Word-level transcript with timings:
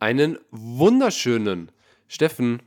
Einen 0.00 0.38
wunderschönen 0.52 1.72
Steffen. 2.06 2.62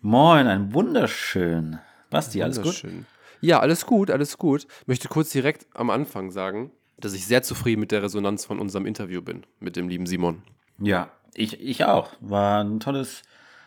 Moin, 0.00 0.46
ein 0.46 0.72
wunderschön. 0.72 1.80
Basti, 2.10 2.42
alles 2.42 2.58
gut? 2.58 2.66
Wunderschön. 2.66 3.06
Ja, 3.40 3.58
alles 3.58 3.86
gut, 3.86 4.08
alles 4.08 4.38
gut. 4.38 4.68
Möchte 4.86 5.08
kurz 5.08 5.30
direkt 5.30 5.66
am 5.74 5.90
Anfang 5.90 6.30
sagen, 6.30 6.70
dass 6.96 7.12
ich 7.14 7.26
sehr 7.26 7.42
zufrieden 7.42 7.80
mit 7.80 7.90
der 7.90 8.04
Resonanz 8.04 8.44
von 8.44 8.60
unserem 8.60 8.86
Interview 8.86 9.20
bin, 9.20 9.46
mit 9.58 9.74
dem 9.74 9.88
lieben 9.88 10.06
Simon. 10.06 10.42
Ja, 10.78 11.10
ich, 11.34 11.60
ich 11.60 11.84
auch. 11.86 12.12
War 12.20 12.62
ein 12.62 12.78
tolles 12.78 13.22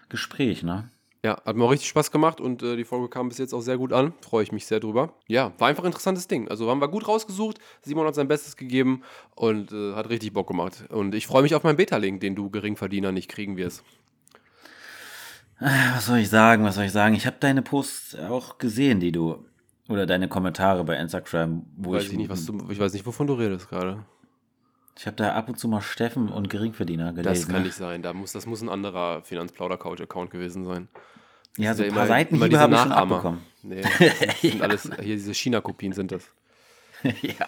Gespräch, 0.08 0.64
ne? 0.64 0.90
Ja, 1.26 1.42
hat 1.46 1.55
mir 1.55 1.64
auch 1.64 1.71
richtig 1.71 1.88
Spaß 1.88 2.12
gemacht 2.12 2.42
und 2.42 2.62
äh, 2.64 2.76
die 2.76 2.84
Folge 2.84 3.08
kam 3.08 3.30
bis 3.30 3.38
jetzt 3.38 3.54
auch 3.54 3.62
sehr 3.62 3.78
gut 3.78 3.94
an. 3.94 4.14
Freue 4.20 4.44
ich 4.44 4.52
mich 4.52 4.66
sehr 4.66 4.82
drüber. 4.82 5.14
Ja, 5.28 5.54
war 5.57 5.70
einfach 5.70 5.84
ein 5.84 5.88
interessantes 5.88 6.28
Ding. 6.28 6.50
Also 6.50 6.70
haben 6.70 6.82
wir 6.82 6.89
gut 6.89 7.07
rausgesucht. 7.07 7.60
Simon 7.82 8.06
hat 8.06 8.16
sein 8.16 8.28
Bestes 8.28 8.57
gegeben 8.57 9.04
und 9.36 9.71
äh, 9.71 9.94
hat 9.94 10.10
richtig 10.10 10.34
Bock 10.34 10.50
gemacht. 10.50 10.84
Und 10.89 11.16
ich 11.16 11.25
freue 11.25 11.42
mich 11.42 11.56
auf 11.56 11.64
meinen 11.64 11.78
Beta-Link, 11.78 12.20
den 12.20 12.36
du 12.36 12.50
Geringverdiener 12.50 13.14
nicht 13.14 13.30
kriegen 13.30 13.56
wirst. 13.56 13.86
Was 15.60 16.07
soll 16.07 16.18
ich 16.18 16.30
sagen, 16.30 16.66
was 16.66 16.75
soll 16.75 16.86
ich 16.86 16.92
sagen? 16.92 17.16
Ich 17.16 17.25
habe 17.25 17.38
deine 17.39 17.61
Posts 17.61 18.16
auch 18.16 18.58
gesehen, 18.58 19.00
die 19.00 19.14
du, 19.14 19.46
oder 19.88 20.05
deine 20.05 20.28
Kommentare 20.28 20.83
bei 20.83 20.97
Instagram, 20.97 21.66
wo 21.78 21.94
Weiß 21.94 22.04
ich, 22.04 22.11
ich, 22.11 22.18
nicht, 22.18 22.30
was 22.30 22.46
du, 22.46 22.69
ich 22.69 22.80
weiß 22.80 22.92
nicht, 22.92 23.05
wovon 23.05 23.28
du 23.28 23.36
redest 23.36 23.69
gerade. 23.69 24.04
ich 24.97 25.05
habe 25.05 25.16
da 25.16 25.36
ab 25.36 25.47
und 25.47 25.58
zu 25.58 25.69
mal 25.69 25.80
Steffen 25.80 26.28
und 26.28 26.50
Geringverdiener 26.50 27.14
gelesen. 27.14 27.33
Das 27.33 27.47
kann 27.47 27.61
ne? 27.61 27.68
nicht 27.68 27.78
sein. 27.78 28.02
Da 28.02 28.11
muss, 28.11 28.33
das 28.33 28.46
muss 28.46 28.61
ein 28.61 28.68
anderer 28.68 29.21
Finanzplauder-Couch-Account 29.21 30.32
gewesen 30.32 30.66
sein. 30.66 30.89
Ja, 31.57 31.74
so 31.74 31.84
ein 31.84 31.93
paar 31.93 32.08
Seitenhiebe 32.08 32.59
habe 32.59 32.73
ich 32.73 32.80
schon 32.81 32.92
abbekommen. 32.92 33.42
Nee, 33.61 33.81
das 34.00 34.42
sind 34.42 34.61
alles, 34.61 34.89
hier 35.02 35.16
diese 35.16 35.34
China-Kopien 35.34 35.94
sind 35.94 36.11
das. 36.11 36.23
ja. 37.22 37.48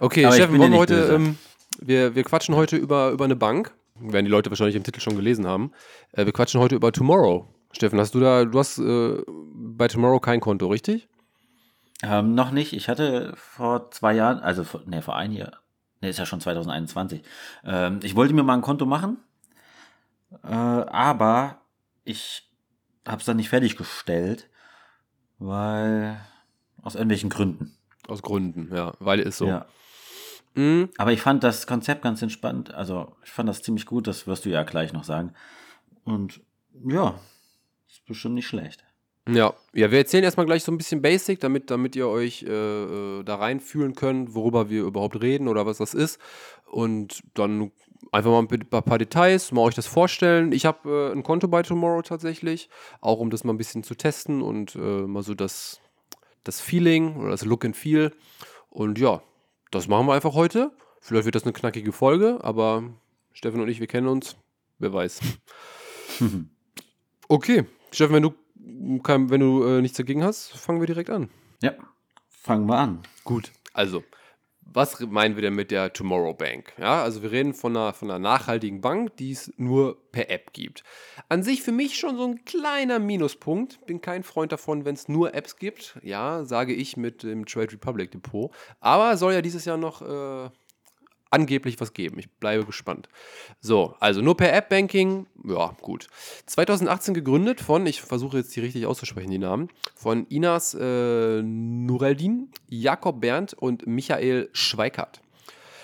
Okay, 0.00 0.24
Aber 0.24 0.34
Steffen, 0.34 0.58
wollen 0.58 0.72
wir 0.72 0.78
heute, 0.78 1.12
ähm, 1.12 1.38
wir, 1.80 2.14
wir 2.14 2.24
quatschen 2.24 2.54
heute 2.54 2.76
über, 2.76 3.10
über 3.10 3.24
eine 3.24 3.36
Bank. 3.36 3.72
Werden 4.00 4.24
die 4.24 4.30
Leute 4.30 4.50
wahrscheinlich 4.50 4.76
im 4.76 4.84
Titel 4.84 5.00
schon 5.00 5.16
gelesen 5.16 5.46
haben. 5.46 5.72
Äh, 6.12 6.24
wir 6.24 6.32
quatschen 6.32 6.60
heute 6.60 6.74
über 6.74 6.92
Tomorrow. 6.92 7.46
Steffen, 7.72 7.98
hast 7.98 8.14
du 8.14 8.20
da, 8.20 8.44
du 8.44 8.58
hast 8.58 8.78
äh, 8.78 9.22
bei 9.54 9.88
Tomorrow 9.88 10.20
kein 10.20 10.40
Konto, 10.40 10.68
richtig? 10.68 11.08
Ähm, 12.02 12.34
noch 12.34 12.50
nicht. 12.50 12.72
Ich 12.72 12.88
hatte 12.88 13.34
vor 13.36 13.90
zwei 13.90 14.14
Jahren, 14.14 14.40
also 14.40 14.64
vor, 14.64 14.82
nee, 14.86 15.02
vor 15.02 15.16
ein 15.16 15.32
Jahr, 15.32 15.60
nee, 16.00 16.10
ist 16.10 16.18
ja 16.18 16.26
schon 16.26 16.40
2021. 16.40 17.22
Ähm, 17.64 18.00
ich 18.02 18.16
wollte 18.16 18.34
mir 18.34 18.42
mal 18.42 18.54
ein 18.54 18.62
Konto 18.62 18.86
machen, 18.86 19.18
äh, 20.42 20.48
aber 20.48 21.58
ich 22.04 22.51
habe 23.06 23.20
es 23.20 23.26
dann 23.26 23.36
nicht 23.36 23.48
fertiggestellt, 23.48 24.48
weil 25.38 26.20
aus 26.82 26.94
irgendwelchen 26.94 27.30
Gründen. 27.30 27.76
Aus 28.08 28.22
Gründen, 28.22 28.74
ja, 28.74 28.94
weil 28.98 29.20
ist 29.20 29.38
so. 29.38 29.46
Ja. 29.46 29.66
Mhm. 30.54 30.90
Aber 30.98 31.12
ich 31.12 31.20
fand 31.20 31.44
das 31.44 31.66
Konzept 31.66 32.02
ganz 32.02 32.20
entspannt. 32.22 32.74
Also 32.74 33.16
ich 33.24 33.30
fand 33.30 33.48
das 33.48 33.62
ziemlich 33.62 33.86
gut. 33.86 34.06
Das 34.06 34.26
wirst 34.26 34.44
du 34.44 34.50
ja 34.50 34.62
gleich 34.64 34.92
noch 34.92 35.04
sagen. 35.04 35.32
Und 36.04 36.40
ja, 36.84 37.18
ist 37.88 38.04
bestimmt 38.06 38.34
nicht 38.34 38.48
schlecht. 38.48 38.84
Ja, 39.28 39.54
ja, 39.72 39.90
wir 39.92 39.98
erzählen 39.98 40.24
erstmal 40.24 40.46
gleich 40.46 40.64
so 40.64 40.72
ein 40.72 40.78
bisschen 40.78 41.00
Basic, 41.00 41.38
damit, 41.38 41.70
damit 41.70 41.94
ihr 41.94 42.08
euch 42.08 42.42
äh, 42.42 42.48
äh, 42.50 43.22
da 43.22 43.36
reinfühlen 43.36 43.94
könnt, 43.94 44.34
worüber 44.34 44.68
wir 44.68 44.82
überhaupt 44.82 45.20
reden 45.22 45.46
oder 45.46 45.64
was 45.64 45.78
das 45.78 45.94
ist. 45.94 46.18
Und 46.66 47.22
dann 47.34 47.70
einfach 48.10 48.30
mal 48.30 48.46
ein 48.50 48.68
paar, 48.68 48.98
Details, 48.98 49.52
mal 49.52 49.62
euch 49.62 49.74
das 49.74 49.86
vorstellen. 49.86 50.52
Ich 50.52 50.66
habe 50.66 51.10
äh, 51.10 51.16
ein 51.16 51.22
Konto 51.22 51.48
bei 51.48 51.62
Tomorrow 51.62 52.02
tatsächlich, 52.02 52.68
auch 53.00 53.18
um 53.18 53.30
das 53.30 53.44
mal 53.44 53.52
ein 53.52 53.58
bisschen 53.58 53.84
zu 53.84 53.94
testen 53.94 54.42
und 54.42 54.74
äh, 54.74 54.78
mal 54.78 55.22
so 55.22 55.34
das, 55.34 55.80
das 56.44 56.60
Feeling 56.60 57.16
oder 57.16 57.30
das 57.30 57.44
Look 57.44 57.64
and 57.64 57.76
Feel. 57.76 58.12
Und 58.70 58.98
ja, 58.98 59.22
das 59.70 59.88
machen 59.88 60.06
wir 60.06 60.14
einfach 60.14 60.34
heute. 60.34 60.72
Vielleicht 61.00 61.24
wird 61.24 61.34
das 61.34 61.44
eine 61.44 61.52
knackige 61.52 61.92
Folge, 61.92 62.38
aber 62.42 62.84
Steffen 63.32 63.60
und 63.60 63.68
ich, 63.68 63.80
wir 63.80 63.86
kennen 63.86 64.08
uns. 64.08 64.36
Wer 64.78 64.92
weiß. 64.92 65.20
Okay, 67.28 67.64
Steffen, 67.90 68.14
wenn 68.14 68.22
du, 68.22 69.00
kein, 69.00 69.30
wenn 69.30 69.40
du 69.40 69.64
äh, 69.64 69.80
nichts 69.80 69.96
dagegen 69.96 70.22
hast, 70.22 70.50
fangen 70.50 70.80
wir 70.80 70.86
direkt 70.86 71.08
an. 71.08 71.30
Ja, 71.62 71.72
fangen 72.28 72.66
wir 72.66 72.76
an. 72.76 73.00
Gut. 73.24 73.52
Also, 73.72 74.04
was 74.74 75.00
meinen 75.00 75.36
wir 75.36 75.42
denn 75.42 75.54
mit 75.54 75.70
der 75.70 75.92
Tomorrow 75.92 76.34
Bank? 76.34 76.72
Ja, 76.78 77.02
also 77.02 77.22
wir 77.22 77.30
reden 77.30 77.54
von 77.54 77.76
einer, 77.76 77.92
von 77.92 78.10
einer 78.10 78.18
nachhaltigen 78.18 78.80
Bank, 78.80 79.16
die 79.16 79.32
es 79.32 79.52
nur 79.56 79.96
per 80.12 80.30
App 80.30 80.52
gibt. 80.52 80.82
An 81.28 81.42
sich 81.42 81.62
für 81.62 81.72
mich 81.72 81.98
schon 81.98 82.16
so 82.16 82.24
ein 82.24 82.44
kleiner 82.44 82.98
Minuspunkt. 82.98 83.84
Bin 83.86 84.00
kein 84.00 84.22
Freund 84.22 84.52
davon, 84.52 84.84
wenn 84.84 84.94
es 84.94 85.08
nur 85.08 85.34
Apps 85.34 85.56
gibt. 85.56 85.98
Ja, 86.02 86.44
sage 86.44 86.74
ich 86.74 86.96
mit 86.96 87.22
dem 87.22 87.46
Trade 87.46 87.72
Republic 87.72 88.10
Depot. 88.10 88.50
Aber 88.80 89.16
soll 89.16 89.32
ja 89.34 89.42
dieses 89.42 89.64
Jahr 89.64 89.76
noch 89.76 90.02
äh, 90.02 90.50
angeblich 91.32 91.80
was 91.80 91.94
geben. 91.94 92.18
Ich 92.18 92.30
bleibe 92.30 92.64
gespannt. 92.64 93.08
So, 93.60 93.96
also 94.00 94.20
nur 94.20 94.36
per 94.36 94.52
App-Banking, 94.52 95.26
ja, 95.44 95.74
gut. 95.80 96.06
2018 96.46 97.14
gegründet 97.14 97.60
von, 97.60 97.86
ich 97.86 98.02
versuche 98.02 98.38
jetzt 98.38 98.54
die 98.54 98.60
richtig 98.60 98.86
auszusprechen, 98.86 99.30
die 99.30 99.38
Namen, 99.38 99.68
von 99.94 100.26
Inas 100.28 100.74
äh, 100.74 101.42
Nureldin, 101.42 102.50
Jakob 102.68 103.20
Berndt 103.20 103.54
und 103.54 103.86
Michael 103.86 104.50
Schweikart. 104.52 105.20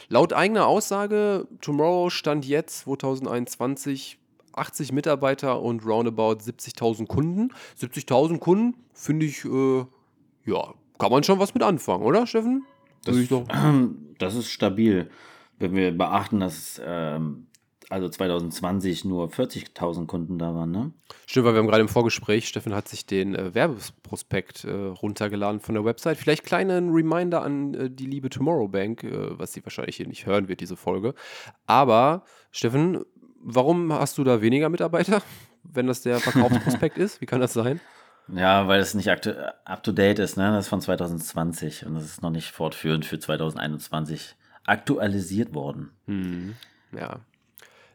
Laut 0.08 0.32
eigener 0.32 0.66
Aussage, 0.66 1.46
Tomorrow 1.60 2.10
stand 2.10 2.46
jetzt 2.46 2.80
2021 2.80 4.18
80 4.54 4.92
Mitarbeiter 4.92 5.60
und 5.60 5.86
roundabout 5.86 6.38
70.000 6.38 7.06
Kunden. 7.06 7.50
70.000 7.80 8.38
Kunden 8.38 8.74
finde 8.92 9.26
ich, 9.26 9.44
äh, 9.44 9.84
ja, 10.46 10.74
kann 10.98 11.10
man 11.12 11.22
schon 11.22 11.38
was 11.38 11.54
mit 11.54 11.62
anfangen, 11.62 12.02
oder, 12.02 12.26
Steffen? 12.26 12.64
Das, 13.04 13.16
das 14.18 14.34
ist 14.34 14.50
stabil, 14.50 15.10
wenn 15.58 15.74
wir 15.74 15.96
beachten, 15.96 16.40
dass 16.40 16.80
ähm, 16.84 17.48
also 17.90 18.08
2020 18.08 19.04
nur 19.04 19.28
40.000 19.28 20.06
Kunden 20.06 20.38
da 20.38 20.54
waren, 20.54 20.70
ne? 20.70 20.92
Stimmt, 21.26 21.46
weil 21.46 21.54
wir 21.54 21.58
haben 21.60 21.68
gerade 21.68 21.80
im 21.80 21.88
Vorgespräch, 21.88 22.46
Steffen 22.46 22.74
hat 22.74 22.88
sich 22.88 23.06
den 23.06 23.34
äh, 23.34 23.54
Werbeprospekt 23.54 24.64
äh, 24.64 24.70
runtergeladen 24.70 25.60
von 25.60 25.74
der 25.74 25.84
Website. 25.84 26.18
Vielleicht 26.18 26.44
kleinen 26.44 26.90
Reminder 26.90 27.42
an 27.42 27.74
äh, 27.74 27.90
die 27.90 28.06
liebe 28.06 28.28
Tomorrow 28.28 28.68
Bank, 28.68 29.04
äh, 29.04 29.38
was 29.38 29.52
sie 29.52 29.64
wahrscheinlich 29.64 29.96
hier 29.96 30.06
nicht 30.06 30.26
hören 30.26 30.48
wird, 30.48 30.60
diese 30.60 30.76
Folge. 30.76 31.14
Aber, 31.66 32.24
Steffen, 32.50 33.04
warum 33.40 33.92
hast 33.92 34.18
du 34.18 34.24
da 34.24 34.42
weniger 34.42 34.68
Mitarbeiter, 34.68 35.22
wenn 35.62 35.86
das 35.86 36.02
der 36.02 36.20
Verkaufsprospekt 36.20 36.98
ist? 36.98 37.20
Wie 37.20 37.26
kann 37.26 37.40
das 37.40 37.54
sein? 37.54 37.80
Ja, 38.30 38.68
weil 38.68 38.80
es 38.80 38.92
nicht 38.92 39.08
up 39.08 39.82
to 39.82 39.92
date 39.92 40.18
ist, 40.18 40.36
ne? 40.36 40.50
Das 40.50 40.66
ist 40.66 40.68
von 40.68 40.82
2020 40.82 41.86
und 41.86 41.94
das 41.94 42.04
ist 42.04 42.20
noch 42.20 42.28
nicht 42.28 42.50
fortführend 42.50 43.06
für 43.06 43.18
2021 43.18 44.36
aktualisiert 44.68 45.54
worden. 45.54 45.90
Ja. 46.92 47.20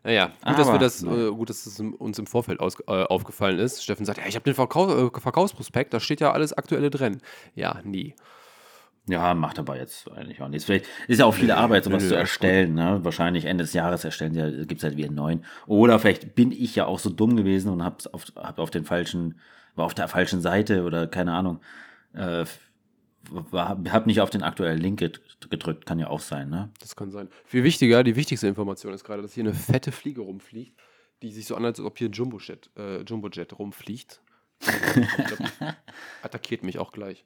Naja, 0.03 0.31
gut, 0.45 0.59
dass, 0.59 0.71
wir 0.71 0.79
das, 0.79 1.01
ja. 1.01 1.27
äh, 1.29 1.31
gut, 1.31 1.49
dass 1.49 1.65
es 1.65 1.79
uns 1.79 2.19
im 2.19 2.27
Vorfeld 2.27 2.59
aus, 2.59 2.77
äh, 2.87 3.03
aufgefallen 3.03 3.57
ist. 3.57 3.81
Steffen 3.83 4.05
sagt, 4.05 4.19
ja, 4.19 4.25
ich 4.27 4.35
habe 4.35 4.43
den 4.43 4.53
Verkau 4.53 5.07
äh, 5.07 5.19
Verkaufsprospekt, 5.19 5.93
da 5.93 6.01
steht 6.01 6.19
ja 6.19 6.33
alles 6.33 6.51
Aktuelle 6.51 6.89
drin. 6.89 7.21
Ja, 7.55 7.79
nie. 7.85 8.13
Ja, 9.07 9.33
macht 9.33 9.59
aber 9.59 9.77
jetzt 9.77 10.09
eigentlich 10.11 10.41
auch 10.41 10.47
nichts. 10.47 10.65
Vielleicht 10.65 10.85
ist 11.07 11.19
ja 11.19 11.25
auch 11.25 11.33
viel 11.33 11.51
Arbeit, 11.51 11.83
sowas 11.85 12.03
nö, 12.03 12.09
zu 12.09 12.15
erstellen. 12.15 12.73
Ne? 12.73 12.99
Wahrscheinlich 13.03 13.45
Ende 13.45 13.63
des 13.63 13.73
Jahres 13.73 14.03
erstellen 14.03 14.33
sie, 14.33 14.65
gibt 14.65 14.79
es 14.79 14.83
halt 14.83 14.95
wieder 14.95 15.07
einen 15.07 15.15
neuen. 15.15 15.45
Oder 15.67 15.99
vielleicht 15.99 16.35
bin 16.35 16.51
ich 16.51 16.75
ja 16.75 16.85
auch 16.85 16.99
so 16.99 17.09
dumm 17.09 17.35
gewesen 17.35 17.71
und 17.71 17.83
hab's 17.83 18.07
auf, 18.07 18.25
hab 18.35 18.59
auf 18.59 18.71
den 18.71 18.85
falschen, 18.85 19.39
war 19.75 19.85
auf 19.85 19.93
der 19.93 20.07
falschen 20.07 20.41
Seite 20.41 20.83
oder 20.83 21.07
keine 21.07 21.33
Ahnung. 21.33 21.59
Äh, 22.13 22.45
war, 23.29 23.77
hab 23.91 24.05
nicht 24.05 24.21
auf 24.21 24.29
den 24.29 24.43
aktuellen 24.43 24.79
Link 24.79 25.01
ged- 25.01 25.19
gedrückt, 25.49 25.85
kann 25.85 25.99
ja 25.99 26.07
auch 26.07 26.19
sein, 26.19 26.49
ne? 26.49 26.69
Das 26.79 26.95
kann 26.95 27.09
sein. 27.11 27.29
Viel 27.45 27.63
wichtiger, 27.63 28.03
die 28.03 28.15
wichtigste 28.15 28.47
Information 28.47 28.93
ist 28.93 29.03
gerade, 29.03 29.21
dass 29.21 29.33
hier 29.33 29.43
eine 29.43 29.53
fette 29.53 29.91
Fliege 29.91 30.21
rumfliegt, 30.21 30.77
die 31.21 31.31
sich 31.31 31.45
so 31.45 31.55
anhört, 31.55 31.77
als 31.79 31.85
ob 31.85 31.97
hier 31.97 32.09
ein 32.09 32.13
Jumbojet, 32.13 32.69
äh, 32.77 33.01
Jumbojet 33.01 33.57
rumfliegt. 33.57 34.21
Glaub, 34.59 35.73
attackiert 36.21 36.63
mich 36.63 36.79
auch 36.79 36.91
gleich. 36.91 37.25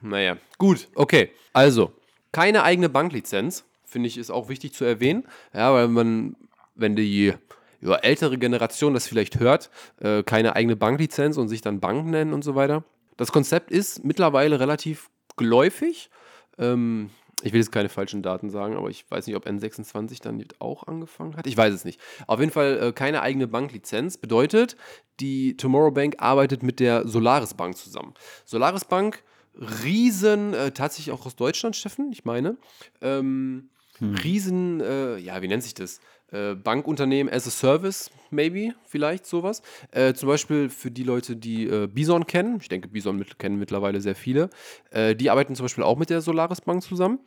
Naja, 0.00 0.36
gut, 0.58 0.88
okay. 0.94 1.30
Also, 1.52 1.92
keine 2.32 2.64
eigene 2.64 2.88
Banklizenz, 2.88 3.64
finde 3.84 4.08
ich, 4.08 4.18
ist 4.18 4.30
auch 4.30 4.48
wichtig 4.48 4.72
zu 4.74 4.84
erwähnen. 4.84 5.24
Ja, 5.54 5.72
weil 5.72 5.88
man, 5.88 6.36
wenn 6.74 6.96
die 6.96 7.34
ja, 7.80 7.94
ältere 7.96 8.38
Generation 8.38 8.94
das 8.94 9.06
vielleicht 9.06 9.38
hört, 9.38 9.70
äh, 10.00 10.22
keine 10.22 10.56
eigene 10.56 10.76
Banklizenz 10.76 11.36
und 11.36 11.48
sich 11.48 11.60
dann 11.60 11.80
Bank 11.80 12.06
nennen 12.06 12.32
und 12.32 12.42
so 12.42 12.54
weiter. 12.54 12.84
Das 13.16 13.32
Konzept 13.32 13.70
ist 13.70 14.04
mittlerweile 14.04 14.60
relativ 14.60 15.10
geläufig. 15.36 16.10
Ähm, 16.58 17.10
ich 17.42 17.52
will 17.52 17.60
jetzt 17.60 17.72
keine 17.72 17.88
falschen 17.88 18.22
Daten 18.22 18.50
sagen, 18.50 18.76
aber 18.76 18.88
ich 18.88 19.10
weiß 19.10 19.26
nicht, 19.26 19.36
ob 19.36 19.46
N26 19.46 20.22
dann 20.22 20.44
auch 20.60 20.86
angefangen 20.86 21.36
hat. 21.36 21.46
Ich 21.46 21.56
weiß 21.56 21.74
es 21.74 21.84
nicht. 21.84 22.00
Auf 22.26 22.38
jeden 22.38 22.52
Fall 22.52 22.78
äh, 22.80 22.92
keine 22.92 23.22
eigene 23.22 23.48
Banklizenz. 23.48 24.16
Bedeutet, 24.16 24.76
die 25.20 25.56
Tomorrow 25.56 25.90
Bank 25.90 26.16
arbeitet 26.18 26.62
mit 26.62 26.78
der 26.78 27.06
Solaris 27.08 27.54
Bank 27.54 27.76
zusammen. 27.76 28.14
Solaris 28.44 28.84
Bank, 28.84 29.24
riesen, 29.54 30.54
äh, 30.54 30.70
tatsächlich 30.70 31.12
auch 31.12 31.26
aus 31.26 31.36
Deutschland, 31.36 31.76
Steffen, 31.76 32.12
ich 32.12 32.24
meine. 32.24 32.56
Ähm, 33.00 33.70
Riesen, 34.00 34.80
äh, 34.80 35.18
ja, 35.18 35.42
wie 35.42 35.48
nennt 35.48 35.62
sich 35.62 35.74
das? 35.74 36.00
Äh, 36.32 36.54
Bankunternehmen 36.54 37.32
as 37.32 37.46
a 37.46 37.50
Service, 37.50 38.10
maybe, 38.30 38.74
vielleicht 38.86 39.26
sowas. 39.26 39.62
Äh, 39.90 40.14
zum 40.14 40.28
Beispiel 40.28 40.68
für 40.68 40.90
die 40.90 41.04
Leute, 41.04 41.36
die 41.36 41.66
äh, 41.66 41.86
Bison 41.86 42.26
kennen, 42.26 42.58
ich 42.60 42.68
denke, 42.68 42.88
Bison 42.88 43.16
mit, 43.16 43.38
kennen 43.38 43.58
mittlerweile 43.58 44.00
sehr 44.00 44.14
viele, 44.14 44.50
äh, 44.90 45.14
die 45.14 45.30
arbeiten 45.30 45.54
zum 45.54 45.64
Beispiel 45.64 45.84
auch 45.84 45.98
mit 45.98 46.10
der 46.10 46.20
Solaris 46.22 46.62
Bank 46.62 46.82
zusammen. 46.82 47.20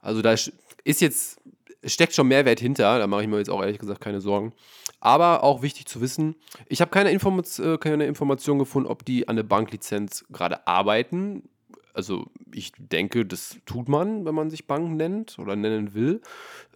Also 0.00 0.22
da 0.22 0.32
ist 0.32 1.00
jetzt 1.00 1.40
steckt 1.84 2.14
schon 2.14 2.28
Mehrwert 2.28 2.60
hinter, 2.60 2.98
da 2.98 3.06
mache 3.06 3.22
ich 3.22 3.28
mir 3.28 3.38
jetzt 3.38 3.50
auch 3.50 3.60
ehrlich 3.60 3.78
gesagt 3.78 4.00
keine 4.00 4.20
Sorgen. 4.20 4.52
Aber 5.00 5.42
auch 5.42 5.62
wichtig 5.62 5.86
zu 5.86 6.00
wissen, 6.00 6.36
ich 6.66 6.80
habe 6.80 6.90
keine, 6.90 7.10
Informat 7.10 7.58
äh, 7.58 7.76
keine 7.78 8.06
Information 8.06 8.58
gefunden, 8.58 8.88
ob 8.88 9.04
die 9.04 9.26
an 9.28 9.36
der 9.36 9.42
Banklizenz 9.42 10.24
gerade 10.30 10.66
arbeiten. 10.66 11.48
Also 11.94 12.26
ich 12.52 12.72
denke, 12.78 13.26
das 13.26 13.56
tut 13.66 13.88
man, 13.88 14.24
wenn 14.24 14.34
man 14.34 14.50
sich 14.50 14.66
Bank 14.66 14.96
nennt 14.96 15.38
oder 15.38 15.56
nennen 15.56 15.94
will. 15.94 16.20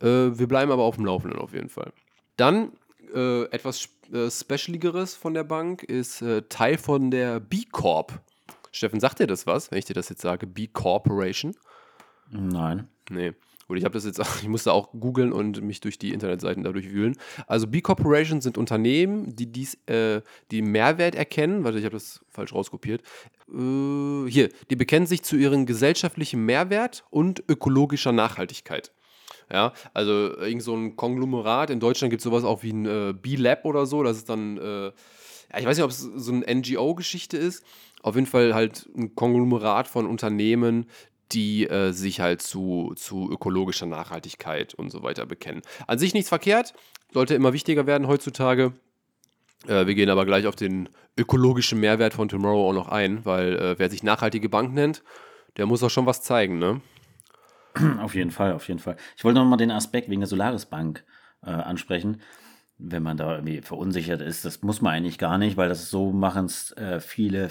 Äh, 0.00 0.38
wir 0.38 0.46
bleiben 0.46 0.70
aber 0.70 0.82
auf 0.82 0.96
dem 0.96 1.06
Laufenden 1.06 1.38
auf 1.38 1.52
jeden 1.52 1.68
Fall. 1.68 1.92
Dann 2.36 2.72
äh, 3.14 3.44
etwas 3.44 3.88
äh, 4.12 4.30
Specialigeres 4.30 5.14
von 5.14 5.34
der 5.34 5.44
Bank 5.44 5.82
ist 5.82 6.22
äh, 6.22 6.42
Teil 6.48 6.78
von 6.78 7.10
der 7.10 7.40
B 7.40 7.64
Corp. 7.70 8.20
Steffen, 8.72 9.00
sagt 9.00 9.20
dir 9.20 9.26
das 9.26 9.46
was, 9.46 9.70
wenn 9.70 9.78
ich 9.78 9.86
dir 9.86 9.94
das 9.94 10.10
jetzt 10.10 10.20
sage? 10.20 10.46
B 10.46 10.66
Corporation? 10.66 11.56
Nein. 12.30 12.88
Nee. 13.08 13.32
Gut, 13.68 13.78
ich 13.78 13.84
habe 13.84 13.94
das 13.94 14.04
jetzt, 14.04 14.20
ich 14.42 14.48
musste 14.48 14.72
auch 14.72 14.90
googeln 14.92 15.32
und 15.32 15.60
mich 15.62 15.80
durch 15.80 15.98
die 15.98 16.12
Internetseiten 16.12 16.62
dadurch 16.62 16.90
wühlen. 16.90 17.16
Also 17.46 17.66
B 17.66 17.80
Corporations 17.80 18.44
sind 18.44 18.58
Unternehmen, 18.58 19.34
die 19.34 19.50
dies, 19.50 19.74
äh, 19.86 20.22
die 20.50 20.62
Mehrwert 20.62 21.14
erkennen. 21.14 21.64
Warte, 21.64 21.78
ich 21.78 21.84
habe 21.84 21.96
das 21.96 22.24
falsch 22.28 22.54
rauskopiert. 22.54 23.02
Äh, 23.48 24.28
hier, 24.28 24.50
die 24.70 24.76
bekennen 24.76 25.06
sich 25.06 25.22
zu 25.22 25.36
ihrem 25.36 25.66
gesellschaftlichen 25.66 26.44
Mehrwert 26.44 27.04
und 27.10 27.42
ökologischer 27.48 28.12
Nachhaltigkeit. 28.12 28.92
Ja, 29.50 29.72
also 29.94 30.36
irgend 30.38 30.62
so 30.62 30.74
ein 30.74 30.96
Konglomerat. 30.96 31.70
In 31.70 31.78
Deutschland 31.78 32.10
gibt 32.10 32.20
es 32.20 32.24
sowas 32.24 32.44
auch 32.44 32.62
wie 32.62 32.72
ein 32.72 32.86
äh, 32.86 33.14
B-Lab 33.14 33.64
oder 33.64 33.86
so. 33.86 34.02
Das 34.02 34.16
ist 34.16 34.28
dann, 34.28 34.58
äh, 34.58 34.86
ja, 34.86 34.92
ich 35.58 35.66
weiß 35.66 35.76
nicht, 35.76 35.84
ob 35.84 35.90
es 35.90 36.00
so 36.00 36.32
eine 36.32 36.52
NGO-Geschichte 36.52 37.36
ist. 37.36 37.64
Auf 38.02 38.16
jeden 38.16 38.26
Fall 38.26 38.54
halt 38.54 38.88
ein 38.96 39.14
Konglomerat 39.14 39.88
von 39.88 40.06
Unternehmen, 40.06 40.86
die 41.32 41.69
äh, 41.69 41.93
sich 41.93 42.20
halt 42.20 42.43
zu, 42.43 42.93
zu 42.96 43.31
ökologischer 43.31 43.87
Nachhaltigkeit 43.87 44.75
und 44.75 44.90
so 44.90 45.02
weiter 45.02 45.26
bekennen. 45.26 45.62
An 45.87 45.99
sich 45.99 46.14
nichts 46.14 46.28
verkehrt, 46.28 46.75
sollte 47.12 47.34
immer 47.34 47.52
wichtiger 47.52 47.87
werden 47.87 48.06
heutzutage. 48.06 48.73
Äh, 49.67 49.87
wir 49.87 49.94
gehen 49.94 50.11
aber 50.11 50.26
gleich 50.26 50.46
auf 50.46 50.56
den 50.56 50.88
ökologischen 51.17 51.81
Mehrwert 51.81 52.14
von 52.14 52.28
Tomorrow 52.28 52.70
auch 52.70 52.75
noch 52.75 52.88
ein, 52.88 53.25
weil 53.25 53.56
äh, 53.56 53.78
wer 53.78 53.90
sich 53.90 54.02
nachhaltige 54.02 54.49
Bank 54.49 54.73
nennt, 54.73 55.02
der 55.56 55.67
muss 55.67 55.82
auch 55.82 55.90
schon 55.90 56.06
was 56.06 56.23
zeigen, 56.23 56.58
ne? 56.58 56.81
Auf 58.00 58.14
jeden 58.14 58.31
Fall, 58.31 58.52
auf 58.55 58.69
jeden 58.69 58.81
Fall. 58.81 58.96
Ich 59.19 59.25
wollte 59.25 59.38
noch 59.38 59.44
mal 59.44 59.58
den 59.58 59.70
Aspekt 59.70 60.08
wegen 60.08 60.23
der 60.23 60.28
Solaris 60.28 60.64
Bank 60.64 61.05
äh, 61.43 61.50
ansprechen. 61.50 62.23
Wenn 62.78 63.02
man 63.02 63.19
da 63.19 63.34
irgendwie 63.34 63.61
verunsichert 63.61 64.23
ist, 64.23 64.46
das 64.46 64.62
muss 64.62 64.81
man 64.81 64.94
eigentlich 64.94 65.19
gar 65.19 65.37
nicht, 65.37 65.58
weil 65.58 65.69
das 65.69 65.90
so 65.90 66.11
machen 66.11 66.46
es 66.46 66.73
äh, 66.73 67.00
viele 67.00 67.50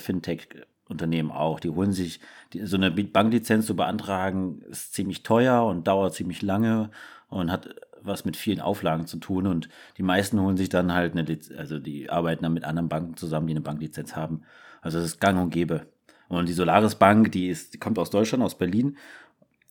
Fintech-Unternehmen 0.86 1.32
auch. 1.32 1.60
Die 1.60 1.70
holen 1.70 1.92
sich 1.92 2.20
die, 2.54 2.66
so 2.66 2.78
eine 2.78 2.92
Banklizenz 2.92 3.66
zu 3.66 3.76
beantragen, 3.76 4.62
ist 4.70 4.94
ziemlich 4.94 5.24
teuer 5.24 5.66
und 5.66 5.88
dauert 5.88 6.14
ziemlich 6.14 6.42
lange 6.42 6.90
und 7.28 7.52
hat 7.52 7.76
was 8.02 8.24
mit 8.24 8.38
vielen 8.38 8.62
Auflagen 8.62 9.08
zu 9.08 9.18
tun. 9.18 9.48
Und 9.48 9.70
die 9.98 10.04
meisten 10.04 10.40
holen 10.40 10.58
sich 10.58 10.70
dann 10.70 10.94
halt 10.94 11.14
eine, 11.14 11.24
Liz 11.24 11.52
also 11.52 11.80
die 11.80 12.10
arbeiten 12.10 12.44
dann 12.44 12.54
mit 12.54 12.64
anderen 12.64 12.90
Banken 12.90 13.18
zusammen, 13.18 13.48
die 13.48 13.54
eine 13.54 13.62
Banklizenz 13.62 14.16
haben. 14.16 14.44
Also 14.82 15.00
das 15.00 15.08
ist 15.08 15.20
gang 15.20 15.40
und 15.40 15.50
gäbe. 15.50 15.88
Und 16.28 16.50
die 16.50 16.54
Solaris 16.54 16.96
Bank, 16.96 17.32
die 17.32 17.50
ist, 17.50 17.74
die 17.74 17.80
kommt 17.80 18.00
aus 18.00 18.10
Deutschland, 18.10 18.44
aus 18.44 18.58
Berlin 18.58 18.98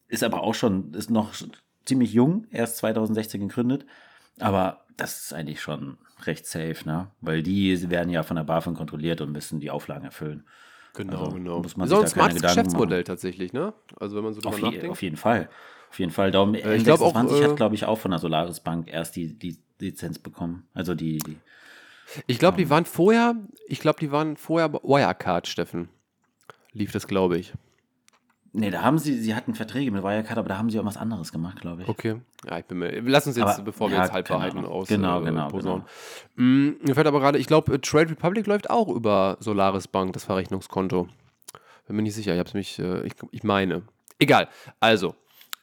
ist 0.09 0.23
aber 0.23 0.43
auch 0.43 0.55
schon, 0.55 0.93
ist 0.93 1.11
noch 1.11 1.33
ziemlich 1.85 2.13
jung, 2.13 2.47
erst 2.51 2.77
2016 2.79 3.41
gegründet. 3.41 3.87
Aber 4.39 4.85
das 4.97 5.25
ist 5.25 5.33
eigentlich 5.33 5.61
schon 5.61 5.99
recht 6.25 6.47
safe, 6.47 6.77
ne? 6.85 7.11
Weil 7.21 7.43
die 7.43 7.91
werden 7.91 8.11
ja 8.11 8.23
von 8.23 8.37
der 8.37 8.45
BaFin 8.45 8.75
kontrolliert 8.75 9.21
und 9.21 9.33
müssen 9.33 9.61
die 9.61 9.71
Auflagen 9.71 10.05
erfüllen. 10.05 10.45
Genau, 10.95 11.25
Also 11.25 11.31
genau. 11.33 11.61
muss 11.63 11.77
man 11.77 11.89
so 11.89 11.97
sich 11.97 12.05
ein 12.05 12.11
smartes 12.11 12.43
Geschäftsmodell 12.43 12.99
machen. 13.01 13.05
tatsächlich, 13.07 13.53
ne? 13.53 13.75
Also 13.99 14.17
wenn 14.17 14.25
man 14.25 14.33
so 14.33 14.41
drüber 14.41 14.55
Auf, 14.55 14.59
je, 14.61 14.65
nachdenkt. 14.67 14.89
auf 14.91 15.03
jeden 15.03 15.17
Fall. 15.17 15.49
Auf 15.91 15.99
jeden 15.99 16.13
Fall. 16.13 16.31
Darum, 16.31 16.55
Äh, 16.55 16.77
ich 16.77 16.85
glaub 16.85 17.01
auch, 17.01 17.15
N26 17.15 17.41
äh, 17.41 17.45
hat, 17.45 17.57
glaube 17.57 17.75
ich, 17.75 17.85
auch 17.85 17.99
von 17.99 18.11
der 18.11 18.21
Solaris 18.21 18.61
Bank 18.61 18.89
erst 18.89 19.17
die, 19.17 19.39
die 19.39 19.57
Lizenz 19.81 20.19
bekommen. 20.19 20.67
Also 20.75 20.95
die, 20.95 21.19
die 21.19 21.37
Ich 22.27 22.39
glaube, 22.39 22.57
die 22.57 22.71
waren 22.71 22.85
vorher, 22.85 23.35
ich 23.67 23.81
glaube, 23.81 23.99
die 24.01 24.11
waren 24.13 24.37
vorher 24.37 24.69
bei 24.69 24.79
Wirecard, 24.83 25.47
Steffen. 25.47 25.89
Lief 26.73 26.93
das, 26.93 27.07
glaube 27.07 27.39
ich. 27.39 27.53
Nee, 28.57 28.71
da 28.71 28.83
haben 28.83 28.99
sie, 28.99 29.19
sie 29.21 29.35
hatten 29.35 29.53
Verträge 29.55 29.91
mit 29.91 30.05
Wirecard, 30.05 30.39
aber 30.39 30.49
da 30.49 30.57
haben 30.59 30.71
sie 30.71 30.79
auch 30.79 30.85
was 30.85 30.97
anderes 30.97 31.33
gemacht, 31.33 31.61
glaube 31.61 31.83
ich. 31.83 31.89
Okay. 31.89 32.21
Ja, 32.49 32.59
ich 32.61 32.65
bin 32.67 32.79
mir. 32.79 33.01
Lass 33.03 33.27
uns 33.27 33.37
jetzt, 33.37 33.47
Aber- 33.57 33.63
bevor 33.65 33.91
wir 33.91 33.97
ja, 33.97 34.05
jetzt 34.05 34.13
Halbwahrheiten 34.13 34.61
genau. 34.63 34.73
aus 34.73 34.87
Genau, 34.87 35.21
äh, 35.21 35.25
genau, 35.25 35.49
posaunen. 35.49 35.83
Mm, 36.37 36.69
mir 36.81 36.95
fällt 36.95 37.09
aber 37.09 37.19
gerade, 37.19 37.37
ich 37.39 37.49
glaube, 37.49 37.81
Trade 37.81 38.11
Republic 38.11 38.47
läuft 38.47 38.71
auch 38.71 38.87
über 38.89 39.39
Solaris 39.41 39.89
Bank, 39.89 40.13
das 40.13 40.23
Verrechnungskonto. 40.23 41.09
Bin 41.89 41.97
mir 41.97 42.03
nicht 42.03 42.15
sicher, 42.15 42.33
ich 42.33 42.39
habe 42.39 42.47
es 42.49 42.55
mich, 42.55 42.79
äh, 42.79 43.05
ich, 43.05 43.15
ich 43.33 43.43
meine. 43.43 43.83
Egal. 44.21 44.49
Also, 44.79 45.17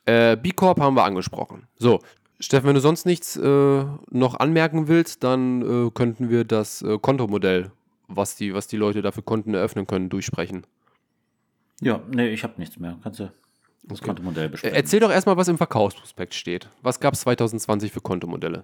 äh, 0.06 0.36
B 0.36 0.52
Corp 0.52 0.82
haben 0.82 0.96
wir 0.98 1.06
angesprochen. 1.06 1.68
So, 1.78 2.02
Steffen, 2.42 2.68
wenn 2.68 2.76
du 2.76 2.82
sonst 2.82 3.06
nichts 3.06 3.38
äh, 3.38 3.86
noch 4.10 4.36
anmerken 4.38 4.90
willst, 4.90 5.24
dann 5.24 5.88
äh, 5.88 5.92
könnten 5.92 6.30
wir 6.30 6.44
das 6.44 6.82
äh, 6.82 6.98
Kontomodell, 7.00 7.72
was 8.10 8.36
die, 8.36 8.54
was 8.54 8.68
die 8.68 8.76
Leute 8.78 9.02
dafür 9.02 9.24
Konten 9.24 9.54
eröffnen 9.54 9.88
können, 9.88 10.10
durchsprechen. 10.10 10.66
Ja, 11.82 12.02
nee, 12.10 12.30
ich 12.30 12.44
habe 12.44 12.54
nichts 12.58 12.78
mehr. 12.78 12.98
Kannst 13.04 13.20
du 13.20 13.32
das 13.84 14.00
Okay. 14.00 14.08
Kontomodell 14.10 14.46
Äh, 14.46 14.50
besprechen. 14.50 14.76
erzähl 14.76 15.00
doch 15.00 15.12
erstmal, 15.12 15.38
was 15.38 15.48
im 15.48 15.58
Verkaufsprospekt 15.58 16.34
steht. 16.36 16.70
Was 16.82 17.00
gab 17.00 17.14
es 17.16 17.22
2020 17.22 17.92
für 17.92 18.02
Kontomodelle? 18.02 18.64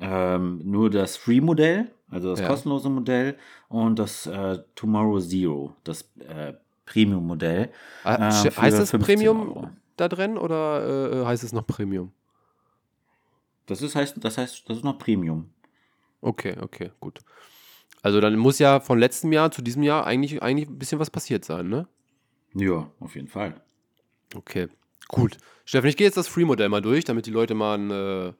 Ähm, 0.00 0.60
nur 0.64 0.90
das 0.90 1.16
Free-Modell, 1.16 1.90
also 2.10 2.30
das 2.30 2.40
Ja. 2.40 2.48
kostenlose 2.48 2.88
Modell 2.88 3.36
und 3.68 3.98
das 3.98 4.26
äh, 4.26 4.58
Tomorrow 4.74 5.20
Zero, 5.20 5.76
das 5.84 6.02
äh, 6.20 6.54
Premium-Modell. 6.86 7.70
Ah, 8.04 8.14
äh, 8.14 8.50
für 8.50 8.60
heißt 8.62 8.76
15 8.76 9.00
Premium 9.00 9.48
Euro. 9.48 9.70
da 9.96 10.08
drin 10.08 10.36
oder 10.36 11.22
äh, 11.22 11.26
heißt 11.26 11.44
es 11.44 11.52
noch 11.52 11.66
Premium? 11.66 12.12
Das 13.66 13.82
ist 13.82 13.94
heißt, 13.94 14.16
das 14.22 14.36
heißt, 14.36 14.68
das 14.68 14.78
ist 14.78 14.84
noch 14.84 14.98
Premium. 14.98 15.50
Okay, 16.20 16.56
okay, 16.60 16.90
gut. 17.00 17.20
Also 18.02 18.20
dann 18.20 18.36
muss 18.36 18.58
ja 18.58 18.80
von 18.80 18.98
letztem 18.98 19.32
Jahr 19.32 19.50
zu 19.50 19.62
diesem 19.62 19.82
Jahr 19.82 20.06
eigentlich, 20.06 20.42
eigentlich 20.42 20.68
ein 20.68 20.78
bisschen 20.78 20.98
was 20.98 21.10
passiert 21.10 21.44
sein, 21.44 21.68
ne? 21.68 21.86
Ja, 22.54 22.90
auf 23.00 23.14
jeden 23.14 23.28
Fall. 23.28 23.60
Okay, 24.34 24.68
gut. 25.08 25.36
Steffen, 25.64 25.88
ich 25.88 25.96
gehe 25.96 26.06
jetzt 26.06 26.16
das 26.16 26.28
Free-Modell 26.28 26.68
mal 26.68 26.82
durch, 26.82 27.04
damit 27.04 27.26
die 27.26 27.30
Leute 27.30 27.54
mal 27.54 27.74
einen 27.74 27.90
äh, 27.90 28.32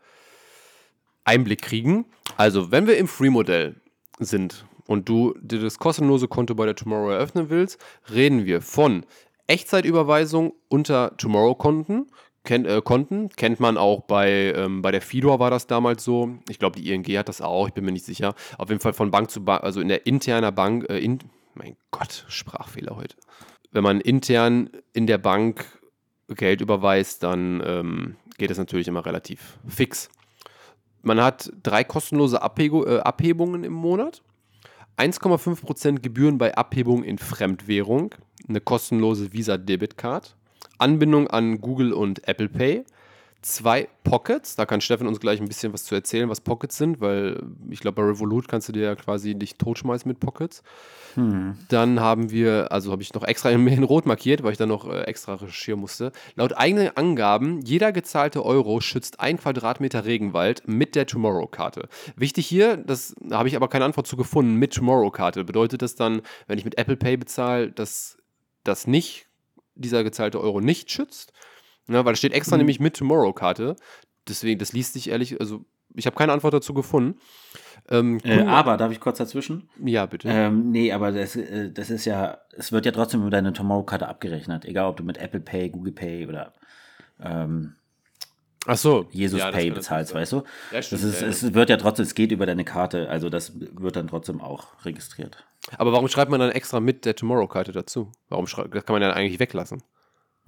Einblick 1.25 1.62
kriegen. 1.62 2.06
Also, 2.37 2.70
wenn 2.70 2.87
wir 2.87 2.96
im 2.96 3.08
Free-Modell 3.08 3.76
sind 4.20 4.66
und 4.87 5.08
du 5.08 5.34
dir 5.40 5.61
das 5.61 5.78
kostenlose 5.78 6.28
Konto 6.28 6.55
bei 6.55 6.66
der 6.66 6.76
Tomorrow 6.76 7.11
eröffnen 7.11 7.50
willst, 7.50 7.81
reden 8.12 8.44
wir 8.44 8.61
von 8.61 9.05
Echtzeitüberweisung 9.46 10.52
unter 10.69 11.17
Tomorrow-Konten. 11.17 12.06
Kennt, 12.44 12.67
äh, 12.67 12.82
Konten 12.82 13.31
kennt 13.31 13.58
man 13.58 13.78
auch 13.78 14.02
bei, 14.02 14.52
ähm, 14.55 14.82
bei 14.82 14.90
der 14.90 15.00
Fidor 15.00 15.38
war 15.38 15.50
das 15.50 15.67
damals 15.67 16.05
so. 16.05 16.38
Ich 16.49 16.58
glaube, 16.58 16.78
die 16.78 16.93
ING 16.93 17.05
hat 17.19 17.29
das 17.29 17.41
auch, 17.41 17.69
ich 17.69 17.74
bin 17.74 17.86
mir 17.86 17.93
nicht 17.93 18.05
sicher. 18.05 18.34
Auf 18.58 18.69
jeden 18.69 18.81
Fall 18.81 18.93
von 18.93 19.10
Bank 19.10 19.31
zu 19.31 19.43
Bank, 19.44 19.65
also 19.65 19.81
in 19.81 19.88
der 19.88 20.06
interner 20.06 20.53
Bank, 20.53 20.86
äh, 20.91 20.98
in, 20.98 21.20
mein 21.55 21.77
Gott, 21.91 22.27
Sprachfehler 22.29 22.96
heute 22.96 23.17
wenn 23.74 23.82
man 23.82 24.00
intern 24.00 24.70
in 24.93 25.06
der 25.06 25.19
Bank 25.19 25.66
Geld 26.28 26.60
überweist, 26.60 27.22
dann 27.22 27.62
ähm, 27.66 28.16
geht 28.38 28.50
es 28.50 28.56
natürlich 28.56 28.88
immer 28.88 29.04
relativ 29.04 29.58
fix. 29.69 30.08
Man 31.02 31.20
hat 31.20 31.52
drei 31.62 31.84
kostenlose 31.84 32.40
Abhego, 32.40 32.86
äh, 32.86 33.00
Abhebungen 33.00 33.64
im 33.64 33.72
Monat, 33.72 34.22
1,5% 34.96 36.00
Gebühren 36.00 36.38
bei 36.38 36.54
Abhebung 36.54 37.02
in 37.02 37.19
Fremdwährung, 37.19 38.14
eine 38.48 38.60
kostenlose 38.60 39.32
Visa-Debit-Card, 39.32 40.36
Anbindung 40.78 41.26
an 41.26 41.60
Google 41.60 41.93
und 41.93 42.26
Apple 42.28 42.48
Pay, 42.48 42.84
zwei 43.44 43.89
Pockets, 44.05 44.56
da 44.56 44.65
kann 44.67 44.81
Steffen 44.81 45.06
uns 45.06 45.20
gleich 45.20 45.41
ein 45.41 45.48
bisschen 45.48 45.72
was 45.72 45.84
zu 45.84 45.94
erzählen, 45.94 46.29
was 46.29 46.41
Pockets 46.41 46.77
sind, 46.77 47.01
weil 47.01 47.43
ich 47.70 47.81
glaube, 47.81 48.03
bei 48.03 48.08
Revolut 48.08 48.48
kannst 48.48 48.69
du 48.69 48.72
dir 48.72 48.82
ja 48.82 48.94
quasi 48.94 49.34
dich 49.34 49.56
totschmeißen 49.56 50.08
mit 50.08 50.19
Pockets. 50.19 50.63
Dann 51.69 52.01
haben 52.01 52.31
wir, 52.31 52.72
also 52.72 52.91
habe 52.91 53.03
ich 53.03 53.13
noch 53.15 53.22
extra 53.22 53.51
in, 53.51 53.67
in 53.67 53.82
Rot 53.82 54.06
markiert, 54.06 54.43
weil 54.43 54.53
ich 54.53 54.58
dann 54.58 54.70
noch 54.70 54.89
äh, 54.89 55.03
extra 55.03 55.34
recherchieren 55.34 55.81
musste. 55.81 56.10
Laut 56.34 56.56
eigenen 56.56 56.96
Angaben, 56.96 57.60
jeder 57.60 57.93
gezahlte 57.93 58.44
Euro 58.44 58.81
schützt 58.81 59.20
ein 59.20 59.39
Quadratmeter 59.39 60.05
Regenwald 60.05 60.67
mit 60.67 60.94
der 60.94 61.06
Tomorrow-Karte. 61.06 61.89
Wichtig 62.17 62.46
hier, 62.46 62.77
das 62.79 63.15
da 63.20 63.39
habe 63.39 63.48
ich 63.48 63.56
aber 63.56 63.69
keine 63.69 63.84
Antwort 63.84 64.06
zu 64.06 64.17
gefunden, 64.17 64.55
mit 64.56 64.74
Tomorrow-Karte. 64.74 65.44
Bedeutet 65.44 65.82
das 65.82 65.94
dann, 65.94 66.22
wenn 66.46 66.58
ich 66.58 66.65
mit 66.65 66.79
Apple 66.79 66.96
Pay 66.96 67.19
bezahle, 67.19 67.70
dass 67.70 68.17
das 68.65 68.86
nicht, 68.86 69.27
dieser 69.77 70.03
gezahlte 70.03 70.41
Euro 70.41 70.60
nicht 70.60 70.91
schützt? 70.91 71.32
Ne, 71.86 72.05
weil 72.05 72.12
es 72.14 72.19
steht 72.19 72.32
extra 72.32 72.56
nämlich 72.56 72.81
mit 72.81 72.96
Tomorrow-Karte. 72.96 73.76
Deswegen, 74.29 74.58
das 74.58 74.72
liest 74.72 74.94
sich 74.94 75.10
ehrlich, 75.10 75.38
also 75.41 75.64
ich 75.94 76.06
habe 76.06 76.17
keine 76.17 76.32
Antwort 76.32 76.55
dazu 76.55 76.74
gefunden. 76.74 77.19
Ähm, 77.91 78.19
Äh, 78.24 78.43
aber, 78.43 78.76
darf 78.76 78.91
ich 78.91 79.00
kurz 79.00 79.19
dazwischen? 79.19 79.69
ja, 79.84 80.06
bitte. 80.06 80.29
Ähm, 80.29 80.70
nee, 80.70 80.91
aber 80.93 81.12
das, 81.12 81.36
äh, 81.36 81.70
das 81.70 81.91
ist 81.91 82.06
ja, 82.06 82.38
es 82.56 82.72
wird 82.72 82.86
ja 82.86 82.93
trotzdem 82.93 83.20
über 83.20 83.31
deine 83.31 83.53
Tomorrow-Karte 83.53 84.08
abgerechnet. 84.08 84.64
Egal, 84.64 84.86
ob 84.86 84.96
du 84.96 85.05
mit 85.05 85.19
Apple 85.19 85.41
Pay, 85.41 85.69
Google 85.70 85.93
Pay 85.93 86.26
oder 86.26 86.55
ähm, 87.22 87.74
Ach 88.67 88.79
so. 88.79 89.06
Jesus 89.10 89.38
Ja, 89.38 89.50
das 89.50 89.56
Pay 89.60 89.70
bezahlst, 89.70 90.14
weißt 90.14 90.32
du? 90.32 90.36
Ja, 90.36 90.43
Das 90.72 90.86
stimmt, 90.86 91.03
ist, 91.05 91.20
ja, 91.20 91.26
es 91.29 91.53
wird 91.55 91.69
ja 91.69 91.76
trotzdem, 91.76 92.05
es 92.05 92.14
geht 92.14 92.32
über 92.32 92.46
deine 92.46 92.64
Karte, 92.64 93.10
also 93.10 93.29
das 93.29 93.53
wird 93.60 93.96
dann 93.96 94.08
trotzdem 94.08 94.41
auch 94.41 94.69
registriert. 94.86 95.44
Aber 95.76 95.93
warum 95.93 96.08
schreibt 96.08 96.31
man 96.31 96.41
dann 96.41 96.50
extra 96.50 96.81
mit 96.81 97.05
der 97.05 97.14
Tomorrow-Karte 97.14 97.72
dazu? 97.72 98.10
Warum 98.31 98.46
schreibt, 98.46 98.74
das 98.74 98.86
kann 98.86 98.94
man 98.94 99.03
ja 99.03 99.10
eigentlich 99.12 99.38
weglassen. 99.38 99.82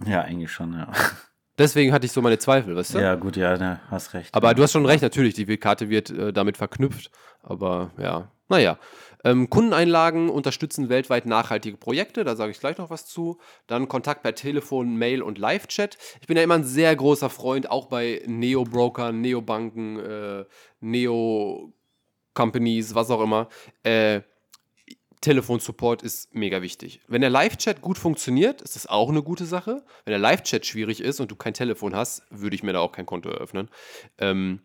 Ja, 0.04 0.22
eigentlich 0.22 0.52
schon, 0.52 0.74
ja. 0.74 0.92
Deswegen 1.58 1.92
hatte 1.92 2.04
ich 2.04 2.12
so 2.12 2.20
meine 2.20 2.38
Zweifel, 2.38 2.76
weißt 2.76 2.94
du? 2.94 2.98
Ja, 2.98 3.14
gut, 3.14 3.36
ja, 3.36 3.56
ne, 3.56 3.80
hast 3.90 4.12
recht. 4.12 4.34
Aber 4.34 4.52
du 4.52 4.62
hast 4.62 4.72
schon 4.72 4.84
recht, 4.84 5.02
natürlich, 5.02 5.32
die 5.34 5.46
Karte 5.56 5.88
wird 5.88 6.10
äh, 6.10 6.32
damit 6.32 6.58
verknüpft. 6.58 7.10
Aber 7.42 7.92
ja, 7.98 8.30
naja. 8.48 8.78
Ähm, 9.24 9.48
Kundeneinlagen 9.50 10.28
unterstützen 10.28 10.88
weltweit 10.88 11.26
nachhaltige 11.26 11.76
Projekte, 11.78 12.22
da 12.22 12.36
sage 12.36 12.52
ich 12.52 12.60
gleich 12.60 12.78
noch 12.78 12.90
was 12.90 13.06
zu. 13.06 13.38
Dann 13.66 13.88
Kontakt 13.88 14.22
per 14.22 14.36
Telefon, 14.36 14.96
Mail 14.96 15.22
und 15.22 15.38
Live-Chat. 15.38 15.96
Ich 16.20 16.26
bin 16.26 16.36
ja 16.36 16.42
immer 16.42 16.54
ein 16.54 16.64
sehr 16.64 16.94
großer 16.94 17.30
Freund, 17.30 17.70
auch 17.70 17.86
bei 17.86 18.22
Neo-Brokern, 18.26 19.20
Neo-Banken, 19.20 19.98
äh, 19.98 20.44
Neo-Companies, 20.80 21.74
was 22.94 23.10
auch 23.10 23.22
immer. 23.22 23.48
Äh, 23.82 24.20
Telefonsupport 25.20 26.02
ist 26.02 26.34
mega 26.34 26.62
wichtig. 26.62 27.00
Wenn 27.08 27.20
der 27.20 27.30
Live-Chat 27.30 27.80
gut 27.80 27.98
funktioniert, 27.98 28.62
ist 28.62 28.76
das 28.76 28.86
auch 28.86 29.08
eine 29.08 29.22
gute 29.22 29.46
Sache. 29.46 29.84
Wenn 30.04 30.12
der 30.12 30.18
Live-Chat 30.18 30.66
schwierig 30.66 31.00
ist 31.00 31.20
und 31.20 31.30
du 31.30 31.36
kein 31.36 31.54
Telefon 31.54 31.94
hast, 31.94 32.22
würde 32.30 32.54
ich 32.54 32.62
mir 32.62 32.72
da 32.72 32.80
auch 32.80 32.92
kein 32.92 33.06
Konto 33.06 33.30
eröffnen. 33.30 33.68
Ähm, 34.18 34.60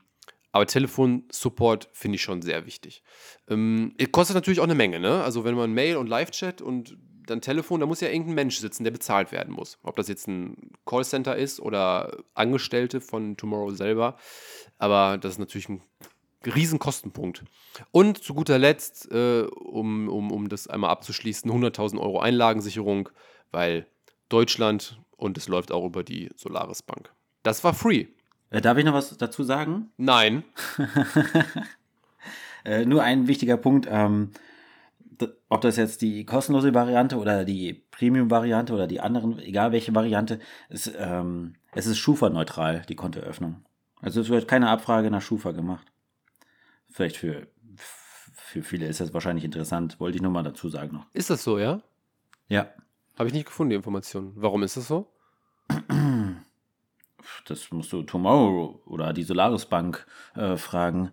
aber 0.51 0.67
Telefonsupport 0.67 1.89
finde 1.93 2.17
ich 2.17 2.22
schon 2.22 2.41
sehr 2.41 2.65
wichtig. 2.65 3.03
Ähm, 3.48 3.96
kostet 4.12 4.36
natürlich 4.36 4.60
auch 4.60 4.65
eine 4.65 4.75
Menge, 4.75 5.00
ne? 5.00 5.24
Also 5.24 5.46
wenn 5.46 5.55
man 5.55 5.72
Mail 5.74 5.98
und 5.98 6.08
Live-Chat 6.08 6.62
und 6.62 6.98
dann 7.25 7.41
Telefon, 7.41 7.79
da 7.79 7.86
muss 7.86 8.01
ja 8.01 8.10
irgendein 8.10 8.36
Mensch 8.36 8.58
sitzen, 8.58 8.84
der 8.84 8.91
bezahlt 8.91 9.31
werden 9.31 9.53
muss. 9.53 9.77
Ob 9.84 9.96
das 9.96 10.08
jetzt 10.08 10.27
ein 10.27 10.72
Callcenter 10.86 11.36
ist 11.36 11.60
oder 11.60 12.17
Angestellte 12.34 13.00
von 13.00 13.38
Tomorrow 13.38 13.72
selber. 13.72 14.17
Aber 14.77 15.17
das 15.17 15.34
ist 15.34 15.39
natürlich 15.39 15.70
ein 15.70 15.81
Riesenkostenpunkt. 16.46 17.44
Und 17.92 18.24
zu 18.24 18.34
guter 18.34 18.58
Letzt, 18.58 19.12
äh, 19.12 19.44
um, 19.44 20.10
um, 20.10 20.32
um 20.32 20.50
das 20.50 20.68
einmal 20.68 20.90
abzuschließen, 20.90 21.52
100.000 21.52 22.00
Euro 22.00 22.20
Einlagensicherung, 22.20 23.10
weil 23.52 23.86
Deutschland 24.30 25.00
und 25.18 25.38
es 25.38 25.48
läuft 25.48 25.72
auch 25.72 25.86
über 25.86 26.04
die 26.04 26.30
Solaris 26.36 26.82
Bank. 26.82 27.12
Das 27.44 27.64
war 27.64 27.74
free. 27.74 28.08
Äh, 28.50 28.62
darf 28.62 28.78
ich 28.78 28.86
noch 28.86 28.94
was 28.94 29.16
dazu 29.18 29.44
sagen? 29.44 29.92
Nein. 29.98 30.44
äh, 32.66 32.86
nur 32.86 33.04
ein 33.04 33.28
wichtiger 33.28 33.58
Punkt. 33.58 33.88
Ähm, 33.90 34.32
ob 35.50 35.62
das 35.62 35.78
jetzt 35.78 36.02
die 36.02 36.26
kostenlose 36.26 36.74
Variante 36.74 37.18
oder 37.18 37.46
die 37.46 37.74
Premium-Variante 37.92 38.74
oder 38.74 38.88
die 38.88 39.00
anderen, 39.00 39.38
egal 39.40 39.72
welche 39.72 39.94
Variante, 39.94 40.40
ist, 40.70 40.92
ähm, 40.98 41.56
es 41.74 41.86
ist 41.86 42.00
Schufa-neutral, 42.00 42.84
die 42.90 42.96
Kontoeröffnung. 42.96 43.64
Also 44.02 44.22
es 44.22 44.30
wird 44.30 44.48
keine 44.48 44.70
Abfrage 44.70 45.12
nach 45.12 45.22
Schufa 45.22 45.52
gemacht. 45.52 45.91
Vielleicht 46.92 47.18
für, 47.18 47.48
für 48.34 48.64
viele 48.64 48.86
ist 48.86 49.00
das 49.00 49.14
wahrscheinlich 49.14 49.46
interessant, 49.46 50.00
wollte 50.00 50.18
ich 50.18 50.22
nur 50.22 50.32
mal 50.32 50.44
dazu 50.44 50.70
sagen 50.70 50.94
noch. 50.94 51.06
Ist 51.14 51.30
das 51.30 51.44
so, 51.44 51.58
ja? 51.58 51.82
Ja. 52.48 52.70
Habe 53.18 53.28
ich 53.28 53.34
nicht 53.34 53.46
gefunden, 53.46 53.72
die 53.72 53.76
Information. 53.76 54.34
Warum 54.36 54.64
ist 54.64 54.78
das 54.78 54.88
so? 54.88 55.12
Das 57.46 57.72
musst 57.72 57.94
du 57.94 58.04
Tomorrow 58.04 58.82
oder 58.86 59.14
die 59.14 59.24
Solaris 59.24 59.66
Bank 59.66 60.06
äh, 60.36 60.58
fragen. 60.58 61.12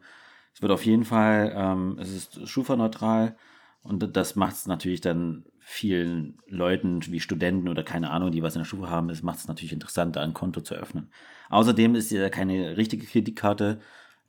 Es 0.54 0.62
wird 0.62 0.72
auf 0.72 0.84
jeden 0.84 1.04
Fall, 1.04 1.52
ähm, 1.54 1.98
es 2.00 2.12
ist 2.12 2.48
Schufa-neutral 2.48 3.36
und 3.82 4.16
das 4.16 4.36
macht 4.36 4.54
es 4.54 4.66
natürlich 4.66 5.00
dann 5.00 5.44
vielen 5.60 6.38
Leuten 6.46 7.00
wie 7.06 7.20
Studenten 7.20 7.68
oder 7.68 7.82
keine 7.82 8.10
Ahnung, 8.10 8.32
die 8.32 8.42
was 8.42 8.54
in 8.56 8.60
der 8.60 8.64
Schufa 8.64 8.88
haben, 8.88 9.10
es 9.10 9.22
macht 9.22 9.38
es 9.38 9.48
natürlich 9.48 9.72
interessant, 9.72 10.16
da 10.16 10.22
ein 10.22 10.34
Konto 10.34 10.62
zu 10.62 10.74
öffnen. 10.74 11.10
Außerdem 11.50 11.94
ist 11.94 12.10
ja 12.10 12.30
keine 12.30 12.76
richtige 12.78 13.06
Kreditkarte, 13.06 13.80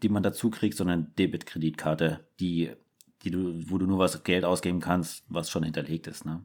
die 0.01 0.09
man 0.09 0.23
dazu 0.23 0.49
kriegt, 0.49 0.77
sondern 0.77 1.13
Debit-Kreditkarte, 1.17 2.25
die, 2.39 2.71
die 3.23 3.31
du, 3.31 3.69
wo 3.69 3.77
du 3.77 3.85
nur 3.85 3.99
was 3.99 4.23
Geld 4.23 4.45
ausgeben 4.45 4.79
kannst, 4.79 5.23
was 5.27 5.49
schon 5.49 5.63
hinterlegt 5.63 6.07
ist. 6.07 6.25
Ne? 6.25 6.43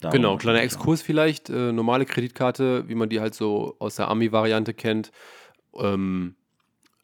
Darum 0.00 0.16
genau, 0.16 0.36
kleiner 0.36 0.62
Exkurs 0.62 1.02
vielleicht. 1.02 1.50
Äh, 1.50 1.72
normale 1.72 2.06
Kreditkarte, 2.06 2.88
wie 2.88 2.94
man 2.94 3.08
die 3.08 3.20
halt 3.20 3.34
so 3.34 3.76
aus 3.78 3.96
der 3.96 4.08
Ami-Variante 4.08 4.74
kennt. 4.74 5.10
Ähm, 5.74 6.36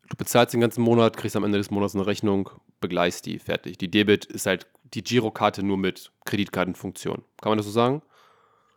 du 0.08 0.16
bezahlst 0.16 0.54
den 0.54 0.60
ganzen 0.60 0.82
Monat, 0.82 1.16
kriegst 1.16 1.36
am 1.36 1.44
Ende 1.44 1.58
des 1.58 1.70
Monats 1.70 1.94
eine 1.94 2.06
Rechnung, 2.06 2.50
begleichst 2.80 3.26
die, 3.26 3.38
fertig. 3.38 3.78
Die 3.78 3.90
Debit 3.90 4.26
ist 4.26 4.46
halt 4.46 4.66
die 4.94 5.02
Girokarte 5.02 5.62
nur 5.62 5.76
mit 5.76 6.12
Kreditkartenfunktion. 6.24 7.24
Kann 7.40 7.50
man 7.50 7.58
das 7.58 7.66
so 7.66 7.72
sagen? 7.72 8.02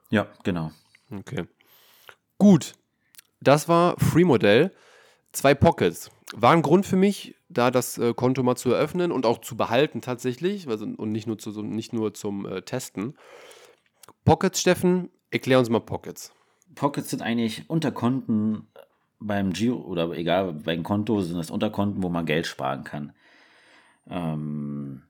Ja, 0.10 0.28
genau. 0.44 0.72
Okay. 1.12 1.46
Gut. 2.38 2.74
Das 3.40 3.68
war 3.68 4.00
Free-Modell. 4.00 4.72
Zwei 5.38 5.54
Pockets. 5.54 6.10
War 6.36 6.54
ein 6.54 6.64
Grund 6.64 6.88
für 6.88 6.96
mich, 6.96 7.36
da 7.48 7.70
das 7.70 8.00
äh, 8.00 8.16
Konto 8.16 8.42
mal 8.42 8.56
zu 8.56 8.72
eröffnen 8.72 9.12
und 9.12 9.28
auch 9.28 9.38
zu 9.38 9.56
behalten 9.56 10.02
tatsächlich, 10.02 10.68
also, 10.68 10.86
und 10.86 11.12
nicht 11.12 11.28
nur, 11.28 11.38
zu, 11.38 11.62
nicht 11.62 11.94
nur 11.94 12.16
zum 12.16 12.48
äh, 12.48 12.64
Testen. 12.64 13.16
Pockets, 14.26 14.60
Steffen, 14.60 15.12
erklär 15.30 15.60
uns 15.60 15.70
mal 15.70 15.80
Pockets. 15.80 16.34
Pockets 16.74 17.12
sind 17.12 17.22
eigentlich 17.22 17.70
Unterkonten 17.70 18.66
beim 19.20 19.54
Giro 19.54 19.78
oder 19.78 20.10
egal, 20.14 20.54
beim 20.54 20.82
Konto 20.82 21.22
sind 21.22 21.38
das 21.38 21.52
Unterkonten, 21.52 22.02
wo 22.02 22.10
man 22.10 22.26
Geld 22.26 22.48
sparen 22.48 22.84
kann. 22.84 23.14
Ähm, 24.10 25.04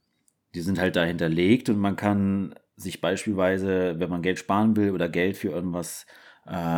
die 0.54 0.62
sind 0.62 0.78
halt 0.78 0.98
da 0.98 1.06
hinterlegt 1.06 1.70
und 1.70 1.80
man 1.80 1.96
kann 1.96 2.54
sich 2.76 3.00
beispielsweise, 3.00 3.96
wenn 3.98 4.10
man 4.10 4.24
Geld 4.24 4.40
sparen 4.40 4.76
will 4.76 4.92
oder 4.92 5.08
Geld 5.08 5.38
für 5.38 5.52
irgendwas 5.52 6.04
äh, 6.04 6.27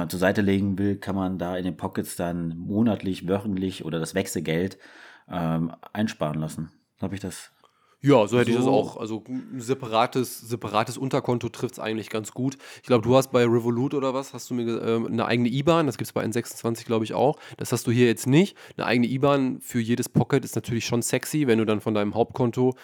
zur 0.08 0.20
Seite 0.20 0.42
legen 0.42 0.78
will, 0.80 0.98
kann 0.98 1.16
man 1.16 1.38
da 1.38 1.56
in 1.56 1.64
den 1.64 1.78
Pockets 1.78 2.16
dann 2.16 2.58
monatlich, 2.58 3.28
wöchentlich 3.28 3.86
oder 3.86 4.00
das 4.00 4.16
Wechselgeld 4.16 4.78
ähm, 5.30 5.72
einsparen 5.94 6.40
lassen. 6.40 6.72
Habe 7.00 7.16
ich 7.16 7.22
das 7.22 7.52
ja, 8.02 8.26
so 8.28 8.40
hätte 8.40 8.52
so. 8.54 8.58
ich 8.58 8.64
das 8.64 8.74
auch. 8.74 8.98
Also 8.98 9.24
ein 9.28 9.60
separates, 9.60 10.40
separates 10.40 10.98
Unterkonto 10.98 11.50
trifft 11.50 11.74
es 11.74 11.80
eigentlich 11.80 12.10
ganz 12.10 12.32
gut. 12.32 12.58
Ich 12.78 12.88
glaube, 12.88 13.04
du 13.04 13.16
hast 13.16 13.32
bei 13.32 13.44
Revolut 13.44 13.94
oder 13.94 14.14
was, 14.14 14.34
hast 14.34 14.50
du 14.50 14.54
mir 14.54 14.82
äh, 14.82 15.06
eine 15.06 15.26
eigene 15.26 15.50
IBAN, 15.50 15.86
das 15.86 15.98
gibt 15.98 16.08
es 16.08 16.14
bei 16.14 16.24
N26, 16.24 16.86
glaube 16.86 17.04
ich, 17.04 17.14
auch. 17.14 17.38
Das 17.58 17.74
hast 17.74 17.88
du 17.88 17.92
hier 17.92 18.08
jetzt 18.08 18.26
nicht. 18.26 18.56
Eine 18.78 18.86
eigene 18.86 19.08
IBAN 19.08 19.60
für 19.60 19.82
jedes 19.82 20.08
Pocket 20.08 20.46
ist 20.46 20.56
natürlich 20.56 20.86
schon 20.86 21.02
sexy, 21.02 21.46
wenn 21.48 21.60
du 21.60 21.66
dann 21.66 21.82
von 21.82 21.94
deinem 21.94 22.16
Hauptkonto 22.16 22.76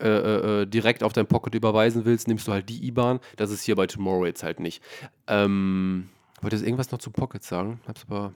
äh, 0.00 0.08
äh, 0.08 0.62
äh 0.62 0.66
direkt 0.66 1.02
auf 1.02 1.12
dein 1.12 1.26
Pocket 1.26 1.54
überweisen 1.54 2.06
willst, 2.06 2.26
nimmst 2.26 2.48
du 2.48 2.52
halt 2.52 2.70
die 2.70 2.86
IBAN. 2.86 3.20
Das 3.36 3.50
ist 3.50 3.62
hier 3.62 3.76
bei 3.76 3.86
Tomorrow 3.86 4.24
jetzt 4.24 4.42
halt 4.42 4.58
nicht. 4.58 4.82
Ähm, 5.26 6.08
wollte 6.42 6.56
jetzt 6.56 6.64
irgendwas 6.64 6.90
noch 6.90 6.98
zu 6.98 7.10
Pocket 7.10 7.42
sagen? 7.42 7.80
Hab's 7.86 8.04
aber 8.08 8.32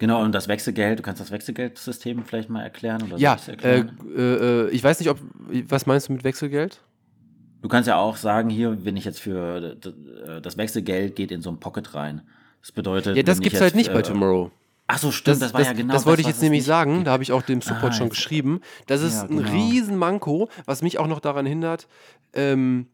Genau, 0.00 0.22
und 0.22 0.32
das 0.32 0.48
Wechselgeld, 0.48 0.98
du 0.98 1.02
kannst 1.02 1.20
das 1.20 1.30
Wechselgeldsystem 1.30 2.24
vielleicht 2.24 2.50
mal 2.50 2.62
erklären? 2.62 3.02
Oder 3.02 3.16
ja, 3.16 3.36
erklären? 3.46 3.96
Äh, 4.16 4.20
äh, 4.20 4.70
ich 4.70 4.82
weiß 4.82 4.98
nicht, 4.98 5.08
ob, 5.08 5.18
was 5.68 5.86
meinst 5.86 6.08
du 6.08 6.12
mit 6.12 6.24
Wechselgeld? 6.24 6.80
Du 7.62 7.68
kannst 7.68 7.86
ja 7.86 7.96
auch 7.96 8.16
sagen, 8.16 8.50
hier, 8.50 8.84
wenn 8.84 8.96
ich 8.96 9.04
jetzt 9.04 9.20
für 9.20 9.76
das 10.42 10.56
Wechselgeld 10.58 11.16
geht 11.16 11.30
in 11.30 11.40
so 11.40 11.50
ein 11.50 11.60
Pocket 11.60 11.94
rein. 11.94 12.22
Das 12.60 12.72
bedeutet. 12.72 13.16
Ja, 13.16 13.22
das 13.22 13.40
gibt 13.40 13.54
es 13.54 13.60
halt 13.60 13.74
nicht 13.74 13.90
äh, 13.90 13.94
bei 13.94 14.02
Tomorrow. 14.02 14.50
Ach 14.86 14.98
so, 14.98 15.10
stimmt, 15.10 15.36
das, 15.36 15.52
das 15.52 15.54
war 15.54 15.60
das, 15.60 15.68
ja 15.68 15.72
genau 15.72 15.92
das. 15.92 16.02
Das 16.02 16.06
wollte 16.06 16.20
ich 16.20 16.26
jetzt 16.26 16.42
nämlich 16.42 16.64
sagen, 16.64 17.04
da 17.04 17.12
habe 17.12 17.22
ich 17.22 17.32
auch 17.32 17.42
dem 17.42 17.62
Support 17.62 17.92
ah, 17.92 17.92
schon 17.92 18.10
geschrieben. 18.10 18.60
Das 18.86 19.00
ist 19.00 19.14
ja, 19.14 19.26
genau. 19.26 19.42
ein 19.42 19.48
Riesenmanko, 19.48 20.50
was 20.66 20.82
mich 20.82 20.98
auch 20.98 21.06
noch 21.06 21.20
daran 21.20 21.46
hindert, 21.46 21.88
ähm, 22.34 22.88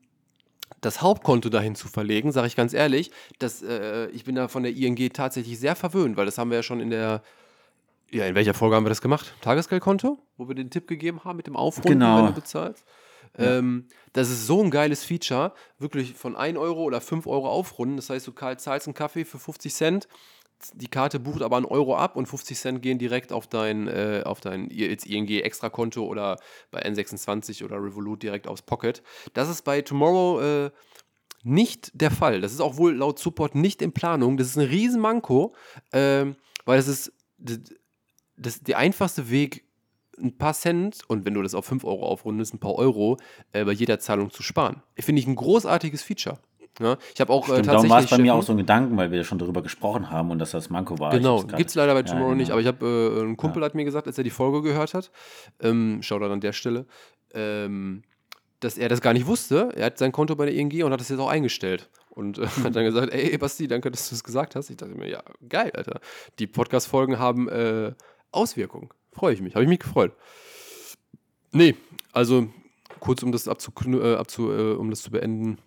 das 0.80 1.02
Hauptkonto 1.02 1.48
dahin 1.48 1.74
zu 1.74 1.88
verlegen, 1.88 2.32
sage 2.32 2.46
ich 2.46 2.56
ganz 2.56 2.72
ehrlich, 2.72 3.10
dass, 3.38 3.62
äh, 3.62 4.08
ich 4.08 4.24
bin 4.24 4.34
da 4.34 4.48
von 4.48 4.62
der 4.62 4.72
ING 4.74 4.96
tatsächlich 5.12 5.58
sehr 5.58 5.76
verwöhnt, 5.76 6.16
weil 6.16 6.26
das 6.26 6.38
haben 6.38 6.50
wir 6.50 6.58
ja 6.58 6.62
schon 6.62 6.80
in 6.80 6.90
der, 6.90 7.22
ja, 8.10 8.26
in 8.26 8.34
welcher 8.34 8.54
Folge 8.54 8.76
haben 8.76 8.84
wir 8.84 8.90
das 8.90 9.02
gemacht? 9.02 9.34
Tagesgeldkonto, 9.40 10.18
wo 10.36 10.48
wir 10.48 10.54
den 10.54 10.70
Tipp 10.70 10.88
gegeben 10.88 11.22
haben 11.24 11.36
mit 11.36 11.46
dem 11.46 11.56
Aufrunden, 11.56 12.00
genau. 12.00 12.18
wenn 12.18 12.26
du 12.26 12.32
bezahlst. 12.32 12.84
Ja. 13.38 13.58
Ähm, 13.58 13.86
das 14.12 14.28
ist 14.28 14.46
so 14.46 14.62
ein 14.62 14.70
geiles 14.70 15.04
Feature, 15.04 15.52
wirklich 15.78 16.14
von 16.14 16.34
1 16.34 16.58
Euro 16.58 16.82
oder 16.82 17.00
5 17.00 17.26
Euro 17.26 17.48
aufrunden. 17.48 17.96
Das 17.96 18.10
heißt, 18.10 18.26
du 18.26 18.32
zahlst 18.32 18.86
einen 18.86 18.94
Kaffee 18.94 19.24
für 19.24 19.38
50 19.38 19.72
Cent, 19.72 20.08
die 20.74 20.88
Karte 20.88 21.18
bucht 21.18 21.42
aber 21.42 21.56
einen 21.56 21.66
Euro 21.66 21.96
ab 21.96 22.16
und 22.16 22.26
50 22.26 22.58
Cent 22.58 22.82
gehen 22.82 22.98
direkt 22.98 23.32
auf 23.32 23.46
dein, 23.46 23.88
äh, 23.88 24.22
auf 24.24 24.40
dein 24.40 24.70
jetzt 24.70 25.06
ING 25.06 25.28
Extrakonto 25.28 26.04
oder 26.04 26.38
bei 26.70 26.84
N26 26.84 27.64
oder 27.64 27.76
Revolut 27.76 28.22
direkt 28.22 28.46
aufs 28.46 28.62
Pocket. 28.62 29.02
Das 29.32 29.48
ist 29.48 29.62
bei 29.62 29.82
Tomorrow 29.82 30.40
äh, 30.40 30.70
nicht 31.42 31.90
der 31.94 32.10
Fall. 32.10 32.40
Das 32.40 32.52
ist 32.52 32.60
auch 32.60 32.76
wohl 32.76 32.94
laut 32.94 33.18
Support 33.18 33.54
nicht 33.54 33.80
in 33.82 33.92
Planung. 33.92 34.36
Das 34.36 34.48
ist 34.48 34.56
ein 34.56 34.66
Riesenmanko, 34.66 35.54
äh, 35.92 36.26
weil 36.64 36.78
es 36.78 36.88
ist 36.88 37.12
das, 37.38 37.60
das, 38.36 38.60
der 38.60 38.78
einfachste 38.78 39.30
Weg, 39.30 39.64
ein 40.18 40.36
paar 40.36 40.52
Cent 40.52 41.00
und 41.08 41.24
wenn 41.24 41.32
du 41.32 41.42
das 41.42 41.54
auf 41.54 41.64
5 41.64 41.84
Euro 41.84 42.06
aufrundest, 42.06 42.52
ein 42.52 42.58
paar 42.58 42.74
Euro 42.74 43.16
äh, 43.52 43.64
bei 43.64 43.72
jeder 43.72 43.98
Zahlung 43.98 44.30
zu 44.30 44.42
sparen. 44.42 44.82
Finde 44.98 45.20
ich 45.20 45.26
ein 45.26 45.36
großartiges 45.36 46.02
Feature. 46.02 46.38
Ja, 46.78 46.96
ich 47.14 47.20
habe 47.20 47.32
auch 47.32 47.42
äh, 47.48 47.52
Stimmt, 47.52 47.58
äh, 47.58 47.62
tatsächlich. 47.64 47.90
war 47.90 48.00
es 48.00 48.10
bei 48.10 48.18
mir 48.18 48.34
auch 48.34 48.42
so 48.42 48.52
ein 48.52 48.58
Gedanken, 48.58 48.96
weil 48.96 49.10
wir 49.10 49.24
schon 49.24 49.38
darüber 49.38 49.62
gesprochen 49.62 50.10
haben 50.10 50.30
und 50.30 50.38
dass 50.38 50.52
das 50.52 50.70
Manko 50.70 50.98
war. 50.98 51.10
Genau, 51.10 51.42
gibt 51.42 51.70
es 51.70 51.74
leider 51.74 51.94
bei 51.94 52.02
Tomorrow 52.02 52.22
ja, 52.22 52.28
genau. 52.28 52.38
nicht, 52.38 52.50
aber 52.52 52.60
ich 52.60 52.66
habe 52.66 52.86
äh, 52.86 53.22
ein 53.22 53.36
Kumpel 53.36 53.60
ja. 53.60 53.66
hat 53.66 53.74
mir 53.74 53.84
gesagt, 53.84 54.06
als 54.06 54.16
er 54.16 54.24
die 54.24 54.30
Folge 54.30 54.62
gehört 54.62 54.94
hat, 54.94 55.10
ähm, 55.60 55.98
schau 56.02 56.18
dann 56.18 56.30
an 56.30 56.40
der 56.40 56.52
Stelle, 56.52 56.86
ähm, 57.34 58.02
dass 58.60 58.78
er 58.78 58.88
das 58.88 59.00
gar 59.00 59.12
nicht 59.12 59.26
wusste. 59.26 59.72
Er 59.74 59.86
hat 59.86 59.98
sein 59.98 60.12
Konto 60.12 60.36
bei 60.36 60.46
der 60.46 60.54
ING 60.54 60.84
und 60.84 60.92
hat 60.92 61.00
das 61.00 61.08
jetzt 61.08 61.18
auch 61.18 61.28
eingestellt. 61.28 61.90
Und 62.10 62.38
äh, 62.38 62.46
hat 62.64 62.74
dann 62.74 62.84
gesagt, 62.84 63.12
ey 63.12 63.36
Basti, 63.36 63.68
danke, 63.68 63.90
dass 63.90 64.08
du 64.08 64.14
das 64.14 64.24
gesagt 64.24 64.54
hast. 64.56 64.70
Ich 64.70 64.76
dachte 64.76 64.94
mir, 64.94 65.08
ja, 65.08 65.22
geil, 65.48 65.72
Alter. 65.74 66.00
Die 66.38 66.46
Podcast-Folgen 66.46 67.18
haben 67.18 67.48
äh, 67.48 67.92
Auswirkungen. 68.32 68.88
Freue 69.12 69.34
ich 69.34 69.42
mich, 69.42 69.54
habe 69.54 69.64
ich 69.64 69.68
mich 69.68 69.80
gefreut. 69.80 70.12
Nee, 71.52 71.74
also 72.12 72.48
kurz 73.00 73.22
um 73.22 73.32
das, 73.32 73.48
abzu, 73.48 73.72
abzu, 74.16 74.50
um 74.50 74.88
das 74.90 75.02
zu 75.02 75.10
beenden 75.10 75.58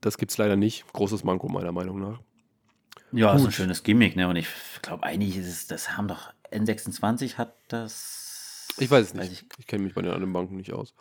das 0.00 0.18
gibt 0.18 0.32
es 0.32 0.38
leider 0.38 0.56
nicht. 0.56 0.90
Großes 0.92 1.24
Manko 1.24 1.48
meiner 1.48 1.72
Meinung 1.72 2.00
nach. 2.00 2.20
Ja, 3.12 3.32
Gut. 3.32 3.40
ist 3.40 3.46
ein 3.46 3.52
schönes 3.52 3.82
Gimmick, 3.82 4.16
ne? 4.16 4.28
Und 4.28 4.36
ich 4.36 4.48
glaube, 4.82 5.04
eigentlich 5.04 5.36
ist 5.36 5.46
es, 5.46 5.66
das 5.66 5.96
haben 5.96 6.08
doch 6.08 6.32
N26 6.50 7.36
hat 7.36 7.54
das. 7.68 8.68
Ich 8.78 8.90
weiß 8.90 9.06
es 9.06 9.14
nicht. 9.14 9.22
Weiß 9.22 9.32
ich, 9.32 9.46
ich 9.58 9.66
kenne 9.66 9.84
mich 9.84 9.94
bei 9.94 10.02
den 10.02 10.12
anderen 10.12 10.32
Banken 10.32 10.56
nicht 10.56 10.72
aus 10.72 10.94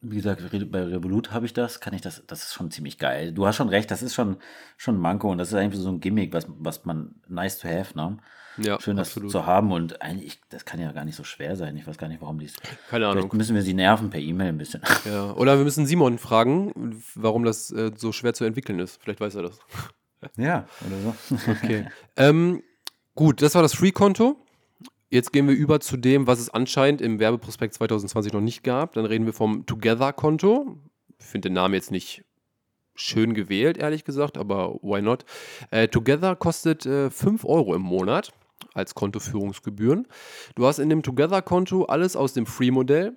wie 0.00 0.16
gesagt, 0.16 0.42
bei 0.70 0.82
Revolut 0.84 1.32
habe 1.32 1.46
ich 1.46 1.52
das, 1.52 1.80
kann 1.80 1.92
ich 1.92 2.00
das, 2.00 2.22
das 2.26 2.44
ist 2.44 2.54
schon 2.54 2.70
ziemlich 2.70 2.98
geil. 2.98 3.32
Du 3.32 3.46
hast 3.46 3.56
schon 3.56 3.68
recht, 3.68 3.90
das 3.90 4.02
ist 4.02 4.14
schon, 4.14 4.36
schon 4.76 4.96
ein 4.96 5.00
Manko 5.00 5.30
und 5.30 5.38
das 5.38 5.48
ist 5.48 5.54
eigentlich 5.54 5.80
so 5.80 5.88
ein 5.88 6.00
Gimmick, 6.00 6.32
was, 6.32 6.46
was 6.48 6.84
man 6.84 7.16
nice 7.26 7.58
to 7.58 7.68
have, 7.68 7.96
ne? 7.96 8.18
Ja, 8.58 8.80
Schön, 8.80 8.96
das 8.96 9.08
absolut. 9.08 9.30
zu 9.30 9.46
haben 9.46 9.72
und 9.72 10.02
eigentlich, 10.02 10.40
das 10.48 10.64
kann 10.64 10.80
ja 10.80 10.90
gar 10.92 11.04
nicht 11.04 11.16
so 11.16 11.24
schwer 11.24 11.56
sein. 11.56 11.76
Ich 11.76 11.86
weiß 11.86 11.98
gar 11.98 12.08
nicht, 12.08 12.20
warum 12.20 12.38
die 12.38 12.50
Keine 12.90 13.06
Ahnung. 13.06 13.22
Vielleicht 13.22 13.34
müssen 13.34 13.54
wir 13.54 13.62
sie 13.62 13.74
nerven 13.74 14.10
per 14.10 14.20
E-Mail 14.20 14.48
ein 14.48 14.58
bisschen. 14.58 14.82
Ja, 15.04 15.32
oder 15.32 15.56
wir 15.58 15.64
müssen 15.64 15.86
Simon 15.86 16.18
fragen, 16.18 17.00
warum 17.14 17.44
das 17.44 17.70
äh, 17.70 17.92
so 17.96 18.12
schwer 18.12 18.34
zu 18.34 18.44
entwickeln 18.44 18.78
ist. 18.78 19.00
Vielleicht 19.02 19.20
weiß 19.20 19.34
er 19.36 19.42
das. 19.42 19.58
Ja, 20.36 20.66
oder 20.84 21.14
so. 21.30 21.36
Okay. 21.48 21.86
ähm, 22.16 22.64
gut, 23.14 23.40
das 23.40 23.54
war 23.54 23.62
das 23.62 23.72
Free-Konto. 23.72 24.36
Jetzt 25.10 25.32
gehen 25.32 25.46
wir 25.46 25.54
über 25.54 25.78
zu 25.78 25.96
dem, 25.96 26.26
was 26.26 26.40
es 26.40 26.50
anscheinend 26.50 27.00
im 27.00 27.20
Werbeprospekt 27.20 27.74
2020 27.74 28.32
noch 28.32 28.40
nicht 28.40 28.64
gab. 28.64 28.94
Dann 28.94 29.04
reden 29.04 29.26
wir 29.26 29.32
vom 29.32 29.64
Together-Konto. 29.64 30.76
Ich 31.20 31.24
finde 31.24 31.50
den 31.50 31.54
Namen 31.54 31.74
jetzt 31.74 31.92
nicht 31.92 32.24
schön 32.96 33.32
gewählt, 33.32 33.78
ehrlich 33.78 34.04
gesagt, 34.04 34.36
aber 34.36 34.74
why 34.82 35.00
not? 35.00 35.24
Äh, 35.70 35.88
Together 35.88 36.34
kostet 36.34 36.84
äh, 36.84 37.10
5 37.10 37.44
Euro 37.44 37.74
im 37.74 37.82
Monat 37.82 38.32
als 38.74 38.94
Kontoführungsgebühren. 38.94 40.06
Du 40.54 40.66
hast 40.66 40.78
in 40.78 40.88
dem 40.88 41.02
Together-Konto 41.02 41.84
alles 41.84 42.16
aus 42.16 42.32
dem 42.32 42.46
Free-Modell. 42.46 43.16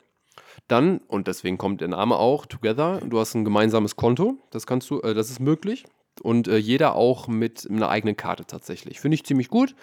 Dann, 0.67 0.99
und 1.07 1.27
deswegen 1.27 1.57
kommt 1.57 1.81
der 1.81 1.89
Name 1.89 2.15
auch, 2.15 2.45
Together, 2.45 3.01
du 3.05 3.19
hast 3.19 3.35
ein 3.35 3.43
gemeinsames 3.43 3.95
Konto, 3.95 4.37
das 4.51 4.65
kannst 4.65 4.89
du, 4.89 5.01
äh, 5.01 5.13
das 5.13 5.29
ist 5.29 5.39
möglich. 5.39 5.85
Und 6.21 6.47
äh, 6.47 6.57
jeder 6.57 6.95
auch 6.95 7.27
mit 7.27 7.67
einer 7.69 7.89
eigenen 7.89 8.15
Karte 8.15 8.45
tatsächlich. 8.45 8.99
Finde 8.99 9.15
ich 9.15 9.25
ziemlich 9.25 9.49
gut 9.49 9.75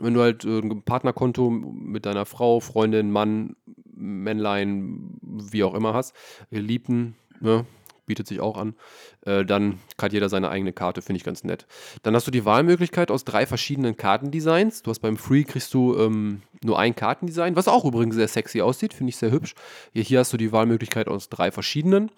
wenn 0.00 0.14
du 0.14 0.20
halt 0.20 0.44
äh, 0.44 0.58
ein 0.58 0.82
Partnerkonto 0.82 1.50
mit 1.50 2.06
deiner 2.06 2.26
Frau, 2.26 2.60
Freundin, 2.60 3.10
Mann, 3.10 3.56
Männlein, 3.94 5.18
wie 5.22 5.64
auch 5.64 5.74
immer 5.74 5.94
hast, 5.94 6.14
Geliebten, 6.50 7.16
ne, 7.40 7.64
bietet 8.06 8.26
sich 8.26 8.40
auch 8.40 8.56
an, 8.56 8.74
äh, 9.22 9.44
dann 9.44 9.78
hat 10.00 10.12
jeder 10.12 10.28
seine 10.28 10.48
eigene 10.48 10.72
Karte, 10.72 11.02
finde 11.02 11.18
ich 11.18 11.24
ganz 11.24 11.44
nett. 11.44 11.66
Dann 12.02 12.14
hast 12.14 12.26
du 12.26 12.30
die 12.30 12.44
Wahlmöglichkeit 12.44 13.10
aus 13.10 13.24
drei 13.24 13.46
verschiedenen 13.46 13.96
Kartendesigns. 13.96 14.82
Du 14.82 14.90
hast 14.90 15.00
beim 15.00 15.16
Free 15.16 15.44
kriegst 15.44 15.74
du 15.74 15.96
ähm, 15.98 16.42
nur 16.64 16.78
ein 16.78 16.94
Kartendesign, 16.94 17.56
was 17.56 17.68
auch 17.68 17.84
übrigens 17.84 18.14
sehr 18.14 18.28
sexy 18.28 18.60
aussieht, 18.60 18.94
finde 18.94 19.10
ich 19.10 19.16
sehr 19.16 19.30
hübsch. 19.30 19.54
Hier, 19.92 20.02
hier 20.02 20.18
hast 20.20 20.32
du 20.32 20.36
die 20.36 20.52
Wahlmöglichkeit 20.52 21.08
aus 21.08 21.28
drei 21.28 21.50
verschiedenen. 21.50 22.10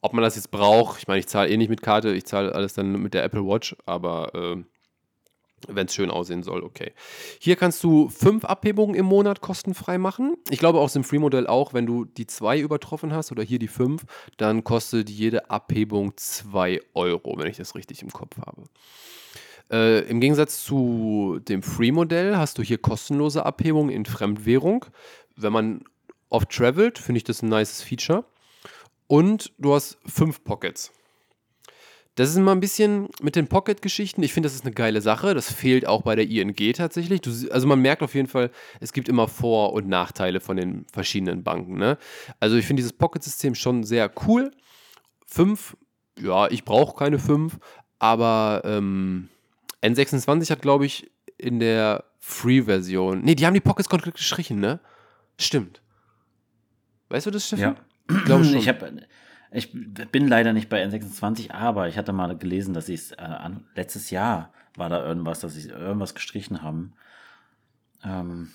Ob 0.00 0.12
man 0.12 0.22
das 0.22 0.36
jetzt 0.36 0.50
braucht, 0.50 0.98
ich 0.98 1.08
meine, 1.08 1.20
ich 1.20 1.28
zahle 1.28 1.48
eh 1.48 1.56
nicht 1.56 1.70
mit 1.70 1.80
Karte, 1.80 2.12
ich 2.12 2.26
zahle 2.26 2.54
alles 2.54 2.74
dann 2.74 2.92
mit 2.92 3.14
der 3.14 3.24
Apple 3.24 3.46
Watch, 3.46 3.74
aber 3.86 4.34
äh, 4.34 4.62
wenn 5.68 5.86
es 5.86 5.94
schön 5.94 6.10
aussehen 6.10 6.42
soll, 6.42 6.62
okay. 6.62 6.92
Hier 7.38 7.56
kannst 7.56 7.82
du 7.84 8.08
fünf 8.08 8.44
Abhebungen 8.44 8.94
im 8.94 9.06
Monat 9.06 9.40
kostenfrei 9.40 9.98
machen. 9.98 10.36
Ich 10.50 10.58
glaube 10.58 10.80
aus 10.80 10.92
dem 10.92 11.04
Free-Modell 11.04 11.46
auch, 11.46 11.74
wenn 11.74 11.86
du 11.86 12.04
die 12.04 12.26
zwei 12.26 12.58
übertroffen 12.58 13.12
hast 13.12 13.32
oder 13.32 13.42
hier 13.42 13.58
die 13.58 13.68
fünf, 13.68 14.04
dann 14.36 14.64
kostet 14.64 15.10
jede 15.10 15.50
Abhebung 15.50 16.16
zwei 16.16 16.80
Euro, 16.94 17.38
wenn 17.38 17.48
ich 17.48 17.56
das 17.56 17.74
richtig 17.74 18.02
im 18.02 18.10
Kopf 18.10 18.36
habe. 18.38 18.64
Äh, 19.70 20.00
Im 20.08 20.20
Gegensatz 20.20 20.62
zu 20.62 21.40
dem 21.48 21.62
Free-Modell 21.62 22.36
hast 22.36 22.58
du 22.58 22.62
hier 22.62 22.78
kostenlose 22.78 23.46
Abhebungen 23.46 23.90
in 23.90 24.04
Fremdwährung. 24.04 24.84
Wenn 25.36 25.52
man 25.52 25.84
oft 26.28 26.50
travelt, 26.50 26.98
finde 26.98 27.18
ich 27.18 27.24
das 27.24 27.42
ein 27.42 27.48
nices 27.48 27.82
Feature. 27.82 28.24
Und 29.06 29.52
du 29.58 29.74
hast 29.74 29.98
fünf 30.06 30.44
Pockets. 30.44 30.92
Das 32.16 32.30
ist 32.30 32.36
immer 32.36 32.52
ein 32.52 32.60
bisschen 32.60 33.08
mit 33.20 33.34
den 33.34 33.48
Pocket-Geschichten. 33.48 34.22
Ich 34.22 34.32
finde, 34.32 34.46
das 34.46 34.54
ist 34.54 34.64
eine 34.64 34.72
geile 34.74 35.00
Sache. 35.00 35.34
Das 35.34 35.52
fehlt 35.52 35.86
auch 35.86 36.02
bei 36.02 36.14
der 36.14 36.28
ING 36.28 36.54
tatsächlich. 36.74 37.20
Du, 37.20 37.30
also 37.50 37.66
man 37.66 37.80
merkt 37.80 38.02
auf 38.02 38.14
jeden 38.14 38.28
Fall, 38.28 38.50
es 38.80 38.92
gibt 38.92 39.08
immer 39.08 39.26
Vor- 39.26 39.72
und 39.72 39.88
Nachteile 39.88 40.38
von 40.38 40.56
den 40.56 40.86
verschiedenen 40.92 41.42
Banken. 41.42 41.76
Ne? 41.76 41.98
Also 42.38 42.56
ich 42.56 42.66
finde 42.66 42.80
dieses 42.80 42.92
Pocket-System 42.92 43.56
schon 43.56 43.82
sehr 43.82 44.12
cool. 44.26 44.52
Fünf, 45.26 45.76
ja, 46.20 46.48
ich 46.48 46.64
brauche 46.64 46.96
keine 46.96 47.18
fünf, 47.18 47.58
aber 47.98 48.62
ähm, 48.64 49.28
N26 49.82 50.50
hat, 50.50 50.62
glaube 50.62 50.86
ich, 50.86 51.10
in 51.36 51.58
der 51.58 52.04
Free-Version. 52.20 53.22
Ne, 53.22 53.34
die 53.34 53.44
haben 53.44 53.54
die 53.54 53.60
Pockets 53.60 53.88
komplett 53.88 54.14
gestrichen, 54.14 54.60
ne? 54.60 54.78
Stimmt. 55.38 55.82
Weißt 57.08 57.26
du 57.26 57.32
das, 57.32 57.46
Steffen? 57.48 57.62
Ja. 57.62 57.76
Ich 58.08 58.24
glaube 58.24 58.44
schon. 58.44 58.56
Ich 58.56 58.68
habe 58.68 59.02
ich 59.54 59.72
bin 59.72 60.28
leider 60.28 60.52
nicht 60.52 60.68
bei 60.68 60.84
N26, 60.84 61.52
aber 61.52 61.88
ich 61.88 61.96
hatte 61.96 62.12
mal 62.12 62.36
gelesen, 62.36 62.74
dass 62.74 62.86
sie 62.86 62.94
es 62.94 63.12
äh, 63.12 63.50
letztes 63.74 64.10
Jahr 64.10 64.52
war 64.76 64.88
da 64.88 65.04
irgendwas, 65.04 65.40
dass 65.40 65.54
sie 65.54 65.68
irgendwas 65.68 66.14
gestrichen 66.14 66.62
haben. 66.62 66.94
Ähm, 68.04 68.50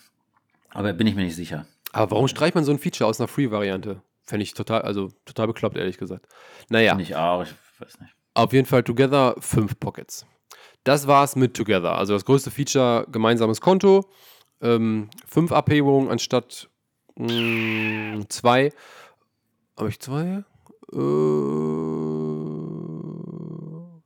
aber 0.72 0.94
bin 0.94 1.08
ich 1.08 1.16
mir 1.16 1.24
nicht 1.24 1.36
sicher. 1.36 1.66
Aber 1.94 2.12
warum 2.12 2.28
streicht 2.28 2.56
man 2.56 2.66
so 2.66 2.72
ein 2.72 2.80
Feature 2.80 3.10
aus 3.10 3.20
einer 3.20 3.28
Free-Variante? 3.28 4.02
Fände 4.24 4.44
ich 4.44 4.54
total, 4.54 4.82
also 4.82 5.10
total 5.26 5.48
bekloppt, 5.48 5.78
ehrlich 5.78 5.98
gesagt. 5.98 6.28
Naja. 6.70 6.98
Ich 7.00 7.16
auch, 7.16 7.44
ich 7.44 7.54
weiß 7.80 8.00
nicht. 8.02 8.14
Auf 8.34 8.54
jeden 8.54 8.68
Fall 8.68 8.84
Together, 8.84 9.36
fünf 9.40 9.80
Pockets. 9.80 10.26
Das 10.84 11.08
war's 11.08 11.36
mit 11.36 11.56
Together. 11.56 11.96
Also 11.96 12.14
das 12.14 12.26
größte 12.26 12.52
Feature, 12.52 13.08
gemeinsames 13.12 13.62
Konto. 13.62 14.10
Ähm, 14.62 15.10
fünf 15.26 15.52
Abhebungen 15.52 16.10
anstatt 16.10 16.70
mh, 17.16 18.18
mm, 18.18 18.30
zwei. 18.30 18.72
Habe 19.78 19.90
ich 19.90 20.00
zwei? 20.00 20.44
Äh, 20.94 20.98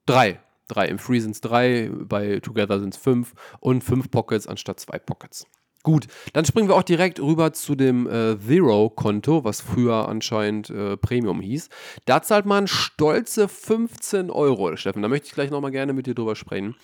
drei. 0.06 0.40
Drei. 0.68 0.88
Im 0.88 1.00
Free 1.00 1.20
sind 1.20 1.32
es 1.32 1.42
drei, 1.42 1.92
bei 1.92 2.40
Together 2.40 2.80
sind 2.80 2.96
es 2.96 3.00
fünf 3.00 3.34
und 3.60 3.84
fünf 3.84 4.10
Pockets 4.10 4.48
anstatt 4.48 4.80
zwei 4.80 4.98
Pockets. 4.98 5.46
Gut, 5.84 6.08
dann 6.32 6.46
springen 6.46 6.70
wir 6.70 6.76
auch 6.76 6.84
direkt 6.84 7.20
rüber 7.20 7.52
zu 7.52 7.76
dem 7.76 8.08
äh, 8.08 8.40
Zero-Konto, 8.40 9.44
was 9.44 9.60
früher 9.60 10.08
anscheinend 10.08 10.70
äh, 10.70 10.96
Premium 10.96 11.42
hieß. 11.42 11.68
Da 12.06 12.22
zahlt 12.22 12.46
man 12.46 12.68
stolze 12.68 13.50
15 13.50 14.32
Euro, 14.32 14.78
Steffen. 14.78 15.02
Da 15.02 15.10
möchte 15.10 15.28
ich 15.28 15.34
gleich 15.34 15.52
nochmal 15.52 15.72
gerne 15.72 15.92
mit 15.92 16.08
dir 16.08 16.16
drüber 16.16 16.38
sprechen. 16.38 16.78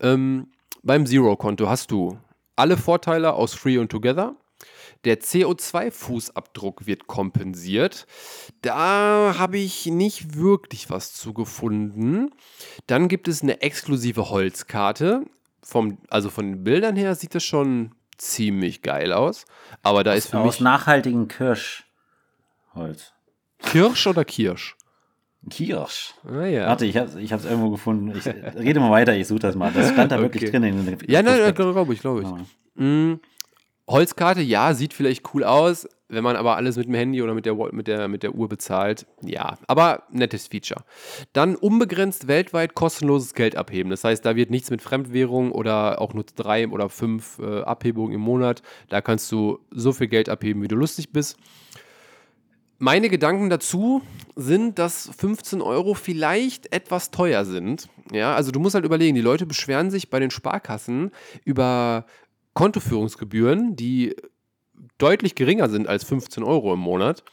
Ähm, 0.00 0.52
beim 0.84 1.06
Zero-Konto 1.06 1.68
hast 1.68 1.90
du 1.90 2.18
alle 2.54 2.76
Vorteile 2.76 3.32
aus 3.32 3.54
Free 3.54 3.78
und 3.78 3.90
Together. 3.90 4.36
Der 5.04 5.20
CO2-Fußabdruck 5.20 6.86
wird 6.86 7.06
kompensiert. 7.06 8.06
Da 8.60 9.34
habe 9.38 9.58
ich 9.58 9.86
nicht 9.86 10.36
wirklich 10.36 10.90
was 10.90 11.14
zu 11.14 11.32
gefunden. 11.32 12.30
Dann 12.86 13.08
gibt 13.08 13.26
es 13.26 13.42
eine 13.42 13.62
exklusive 13.62 14.28
Holzkarte. 14.30 15.24
Vom, 15.62 15.98
also 16.08 16.30
von 16.30 16.46
den 16.52 16.64
Bildern 16.64 16.96
her 16.96 17.14
sieht 17.14 17.34
das 17.34 17.44
schon 17.44 17.92
ziemlich 18.18 18.82
geil 18.82 19.12
aus. 19.12 19.46
Aber 19.82 20.04
da 20.04 20.12
aus, 20.12 20.18
ist 20.18 20.30
für 20.30 20.38
aus 20.38 20.56
mich. 20.56 20.60
nachhaltigen 20.60 21.28
Kirschholz. 21.28 23.14
Kirsch 23.58 24.06
oder 24.06 24.24
Kirsch? 24.24 24.76
Kirsch. 25.48 26.14
Ah, 26.24 26.44
ja. 26.44 26.66
Warte, 26.66 26.84
ich 26.84 26.96
habe 26.98 27.08
es 27.18 27.44
irgendwo 27.44 27.70
gefunden. 27.70 28.14
Ich 28.16 28.26
rede 28.26 28.80
mal 28.80 28.90
weiter, 28.90 29.16
ich 29.16 29.26
suche 29.26 29.40
das 29.40 29.54
mal. 29.54 29.72
Das 29.72 29.90
stand 29.90 30.12
da 30.12 30.16
okay. 30.18 30.24
wirklich 30.24 30.50
drin. 30.50 30.64
In, 30.64 30.86
in 30.86 30.98
ja, 31.06 31.22
nein, 31.22 31.54
glaube 31.54 31.94
ich, 31.94 32.00
glaube 32.00 32.22
ich. 32.22 32.28
Ja. 32.28 32.84
Mm, 32.84 33.20
Holzkarte, 33.90 34.40
ja, 34.40 34.72
sieht 34.74 34.94
vielleicht 34.94 35.34
cool 35.34 35.44
aus, 35.44 35.88
wenn 36.08 36.24
man 36.24 36.36
aber 36.36 36.56
alles 36.56 36.76
mit 36.76 36.86
dem 36.86 36.94
Handy 36.94 37.22
oder 37.22 37.34
mit 37.34 37.46
der, 37.46 37.54
mit 37.72 37.86
der, 37.86 38.08
mit 38.08 38.22
der 38.22 38.34
Uhr 38.34 38.48
bezahlt, 38.48 39.06
ja, 39.22 39.58
aber 39.66 40.04
nettes 40.10 40.48
Feature. 40.48 40.84
Dann 41.32 41.56
unbegrenzt 41.56 42.28
weltweit 42.28 42.74
kostenloses 42.74 43.34
Geld 43.34 43.56
abheben. 43.56 43.90
Das 43.90 44.04
heißt, 44.04 44.24
da 44.24 44.36
wird 44.36 44.50
nichts 44.50 44.70
mit 44.70 44.82
Fremdwährung 44.82 45.52
oder 45.52 46.00
auch 46.00 46.14
nur 46.14 46.24
drei 46.24 46.68
oder 46.68 46.88
fünf 46.88 47.38
äh, 47.38 47.62
Abhebungen 47.62 48.14
im 48.14 48.20
Monat. 48.20 48.62
Da 48.88 49.00
kannst 49.00 49.30
du 49.32 49.58
so 49.70 49.92
viel 49.92 50.08
Geld 50.08 50.28
abheben, 50.28 50.62
wie 50.62 50.68
du 50.68 50.76
lustig 50.76 51.12
bist. 51.12 51.36
Meine 52.78 53.10
Gedanken 53.10 53.50
dazu 53.50 54.00
sind, 54.36 54.78
dass 54.78 55.10
15 55.18 55.60
Euro 55.60 55.94
vielleicht 55.94 56.72
etwas 56.72 57.10
teuer 57.10 57.44
sind. 57.44 57.90
Ja, 58.10 58.34
also 58.34 58.52
du 58.52 58.58
musst 58.58 58.74
halt 58.74 58.86
überlegen, 58.86 59.14
die 59.14 59.20
Leute 59.20 59.44
beschweren 59.44 59.90
sich 59.90 60.08
bei 60.08 60.18
den 60.18 60.30
Sparkassen 60.30 61.10
über 61.44 62.06
Kontoführungsgebühren, 62.54 63.76
die 63.76 64.16
deutlich 64.98 65.34
geringer 65.34 65.68
sind 65.68 65.86
als 65.86 66.04
15 66.04 66.42
Euro 66.42 66.74
im 66.74 66.80
Monat. 66.80 67.24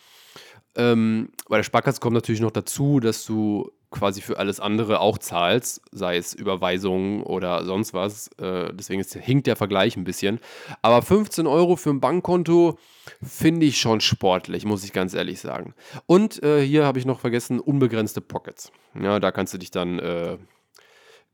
Ähm, 0.75 1.29
bei 1.49 1.57
der 1.57 1.63
Sparkasse 1.63 1.99
kommt 1.99 2.13
natürlich 2.13 2.41
noch 2.41 2.51
dazu, 2.51 2.99
dass 2.99 3.25
du 3.25 3.71
quasi 3.89 4.21
für 4.21 4.37
alles 4.37 4.59
andere 4.59 4.99
auch 4.99 5.17
zahlst, 5.17 5.81
sei 5.91 6.17
es 6.17 6.33
Überweisungen 6.33 7.23
oder 7.23 7.63
sonst 7.63 7.93
was. 7.93 8.27
Äh, 8.37 8.73
deswegen 8.73 8.99
ist, 8.99 9.13
hinkt 9.15 9.47
der 9.47 9.55
Vergleich 9.55 9.95
ein 9.95 10.03
bisschen. 10.03 10.39
Aber 10.81 11.01
15 11.01 11.47
Euro 11.47 11.77
für 11.77 11.91
ein 11.91 12.01
Bankkonto 12.01 12.77
finde 13.23 13.65
ich 13.65 13.79
schon 13.79 14.01
sportlich, 14.01 14.65
muss 14.65 14.83
ich 14.83 14.91
ganz 14.91 15.13
ehrlich 15.13 15.39
sagen. 15.39 15.73
Und 16.05 16.43
äh, 16.43 16.61
hier 16.61 16.85
habe 16.85 16.99
ich 16.99 17.05
noch 17.05 17.19
vergessen, 17.21 17.59
unbegrenzte 17.59 18.21
Pockets. 18.21 18.71
Ja, 18.99 19.19
da 19.19 19.31
kannst 19.31 19.53
du 19.53 19.57
dich 19.57 19.71
dann 19.71 19.99
äh, 19.99 20.37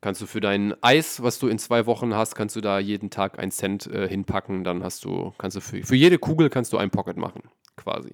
Kannst 0.04 0.22
du 0.22 0.26
für 0.26 0.42
dein 0.42 0.76
Eis, 0.84 1.24
was 1.24 1.40
du 1.40 1.48
in 1.48 1.58
zwei 1.58 1.86
Wochen 1.86 2.14
hast, 2.14 2.36
kannst 2.36 2.58
du 2.58 2.60
da 2.60 2.78
jeden 2.78 3.10
Tag 3.10 3.40
einen 3.40 3.52
Cent 3.52 3.88
äh, 3.88 4.06
hinpacken. 4.06 4.66
Dann 4.66 4.84
hast 4.84 5.06
du, 5.06 5.32
kannst 5.38 5.56
du 5.56 5.62
für, 5.62 5.82
für 5.82 5.96
jede 5.96 6.20
Kugel 6.20 6.50
kannst 6.50 6.74
du 6.74 6.78
ein 6.78 6.90
Pocket 6.90 7.16
machen, 7.16 7.44
quasi. 7.78 8.12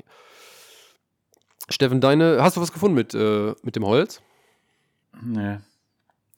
Steffen, 1.68 2.00
deine, 2.00 2.44
hast 2.44 2.58
du 2.58 2.62
was 2.62 2.72
gefunden 2.72 2.94
mit, 2.94 3.16
äh, 3.16 3.56
mit 3.64 3.76
dem 3.76 3.88
Holz? 3.88 4.22
Nee. 5.20 5.58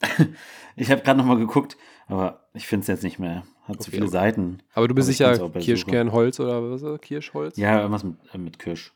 ich 0.77 0.89
habe 0.89 1.01
gerade 1.01 1.19
nochmal 1.19 1.37
geguckt, 1.37 1.75
aber 2.07 2.47
ich 2.53 2.65
finde 2.65 2.83
es 2.83 2.87
jetzt 2.87 3.03
nicht 3.03 3.19
mehr. 3.19 3.43
Hat 3.63 3.75
okay. 3.75 3.83
zu 3.83 3.91
viele 3.91 4.07
Seiten. 4.07 4.63
Aber 4.73 4.87
du 4.87 4.95
bist 4.95 5.09
sicher 5.09 5.49
Kirschkernholz 5.49 6.39
oder 6.39 6.71
was? 6.71 7.01
Kirschholz? 7.01 7.57
Ja, 7.57 7.79
irgendwas 7.79 8.05
mit, 8.05 8.15
äh, 8.33 8.37
mit 8.37 8.57
Kirsch. 8.57 8.93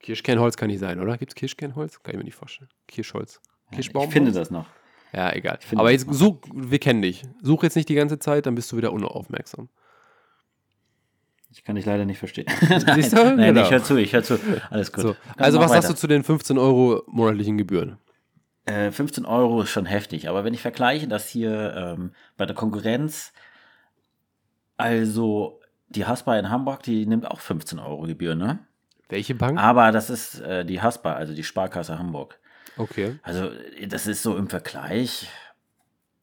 Kirschkernholz 0.00 0.56
kann 0.56 0.68
nicht 0.68 0.80
sein, 0.80 1.00
oder? 1.00 1.18
Gibt 1.18 1.32
es 1.32 1.34
Kirschkernholz? 1.34 2.02
Kann 2.02 2.14
ich 2.14 2.18
mir 2.18 2.24
nicht 2.24 2.34
vorstellen. 2.34 2.70
Kirschholz. 2.88 3.42
Kirschbaum. 3.72 4.04
Ich 4.04 4.12
finde 4.14 4.32
das 4.32 4.50
noch. 4.50 4.64
Ja, 5.12 5.32
egal. 5.32 5.58
Aber 5.76 5.90
jetzt 5.90 6.06
such, 6.12 6.38
wir 6.52 6.78
kennen 6.78 7.02
dich. 7.02 7.22
Such 7.42 7.62
jetzt 7.62 7.76
nicht 7.76 7.88
die 7.88 7.94
ganze 7.94 8.18
Zeit, 8.18 8.46
dann 8.46 8.54
bist 8.54 8.70
du 8.72 8.76
wieder 8.76 8.92
unaufmerksam. 8.92 9.68
Ich 11.50 11.64
kann 11.64 11.76
dich 11.76 11.86
leider 11.86 12.04
nicht 12.04 12.18
verstehen. 12.18 12.46
nein, 12.68 12.82
Siehst 12.94 13.16
du? 13.16 13.24
Nein, 13.24 13.54
genau. 13.54 13.62
ich 13.62 13.70
höre 13.70 13.82
zu, 13.82 13.96
ich 13.96 14.12
höre 14.12 14.22
zu. 14.22 14.38
Alles 14.68 14.92
gut. 14.92 15.02
So. 15.02 15.16
Also, 15.36 15.58
was 15.58 15.70
weiter. 15.70 15.82
sagst 15.82 15.90
du 15.90 16.00
zu 16.00 16.06
den 16.06 16.22
15 16.22 16.58
Euro 16.58 17.02
monatlichen 17.06 17.56
Gebühren? 17.56 17.96
Äh, 18.66 18.90
15 18.90 19.24
Euro 19.24 19.62
ist 19.62 19.70
schon 19.70 19.86
heftig, 19.86 20.28
aber 20.28 20.44
wenn 20.44 20.52
ich 20.52 20.60
vergleiche 20.60 21.06
das 21.06 21.28
hier 21.28 21.74
ähm, 21.74 22.12
bei 22.36 22.46
der 22.46 22.56
Konkurrenz, 22.56 23.32
also 24.76 25.60
die 25.88 26.04
Haspa 26.04 26.36
in 26.36 26.50
Hamburg, 26.50 26.82
die 26.82 27.06
nimmt 27.06 27.30
auch 27.30 27.40
15 27.40 27.78
Euro 27.78 28.02
Gebühren, 28.02 28.38
ne? 28.38 28.58
Welche 29.08 29.36
Bank? 29.36 29.58
Aber 29.58 29.92
das 29.92 30.10
ist 30.10 30.40
äh, 30.40 30.64
die 30.64 30.82
Haspa, 30.82 31.12
also 31.12 31.32
die 31.32 31.44
Sparkasse 31.44 31.98
Hamburg. 31.98 32.40
Okay. 32.76 33.18
Also 33.22 33.50
das 33.86 34.06
ist 34.06 34.22
so 34.22 34.36
im 34.36 34.48
Vergleich. 34.48 35.28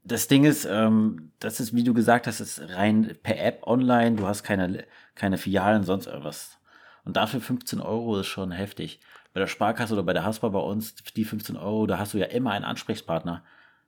Das 0.03 0.27
Ding 0.27 0.43
ist, 0.43 0.65
ähm, 0.65 1.31
das 1.39 1.59
ist, 1.59 1.75
wie 1.75 1.83
du 1.83 1.93
gesagt 1.93 2.27
hast, 2.27 2.39
ist 2.39 2.61
rein 2.69 3.15
per 3.23 3.39
App 3.39 3.65
online. 3.65 4.17
Du 4.17 4.27
hast 4.27 4.43
keine, 4.43 4.85
keine 5.15 5.37
Filialen, 5.37 5.83
sonst 5.83 6.07
irgendwas. 6.07 6.57
Und 7.05 7.17
dafür 7.17 7.41
15 7.41 7.79
Euro 7.81 8.19
ist 8.19 8.27
schon 8.27 8.51
heftig. 8.51 8.99
Bei 9.33 9.39
der 9.39 9.47
Sparkasse 9.47 9.93
oder 9.93 10.03
bei 10.03 10.13
der 10.13 10.25
Haspa 10.25 10.49
bei 10.49 10.59
uns, 10.59 10.95
die 10.95 11.25
15 11.25 11.55
Euro, 11.57 11.87
da 11.87 11.97
hast 11.97 12.13
du 12.13 12.17
ja 12.17 12.27
immer 12.27 12.51
einen 12.51 12.65
Ansprechpartner. 12.65 13.43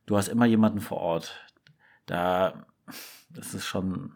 Du 0.06 0.18
hast 0.18 0.28
immer 0.28 0.46
jemanden 0.46 0.82
vor 0.82 0.98
Ort. 0.98 1.36
Da, 2.06 2.66
das 3.30 3.54
ist 3.54 3.66
schon, 3.66 4.14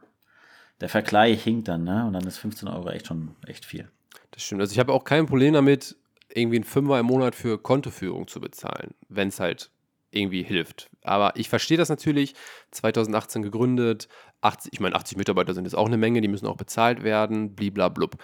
der 0.82 0.90
Vergleich 0.90 1.44
hinkt 1.44 1.68
dann, 1.68 1.84
ne? 1.84 2.06
Und 2.06 2.14
dann 2.14 2.26
ist 2.26 2.38
15 2.38 2.68
Euro 2.68 2.90
echt 2.90 3.08
schon 3.08 3.36
echt 3.46 3.66
viel. 3.66 3.90
Das 4.32 4.44
stimmt. 4.44 4.62
Also 4.62 4.74
ich 4.74 4.80
habe 4.80 4.94
auch 4.94 5.04
kein 5.04 5.26
Problem 5.26 5.54
damit, 5.54 5.96
irgendwie 6.34 6.58
einen 6.58 6.64
Fünfer 6.64 7.00
im 7.00 7.08
Monat 7.08 7.36
für 7.36 7.58
Kontoführung 7.58 8.28
zu 8.28 8.40
bezahlen, 8.40 8.94
wenn 9.08 9.30
es 9.30 9.40
halt 9.40 9.72
irgendwie 10.12 10.44
hilft. 10.44 10.90
Aber 11.04 11.36
ich 11.36 11.50
verstehe 11.50 11.78
das 11.78 11.90
natürlich. 11.90 12.34
2018 12.72 13.44
gegründet, 13.44 14.08
80, 14.42 14.74
ich 14.74 14.80
meine, 14.80 14.96
80 14.96 15.18
Mitarbeiter 15.18 15.54
sind 15.54 15.66
jetzt 15.66 15.76
auch 15.76 15.88
eine 15.88 15.98
Menge, 15.98 16.22
die 16.22 16.28
müssen 16.28 16.48
auch 16.48 16.58
bezahlt 16.58 17.04
werden, 17.04 17.56
bliblablub. 17.56 18.18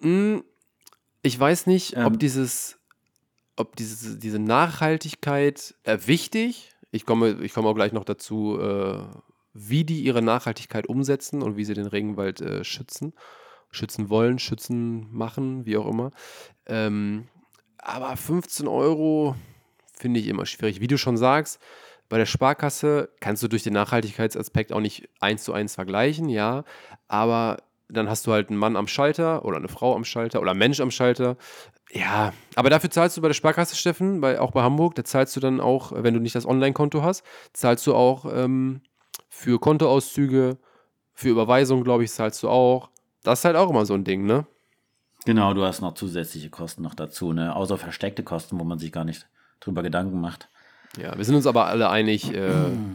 Hm, 0.00 0.42
ich 1.22 1.38
weiß 1.38 1.66
nicht, 1.66 1.96
ähm. 1.96 2.06
ob 2.06 2.18
dieses, 2.18 2.78
ob 3.56 3.76
diese, 3.76 4.18
diese 4.18 4.38
Nachhaltigkeit 4.38 5.74
äh, 5.84 5.98
wichtig, 6.06 6.72
ich 6.90 7.06
komme, 7.06 7.38
ich 7.42 7.52
komme 7.52 7.68
auch 7.68 7.74
gleich 7.74 7.92
noch 7.92 8.04
dazu, 8.04 8.58
äh, 8.60 8.98
wie 9.52 9.84
die 9.84 10.02
ihre 10.02 10.22
Nachhaltigkeit 10.22 10.88
umsetzen 10.88 11.42
und 11.42 11.56
wie 11.56 11.64
sie 11.64 11.74
den 11.74 11.86
Regenwald 11.86 12.40
äh, 12.40 12.64
schützen 12.64 13.14
schützen 13.74 14.10
wollen, 14.10 14.38
schützen 14.38 15.08
machen, 15.12 15.66
wie 15.66 15.76
auch 15.76 15.86
immer. 15.86 16.10
Ähm, 16.66 17.28
aber 17.78 18.16
15 18.16 18.66
Euro 18.66 19.36
finde 19.92 20.20
ich 20.20 20.28
immer 20.28 20.46
schwierig. 20.46 20.80
Wie 20.80 20.86
du 20.86 20.98
schon 20.98 21.16
sagst, 21.16 21.60
bei 22.08 22.18
der 22.18 22.26
Sparkasse 22.26 23.10
kannst 23.20 23.42
du 23.42 23.48
durch 23.48 23.62
den 23.62 23.72
Nachhaltigkeitsaspekt 23.72 24.72
auch 24.72 24.80
nicht 24.80 25.08
eins 25.20 25.44
zu 25.44 25.52
eins 25.52 25.74
vergleichen, 25.74 26.28
ja. 26.28 26.64
Aber 27.08 27.58
dann 27.88 28.08
hast 28.08 28.26
du 28.26 28.32
halt 28.32 28.48
einen 28.48 28.58
Mann 28.58 28.76
am 28.76 28.88
Schalter 28.88 29.44
oder 29.44 29.56
eine 29.56 29.68
Frau 29.68 29.94
am 29.94 30.04
Schalter 30.04 30.40
oder 30.40 30.50
einen 30.50 30.58
Mensch 30.58 30.80
am 30.80 30.90
Schalter. 30.90 31.36
Ja, 31.92 32.32
aber 32.56 32.70
dafür 32.70 32.90
zahlst 32.90 33.16
du 33.16 33.22
bei 33.22 33.28
der 33.28 33.34
Sparkasse, 33.34 33.76
Steffen, 33.76 34.20
bei, 34.20 34.40
auch 34.40 34.52
bei 34.52 34.62
Hamburg, 34.62 34.94
da 34.94 35.04
zahlst 35.04 35.36
du 35.36 35.40
dann 35.40 35.60
auch, 35.60 35.92
wenn 35.94 36.14
du 36.14 36.20
nicht 36.20 36.34
das 36.34 36.46
Online-Konto 36.46 37.02
hast, 37.02 37.24
zahlst 37.52 37.86
du 37.86 37.94
auch 37.94 38.24
ähm, 38.32 38.80
für 39.28 39.60
Kontoauszüge, 39.60 40.58
für 41.12 41.28
Überweisung, 41.28 41.84
glaube 41.84 42.04
ich, 42.04 42.10
zahlst 42.10 42.42
du 42.42 42.48
auch. 42.48 42.90
Das 43.24 43.40
ist 43.40 43.44
halt 43.44 43.56
auch 43.56 43.70
immer 43.70 43.84
so 43.84 43.94
ein 43.94 44.04
Ding, 44.04 44.24
ne? 44.24 44.46
Genau, 45.24 45.54
du 45.54 45.64
hast 45.64 45.80
noch 45.80 45.94
zusätzliche 45.94 46.50
Kosten 46.50 46.82
noch 46.82 46.94
dazu, 46.94 47.32
ne? 47.32 47.56
Außer 47.56 47.78
versteckte 47.78 48.22
Kosten, 48.22 48.60
wo 48.60 48.64
man 48.64 48.78
sich 48.78 48.92
gar 48.92 49.04
nicht 49.04 49.26
drüber 49.60 49.82
Gedanken 49.82 50.20
macht. 50.20 50.48
Ja, 50.96 51.16
wir 51.16 51.24
sind 51.24 51.34
uns 51.34 51.46
aber 51.46 51.66
alle 51.66 51.88
einig. 51.88 52.32
Äh, 52.32 52.52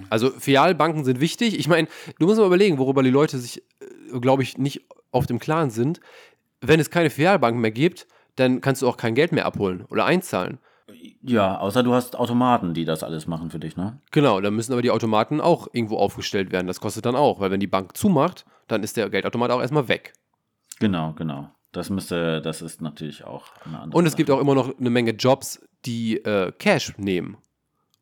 also 0.10 0.30
Filialbanken 0.30 1.04
sind 1.04 1.20
wichtig. 1.20 1.60
Ich 1.60 1.68
meine, 1.68 1.88
du 2.20 2.28
musst 2.28 2.40
mal 2.40 2.46
überlegen, 2.46 2.78
worüber 2.78 3.04
die 3.04 3.10
Leute 3.10 3.38
sich, 3.40 3.64
äh, 3.82 4.20
glaube 4.20 4.44
ich, 4.44 4.58
nicht 4.58 4.86
auf 5.12 5.26
dem 5.26 5.40
Klaren 5.40 5.72
sind. 5.72 6.00
Wenn 6.62 6.80
es 6.80 6.92
keine 6.92 7.10
Filialbanken 7.10 7.60
mehr 7.60 7.72
gibt, 7.72 8.08
dann 8.36 8.62
kannst 8.62 8.82
du 8.82 8.88
auch 8.88 8.98
kein 8.98 9.16
Geld 9.16 9.32
mehr 9.32 9.46
abholen 9.46 9.86
oder 9.90 10.06
einzahlen. 10.06 10.60
Ja, 11.22 11.60
außer 11.60 11.84
du 11.84 11.94
hast 11.94 12.18
Automaten, 12.18 12.74
die 12.74 12.86
das 12.86 13.04
alles 13.04 13.28
machen 13.28 13.52
für 13.52 13.60
dich, 13.60 13.76
ne? 13.76 14.00
Genau, 14.12 14.40
dann 14.42 14.56
müssen 14.56 14.72
aber 14.72 14.82
die 14.82 14.92
Automaten 14.92 15.42
auch 15.42 15.68
irgendwo 15.72 15.98
aufgestellt 15.98 16.52
werden. 16.52 16.68
Das 16.68 16.80
kostet 16.80 17.06
dann 17.06 17.16
auch, 17.16 17.40
weil 17.40 17.52
wenn 17.52 17.60
die 17.60 17.68
Bank 17.68 17.98
zumacht, 17.98 18.46
dann 18.68 18.84
ist 18.84 18.98
der 18.98 19.10
Geldautomat 19.10 19.52
auch 19.52 19.62
erstmal 19.62 19.88
weg. 19.88 20.14
Genau, 20.80 21.14
genau. 21.14 21.52
Das 21.72 21.90
müsste, 21.90 22.42
das 22.42 22.62
ist 22.62 22.82
natürlich 22.82 23.24
auch 23.24 23.46
eine 23.66 23.80
andere. 23.80 23.98
Und 23.98 24.06
es 24.06 24.14
Sache. 24.14 24.18
gibt 24.18 24.32
auch 24.32 24.40
immer 24.40 24.56
noch 24.56 24.78
eine 24.80 24.90
Menge 24.90 25.12
Jobs, 25.12 25.62
die 25.86 26.18
äh, 26.18 26.52
Cash 26.58 26.98
nehmen 26.98 27.38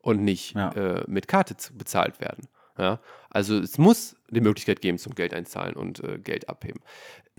und 0.00 0.24
nicht 0.24 0.54
ja. 0.54 0.70
äh, 0.72 1.04
mit 1.06 1.28
Karte 1.28 1.54
bezahlt 1.74 2.20
werden. 2.20 2.48
Ja? 2.78 3.00
Also 3.30 3.58
es 3.58 3.76
muss 3.76 4.16
die 4.30 4.40
Möglichkeit 4.40 4.80
geben 4.80 4.98
zum 4.98 5.14
Geld 5.14 5.34
einzahlen 5.34 5.74
und 5.74 6.02
äh, 6.02 6.18
Geld 6.18 6.48
abheben. 6.48 6.80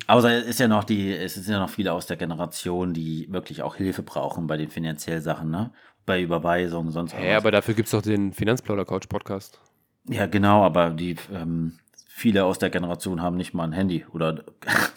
Außer 0.07 0.31
es 0.31 0.45
ist 0.45 0.59
ja 0.59 0.67
noch 0.67 0.83
die, 0.83 1.11
es 1.11 1.33
sind 1.33 1.47
ja 1.47 1.59
noch 1.59 1.69
viele 1.69 1.93
aus 1.93 2.05
der 2.05 2.17
Generation, 2.17 2.93
die 2.93 3.27
wirklich 3.31 3.63
auch 3.63 3.75
Hilfe 3.75 4.03
brauchen 4.03 4.47
bei 4.47 4.57
den 4.57 4.69
finanziellen 4.69 5.21
Sachen, 5.21 5.49
ne? 5.49 5.71
Bei 6.05 6.21
Überweisungen, 6.21 6.91
sonst 6.91 7.13
Ja, 7.13 7.37
aber 7.37 7.51
dafür 7.51 7.73
gibt 7.73 7.87
es 7.87 7.91
doch 7.91 8.01
den 8.01 8.33
Finanzplauder-Couch-Podcast. 8.33 9.59
Ja, 10.07 10.25
genau, 10.25 10.63
aber 10.63 10.91
die 10.91 11.17
ähm, 11.31 11.77
viele 12.19 12.43
aus 12.43 12.59
der 12.59 12.69
Generation 12.69 13.21
haben 13.21 13.37
nicht 13.37 13.53
mal 13.53 13.63
ein 13.63 13.71
Handy 13.71 14.05
oder 14.11 14.43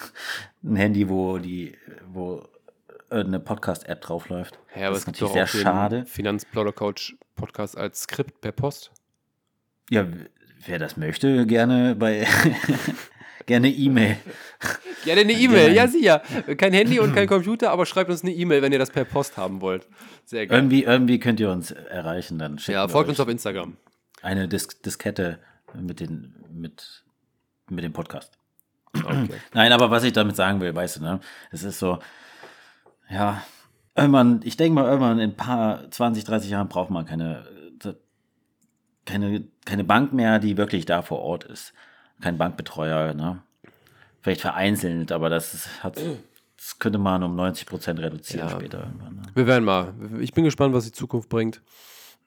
ein 0.65 0.77
Handy, 0.77 1.09
wo 1.09 1.39
die, 1.39 1.77
wo 2.13 2.43
eine 3.11 3.39
Podcast-App 3.39 4.01
draufläuft. 4.01 4.59
Ja, 4.75 4.87
aber 4.87 4.95
das 4.95 5.01
ist 5.01 5.07
natürlich 5.07 5.33
sehr 5.33 5.47
schade. 5.47 6.05
Finanzplauder-Couch-Podcast 6.07 7.79
als 7.79 8.03
Skript 8.03 8.41
per 8.41 8.53
Post. 8.53 8.91
Ja, 9.91 10.07
wer 10.67 10.79
das 10.79 10.97
möchte, 10.97 11.47
gerne 11.47 11.95
bei 11.95 12.27
gerne 13.47 13.69
E-Mail. 13.69 14.17
Gerne 15.05 15.21
eine 15.23 15.33
E-Mail, 15.33 15.73
ja 15.75 15.87
sicher. 15.87 16.23
Kein 16.57 16.73
Handy 16.73 16.99
und 16.99 17.15
kein 17.15 17.29
Computer, 17.29 17.71
aber 17.71 17.87
schreibt 17.87 18.11
uns 18.11 18.23
eine 18.23 18.33
E-Mail, 18.33 18.63
wenn 18.63 18.73
ihr 18.73 18.79
das 18.79 18.91
per 18.91 19.05
Post 19.05 19.37
haben 19.37 19.61
wollt. 19.61 19.87
Sehr 20.25 20.47
gerne. 20.47 20.61
Irgendwie, 20.63 20.85
irgendwie 20.85 21.19
könnt 21.21 21.39
ihr 21.39 21.51
uns 21.51 21.71
erreichen, 21.71 22.39
dann 22.39 22.59
Ja, 22.67 22.89
folgt 22.89 23.11
uns 23.11 23.21
auf 23.21 23.29
Instagram. 23.29 23.77
Eine 24.23 24.49
Dis 24.49 24.69
Diskette 24.81 25.39
mit 25.75 26.01
den 26.01 26.35
mit 26.53 27.05
mit 27.75 27.85
dem 27.85 27.93
Podcast. 27.93 28.39
Okay. 28.95 29.29
Nein, 29.55 29.73
aber 29.73 29.91
was 29.91 30.05
ich 30.05 30.13
damit 30.13 30.37
sagen 30.37 30.61
will, 30.61 30.75
weißt 30.75 30.97
du, 30.97 31.03
ne? 31.03 31.21
Es 31.51 31.65
ist 31.65 31.79
so, 31.79 31.99
ja, 33.11 33.43
irgendwann, 33.97 34.41
ich 34.45 34.57
denke 34.57 34.75
mal, 34.75 34.85
irgendwann 34.85 35.19
in 35.19 35.31
ein 35.31 35.37
paar 35.37 35.91
20, 35.91 36.25
30 36.25 36.51
Jahren 36.51 36.69
braucht 36.69 36.91
man 36.91 37.05
keine, 37.05 37.45
keine, 39.05 39.45
keine 39.65 39.85
Bank 39.85 40.13
mehr, 40.13 40.39
die 40.39 40.57
wirklich 40.57 40.87
da 40.87 41.03
vor 41.03 41.21
Ort 41.21 41.45
ist. 41.45 41.73
Kein 42.21 42.39
Bankbetreuer, 42.39 43.15
ne? 43.15 43.43
Vielleicht 44.21 44.41
vereinzelt, 44.41 45.11
aber 45.11 45.29
das 45.29 45.83
hat, 45.83 45.97
das 45.97 46.79
könnte 46.79 46.99
man 46.99 47.25
um 47.25 47.35
90 47.35 47.67
Prozent 47.67 47.99
reduzieren 47.99 48.49
ja. 48.49 48.55
später 48.55 48.85
irgendwann. 48.85 49.17
Ne? 49.17 49.23
Wir 49.35 49.47
werden 49.49 49.65
mal. 49.65 49.93
Ich 50.21 50.33
bin 50.33 50.45
gespannt, 50.45 50.73
was 50.75 50.85
die 50.85 50.93
Zukunft 50.93 51.29
bringt. 51.29 51.61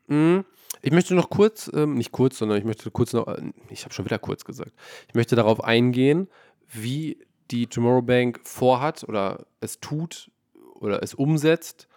Mhm. 0.08 0.44
Ich 0.86 0.92
möchte 0.92 1.16
noch 1.16 1.32
kurz, 1.32 1.72
ähm, 1.74 1.96
nicht 1.96 2.12
kurz, 2.12 2.38
sondern 2.38 2.60
ich 2.60 2.64
möchte 2.64 2.92
kurz 2.92 3.12
noch, 3.12 3.26
ich 3.72 3.86
habe 3.86 3.94
schon 3.96 4.06
wieder 4.06 4.20
kurz 4.20 4.46
gesagt, 4.46 4.72
ich 5.08 5.16
möchte 5.16 5.36
darauf 5.36 5.64
eingehen, 5.64 6.28
wie 6.72 7.18
die 7.50 7.66
Tomorrow 7.66 8.04
Bank 8.04 8.40
vorhat 8.44 9.04
oder 9.04 9.48
es 9.62 9.80
tut 9.80 10.30
oder 10.76 11.02
es 11.02 11.16
umsetzt, 11.16 11.88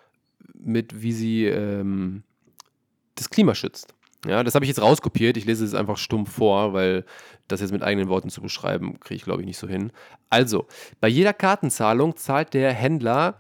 mit 0.55 1.03
wie 1.03 1.13
sie 1.13 1.45
ähm, 1.45 2.23
das 3.15 3.29
Klima 3.29 3.55
schützt. 3.55 3.93
Ja, 4.27 4.43
das 4.43 4.55
habe 4.55 4.65
ich 4.65 4.71
jetzt 4.71 4.81
rauskopiert. 4.81 5.37
Ich 5.37 5.45
lese 5.45 5.67
es 5.67 5.75
einfach 5.75 5.99
stumpf 5.99 6.33
vor, 6.33 6.73
weil 6.73 7.05
das 7.47 7.61
jetzt 7.61 7.73
mit 7.73 7.83
eigenen 7.83 8.09
Worten 8.09 8.31
zu 8.31 8.41
beschreiben, 8.41 8.99
kriege 9.01 9.17
ich, 9.17 9.25
glaube 9.25 9.43
ich, 9.43 9.47
nicht 9.47 9.59
so 9.59 9.69
hin. 9.69 9.93
Also, 10.31 10.67
bei 10.99 11.09
jeder 11.09 11.35
Kartenzahlung 11.35 12.17
zahlt 12.17 12.55
der 12.55 12.73
Händler 12.73 13.37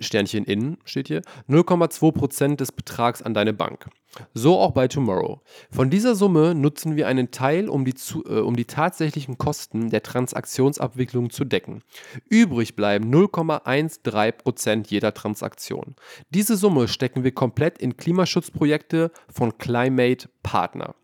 Sternchen 0.00 0.44
in 0.44 0.78
steht 0.84 1.08
hier, 1.08 1.22
0,2% 1.48 2.56
des 2.56 2.72
Betrags 2.72 3.22
an 3.22 3.34
deine 3.34 3.52
Bank. 3.52 3.88
So 4.34 4.58
auch 4.58 4.72
bei 4.72 4.88
Tomorrow. 4.88 5.40
Von 5.70 5.90
dieser 5.90 6.14
Summe 6.14 6.54
nutzen 6.54 6.96
wir 6.96 7.06
einen 7.06 7.30
Teil, 7.30 7.68
um 7.68 7.84
die, 7.84 7.94
zu, 7.94 8.24
äh, 8.24 8.40
um 8.40 8.56
die 8.56 8.64
tatsächlichen 8.64 9.38
Kosten 9.38 9.90
der 9.90 10.02
Transaktionsabwicklung 10.02 11.30
zu 11.30 11.44
decken. 11.44 11.82
Übrig 12.28 12.74
bleiben 12.74 13.12
0,13% 13.12 14.88
jeder 14.88 15.14
Transaktion. 15.14 15.94
Diese 16.30 16.56
Summe 16.56 16.88
stecken 16.88 17.22
wir 17.22 17.32
komplett 17.32 17.78
in 17.78 17.96
Klimaschutzprojekte 17.96 19.12
von 19.28 19.58
Climate 19.58 20.28
Partner. 20.42 20.94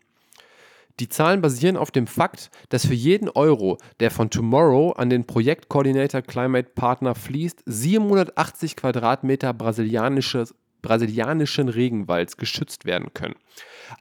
Die 1.01 1.09
Zahlen 1.09 1.41
basieren 1.41 1.75
auf 1.75 1.91
dem 1.91 2.07
Fakt, 2.07 2.49
dass 2.69 2.85
für 2.85 2.93
jeden 2.93 3.27
Euro, 3.27 3.77
der 3.99 4.11
von 4.11 4.29
Tomorrow 4.29 4.93
an 4.93 5.09
den 5.09 5.25
Projektkoordinator 5.25 6.21
Climate 6.21 6.69
Partner 6.73 7.15
fließt, 7.15 7.63
780 7.65 8.77
Quadratmeter 8.77 9.53
brasilianisches 9.53 10.55
brasilianischen 10.85 11.67
Regenwalds 11.67 12.37
geschützt 12.37 12.85
werden 12.85 13.13
können. 13.13 13.35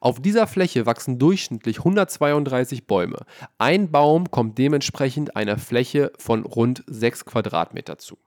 Auf 0.00 0.20
dieser 0.20 0.46
Fläche 0.46 0.86
wachsen 0.86 1.18
durchschnittlich 1.18 1.78
132 1.78 2.86
Bäume. 2.86 3.24
Ein 3.58 3.90
Baum 3.90 4.30
kommt 4.30 4.58
dementsprechend 4.58 5.36
einer 5.36 5.58
Fläche 5.58 6.12
von 6.18 6.44
rund 6.44 6.84
6 6.86 7.24
Quadratmeter 7.24 7.98
zu. 7.98 8.18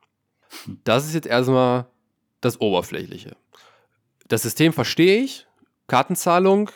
Das 0.83 1.05
ist 1.05 1.13
jetzt 1.13 1.27
erstmal 1.27 1.87
das 2.41 2.59
Oberflächliche. 2.61 3.35
Das 4.27 4.41
System 4.41 4.73
verstehe 4.73 5.21
ich. 5.23 5.47
Kartenzahlung, 5.87 6.69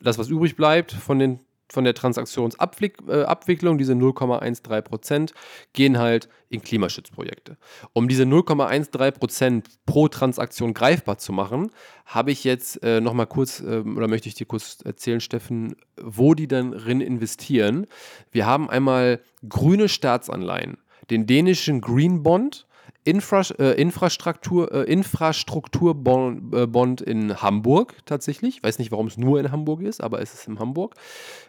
das, 0.00 0.18
was 0.18 0.28
übrig 0.28 0.56
bleibt 0.56 0.92
von, 0.92 1.18
den, 1.18 1.40
von 1.70 1.84
der 1.84 1.94
Transaktionsabwicklung, 1.94 3.74
äh, 3.74 3.78
diese 3.78 3.94
0,13 3.94 4.82
Prozent, 4.82 5.34
gehen 5.72 5.98
halt 5.98 6.28
in 6.48 6.62
Klimaschutzprojekte. 6.62 7.56
Um 7.92 8.08
diese 8.08 8.24
0,13 8.24 9.12
Prozent 9.12 9.68
pro 9.86 10.08
Transaktion 10.08 10.74
greifbar 10.74 11.18
zu 11.18 11.32
machen, 11.32 11.70
habe 12.06 12.32
ich 12.32 12.44
jetzt 12.44 12.82
äh, 12.82 13.00
nochmal 13.00 13.26
kurz, 13.26 13.60
äh, 13.60 13.80
oder 13.80 14.08
möchte 14.08 14.28
ich 14.28 14.34
dir 14.34 14.46
kurz 14.46 14.78
erzählen, 14.84 15.20
Steffen, 15.20 15.76
wo 16.00 16.34
die 16.34 16.48
dann 16.48 16.72
drin 16.72 17.00
investieren. 17.00 17.86
Wir 18.32 18.46
haben 18.46 18.68
einmal 18.68 19.20
grüne 19.48 19.88
Staatsanleihen, 19.88 20.78
den 21.10 21.26
dänischen 21.26 21.80
Green 21.80 22.22
Bond, 22.22 22.66
Infra 23.04 23.42
äh, 23.58 23.80
Infrastruktur, 23.80 24.72
äh, 24.72 24.82
Infrastrukturbond 24.82 27.00
äh, 27.00 27.10
in 27.10 27.40
Hamburg 27.40 27.96
tatsächlich. 28.04 28.58
Ich 28.58 28.62
weiß 28.62 28.78
nicht, 28.78 28.92
warum 28.92 29.06
es 29.06 29.16
nur 29.16 29.40
in 29.40 29.50
Hamburg 29.50 29.82
ist, 29.82 30.02
aber 30.02 30.20
es 30.20 30.34
ist 30.34 30.48
in 30.48 30.58
Hamburg. 30.58 30.94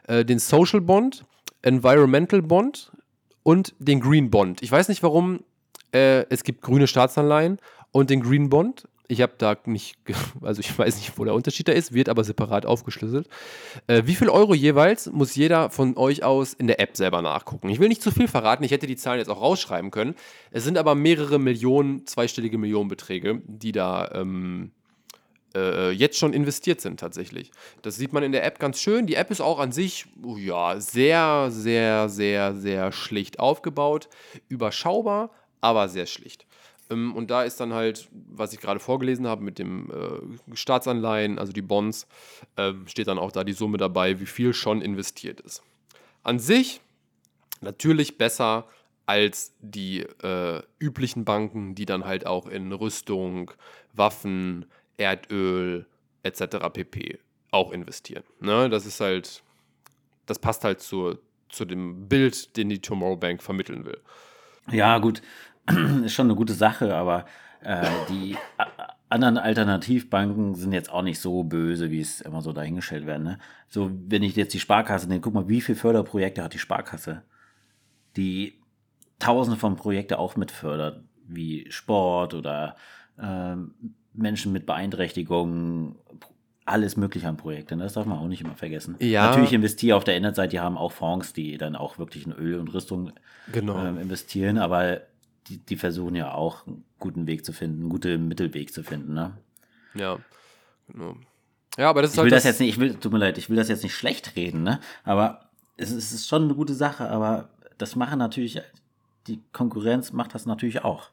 Äh, 0.07 0.23
den 0.23 0.39
Social 0.39 0.81
Bond, 0.81 1.25
Environmental 1.61 2.41
Bond 2.41 2.91
und 3.43 3.75
den 3.79 3.99
Green 3.99 4.29
Bond. 4.29 4.61
Ich 4.61 4.71
weiß 4.71 4.87
nicht, 4.87 5.03
warum 5.03 5.41
äh, 5.93 6.25
es 6.29 6.43
gibt 6.43 6.61
grüne 6.61 6.87
Staatsanleihen 6.87 7.57
und 7.91 8.09
den 8.09 8.21
Green 8.21 8.49
Bond. 8.49 8.87
Ich 9.12 9.21
habe 9.21 9.34
da 9.38 9.58
nicht, 9.65 9.97
also 10.41 10.62
ich 10.62 10.78
weiß 10.78 10.95
nicht, 10.95 11.17
wo 11.17 11.26
der 11.26 11.34
Unterschied 11.34 11.67
da 11.67 11.74
ist, 11.74 11.93
wird 11.93 12.08
aber 12.08 12.24
separat 12.24 12.65
aufgeschlüsselt. 12.65 13.28
Äh, 13.88 14.04
wie 14.06 14.15
viel 14.15 14.30
Euro 14.30 14.54
jeweils 14.54 15.12
muss 15.12 15.36
jeder 15.36 15.69
von 15.69 15.97
euch 15.97 16.24
aus 16.24 16.54
in 16.54 16.67
der 16.67 16.80
App 16.80 16.95
selber 16.95 17.21
nachgucken? 17.21 17.67
Ich 17.67 17.80
will 17.80 17.89
nicht 17.89 18.02
zu 18.02 18.12
viel 18.12 18.30
verraten, 18.30 18.63
ich 18.63 18.71
hätte 18.71 18.88
die 18.88 18.95
Zahlen 18.95 19.19
jetzt 19.19 19.30
auch 19.30 19.41
rausschreiben 19.41 19.91
können. 19.91 20.15
Es 20.52 20.63
sind 20.63 20.78
aber 20.78 20.95
mehrere 20.95 21.39
Millionen, 21.39 22.08
zweistellige 22.08 22.58
Millionenbeträge, 22.58 23.41
die 23.45 23.74
da 23.74 24.10
ähm, 24.13 24.71
äh, 25.56 25.91
jetzt 25.91 26.17
schon 26.17 26.32
investiert 26.32 26.80
sind 26.80 26.97
tatsächlich. 27.02 27.52
Das 27.82 27.97
sieht 27.97 28.13
man 28.13 28.24
in 28.24 28.32
der 28.32 28.45
App 28.45 28.60
ganz 28.60 28.80
schön. 28.80 29.08
Die 29.08 29.15
App 29.15 29.30
ist 29.30 29.41
auch 29.41 29.60
an 29.60 29.74
sich 29.74 30.06
oh 30.24 30.38
ja, 30.38 30.80
sehr, 30.80 31.50
sehr, 31.52 32.08
sehr, 32.08 32.56
sehr 32.56 32.93
schlicht 32.93 33.39
aufgebaut, 33.39 34.08
überschaubar, 34.47 35.32
aber 35.60 35.89
sehr 35.89 36.06
schlicht. 36.06 36.45
Ähm, 36.91 37.15
und 37.15 37.32
da 37.32 37.43
ist 37.43 37.60
dann 37.60 37.73
halt, 37.73 38.08
was 38.12 38.54
ich 38.54 38.60
gerade 38.60 38.80
vorgelesen 38.80 39.27
habe 39.27 39.43
mit 39.43 39.58
dem 39.58 39.89
äh, 39.89 40.56
Staatsanleihen, 40.56 41.39
also 41.39 41.54
die 41.54 41.62
Bonds, 41.62 42.08
äh, 42.58 42.73
steht 42.86 43.08
dann 43.08 43.19
auch 43.19 43.32
da 43.32 43.43
die 43.43 43.54
Summe 43.54 43.77
dabei, 43.77 44.19
wie 44.19 44.25
viel 44.25 44.54
schon 44.54 44.82
investiert 44.82 45.39
ist. 45.41 45.63
An 46.23 46.39
sich 46.39 46.82
natürlich 47.62 48.17
besser 48.17 48.67
als 49.06 49.54
die 49.60 50.01
äh, 50.23 50.62
üblichen 50.80 51.25
Banken, 51.25 51.75
die 51.75 51.86
dann 51.86 52.06
halt 52.06 52.25
auch 52.25 52.47
in 52.47 52.71
Rüstung, 52.71 53.51
Waffen, 53.93 54.65
Erdöl 54.97 55.86
etc. 56.23 56.58
pp. 56.71 57.19
auch 57.49 57.71
investieren. 57.71 58.23
Ne? 58.39 58.69
Das 58.69 58.86
ist 58.86 58.99
halt, 58.99 59.43
das 60.27 60.39
passt 60.39 60.63
halt 60.63 60.80
zu, 60.82 61.17
zu 61.49 61.65
dem 61.65 62.08
Bild, 62.08 62.56
den 62.58 62.69
die 62.69 62.80
Tomorrow 62.80 63.17
Bank 63.17 63.41
vermitteln 63.41 63.86
will. 63.86 63.99
Ja, 64.69 64.99
gut. 64.99 65.21
ist 66.06 66.13
schon 66.13 66.28
eine 66.28 66.36
gute 66.36 66.54
Sache, 66.54 66.95
aber 66.95 67.26
äh, 67.63 67.86
die 68.10 68.38
anderen 69.10 69.38
Alternativbanken 69.38 70.56
sind 70.56 70.71
jetzt 70.71 70.91
auch 70.91 71.02
nicht 71.02 71.19
so 71.19 71.43
böse, 71.43 71.91
wie 71.91 72.00
es 72.00 72.21
immer 72.21 72.41
so 72.41 72.54
dahingestellt 72.54 73.06
werden. 73.06 73.24
Ne? 73.24 73.39
So, 73.67 73.91
wenn 74.08 74.24
ich 74.24 74.36
jetzt 74.36 74.54
die 74.54 74.60
Sparkasse 74.60 75.08
nehme, 75.08 75.21
guck 75.21 75.34
mal, 75.34 75.50
wie 75.50 75.62
viele 75.62 75.78
Förderprojekte 75.78 76.43
hat 76.43 76.54
die 76.54 76.60
Sparkasse, 76.60 77.24
die 78.15 78.60
tausende 79.19 79.60
von 79.60 79.76
Projekten 79.76 80.15
auch 80.15 80.36
mitfördert, 80.36 81.04
wie 81.28 81.69
Sport 81.69 82.34
oder 82.34 82.76
äh, 83.17 83.56
Menschen 84.13 84.52
mit 84.52 84.65
Beeinträchtigungen, 84.65 85.95
alles 86.65 86.95
mögliche 86.95 87.28
an 87.28 87.38
Projekten. 87.38 87.80
Das 87.80 87.93
darf 87.93 88.06
man 88.06 88.17
auch 88.17 88.28
nicht 88.28 88.41
immer 88.41 88.56
vergessen. 88.56 88.95
Ja. 89.00 89.28
Natürlich 89.28 89.54
investiere 89.54 89.97
auf 89.97 90.04
der 90.04 90.15
Internetseite, 90.15 90.50
die 90.50 90.60
haben 90.60 90.78
auch 90.78 90.91
Fonds, 90.91 91.34
die 91.34 91.58
dann 91.58 91.76
auch 91.76 91.97
wirklich 91.97 92.26
in 92.26 92.32
Öl 92.34 92.60
und 92.60 92.74
Rüstung 92.74 93.12
genau. 93.52 93.78
ähm, 93.84 93.97
investieren, 93.97 94.58
aber 94.58 95.02
die, 95.47 95.58
die 95.58 95.75
versuchen 95.75 96.15
ja 96.15 96.34
auch 96.34 96.65
einen 96.67 96.84
guten 96.99 97.27
Weg 97.27 97.45
zu 97.45 97.54
finden, 97.54 97.82
einen 97.82 97.89
guten 97.89 98.27
Mittelweg 98.27 98.73
zu 98.73 98.84
finden, 98.84 99.13
ne? 99.13 99.38
Ja, 99.93 100.19
genau. 100.88 101.15
Ja, 101.77 101.89
aber 101.89 102.01
das 102.01 102.12
ist 102.12 102.17
ich 102.17 102.23
will 102.23 102.32
halt 102.32 102.34
das, 102.34 102.43
das 102.43 102.51
jetzt 102.51 102.60
nicht, 102.60 102.69
ich 102.69 102.80
will, 102.80 102.95
tut 102.95 103.12
mir 103.12 103.17
leid, 103.17 103.38
ich 103.38 103.49
will 103.49 103.58
das 103.58 103.69
jetzt 103.69 103.84
nicht 103.84 103.95
schlecht 103.95 104.36
reden, 104.36 104.63
ne? 104.63 104.80
Aber 105.04 105.49
es 105.77 105.91
ist, 105.91 106.06
es 106.06 106.12
ist 106.12 106.27
schon 106.27 106.43
eine 106.43 106.56
gute 106.56 106.73
Sache, 106.73 107.10
aber 107.10 107.49
das 107.77 107.95
machen 107.95 108.19
natürlich, 108.19 108.62
die 109.27 109.39
Konkurrenz 109.54 110.12
macht 110.12 110.36
das 110.36 110.45
natürlich 110.45 110.84
auch. 110.84 111.10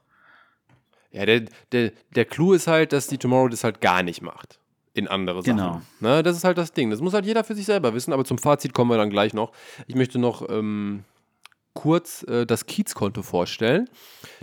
Ja, 1.11 1.25
der, 1.25 1.45
der, 1.71 1.91
der 2.15 2.25
Clou 2.25 2.53
ist 2.53 2.67
halt, 2.67 2.93
dass 2.93 3.07
die 3.07 3.17
Tomorrow 3.17 3.47
das 3.47 3.63
halt 3.63 3.81
gar 3.81 4.03
nicht 4.03 4.21
macht. 4.21 4.59
In 4.93 5.07
andere 5.07 5.41
Sachen. 5.41 5.57
Genau. 5.57 5.81
Ne, 5.99 6.23
das 6.23 6.35
ist 6.35 6.43
halt 6.43 6.57
das 6.57 6.73
Ding. 6.73 6.89
Das 6.89 6.99
muss 6.99 7.13
halt 7.13 7.25
jeder 7.25 7.43
für 7.43 7.55
sich 7.55 7.65
selber 7.65 7.93
wissen, 7.93 8.11
aber 8.11 8.25
zum 8.25 8.37
Fazit 8.37 8.73
kommen 8.73 8.91
wir 8.91 8.97
dann 8.97 9.09
gleich 9.09 9.33
noch. 9.33 9.51
Ich 9.87 9.95
möchte 9.95 10.19
noch 10.19 10.49
ähm, 10.49 11.03
kurz 11.79 12.23
äh, 12.23 12.45
das 12.45 12.65
Kiez-Konto 12.65 13.21
vorstellen. 13.21 13.89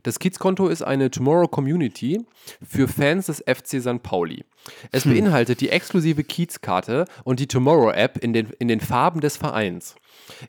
Das 0.05 0.18
Kiez-Konto 0.18 0.68
ist 0.68 0.81
eine 0.81 1.11
Tomorrow 1.11 1.49
Community 1.49 2.25
für 2.66 2.88
Fans 2.88 3.27
des 3.27 3.44
FC 3.46 3.83
St. 3.83 4.03
Pauli. 4.03 4.46
Es 4.90 5.05
hm. 5.05 5.12
beinhaltet 5.12 5.61
die 5.61 5.68
exklusive 5.68 6.25
Kiez-Karte 6.25 7.05
und 7.25 7.38
die 7.38 7.46
Tomorrow-App 7.46 8.16
in 8.25 8.33
den, 8.33 8.55
in 8.59 8.68
den 8.68 8.81
Farben 8.81 9.20
des 9.20 9.37
Vereins. 9.37 9.96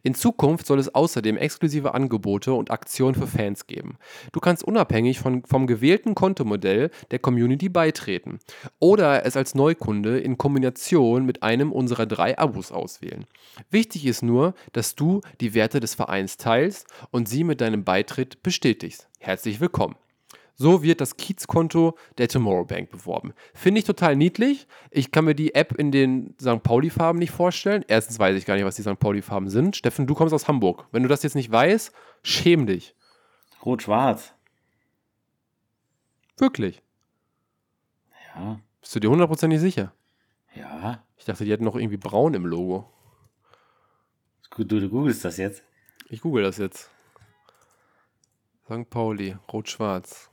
In 0.03 0.15
Zukunft 0.15 0.65
soll 0.65 0.79
es 0.79 0.93
außerdem 0.93 1.37
exklusive 1.37 1.93
Angebote 1.93 2.53
und 2.53 2.71
Aktionen 2.71 3.15
für 3.15 3.27
Fans 3.27 3.67
geben. 3.67 3.97
Du 4.31 4.39
kannst 4.39 4.63
unabhängig 4.63 5.19
von, 5.19 5.43
vom 5.45 5.67
gewählten 5.67 6.15
Kontomodell 6.15 6.89
der 7.11 7.19
Community 7.19 7.69
beitreten 7.69 8.39
oder 8.79 9.25
es 9.25 9.37
als 9.37 9.55
Neukunde 9.55 10.19
in 10.19 10.37
Kombination 10.37 11.25
mit 11.25 11.43
einem 11.43 11.71
unserer 11.71 12.05
drei 12.05 12.37
Abos 12.37 12.71
auswählen. 12.71 13.25
Wichtig 13.69 14.05
ist 14.05 14.23
nur, 14.23 14.53
dass 14.73 14.95
du 14.95 15.21
die 15.41 15.53
Werte 15.53 15.79
des 15.79 15.95
Vereins 15.95 16.37
teilst 16.37 16.87
und 17.11 17.27
sie 17.29 17.43
mit 17.43 17.61
deinem 17.61 17.83
Beitritt 17.83 18.43
bestätigst. 18.43 19.07
Herzlich 19.19 19.59
willkommen. 19.59 19.95
So 20.59 20.81
wird 20.81 21.01
das 21.01 21.17
Kiez-Konto 21.17 21.95
der 22.17 22.27
Tomorrow 22.27 22.65
Bank 22.65 22.89
beworben. 22.89 23.33
Finde 23.53 23.79
ich 23.79 23.85
total 23.85 24.15
niedlich. 24.15 24.67
Ich 24.89 25.11
kann 25.11 25.25
mir 25.25 25.35
die 25.35 25.53
App 25.53 25.73
in 25.77 25.91
den 25.91 26.33
St. 26.41 26.63
Pauli-Farben 26.63 27.19
nicht 27.19 27.29
vorstellen. 27.29 27.85
Erstens 27.87 28.17
weiß 28.17 28.35
ich 28.35 28.45
gar 28.45 28.55
nicht, 28.55 28.65
was 28.65 28.75
die 28.75 28.81
St. 28.81 28.97
Pauli-Farben 28.99 29.49
sind. 29.49 29.75
Steffen, 29.75 30.07
du 30.07 30.15
kommst 30.15 30.33
aus 30.33 30.47
Hamburg. 30.47 30.87
Wenn 30.91 31.03
du 31.03 31.09
das 31.09 31.21
jetzt 31.21 31.35
nicht 31.35 31.51
weißt, 31.51 31.93
schäm 32.23 32.65
dich. 32.65 32.95
Rot-Schwarz. 33.63 34.33
Wirklich? 36.37 36.81
Ja. 38.35 38.59
Bist 38.81 38.95
du 38.95 38.99
dir 38.99 39.11
hundertprozentig 39.11 39.59
sicher? 39.59 39.93
Ja. 40.55 41.03
Ich 41.17 41.25
dachte, 41.25 41.45
die 41.45 41.51
hätten 41.51 41.65
noch 41.65 41.75
irgendwie 41.75 41.97
braun 41.97 42.33
im 42.33 42.47
Logo. 42.47 42.91
Du, 44.55 44.63
du 44.63 44.89
googelst 44.89 45.23
das 45.23 45.37
jetzt. 45.37 45.61
Ich 46.09 46.21
google 46.21 46.41
das 46.41 46.57
jetzt. 46.57 46.89
St. 48.65 48.89
Pauli, 48.89 49.37
rot-schwarz. 49.53 50.31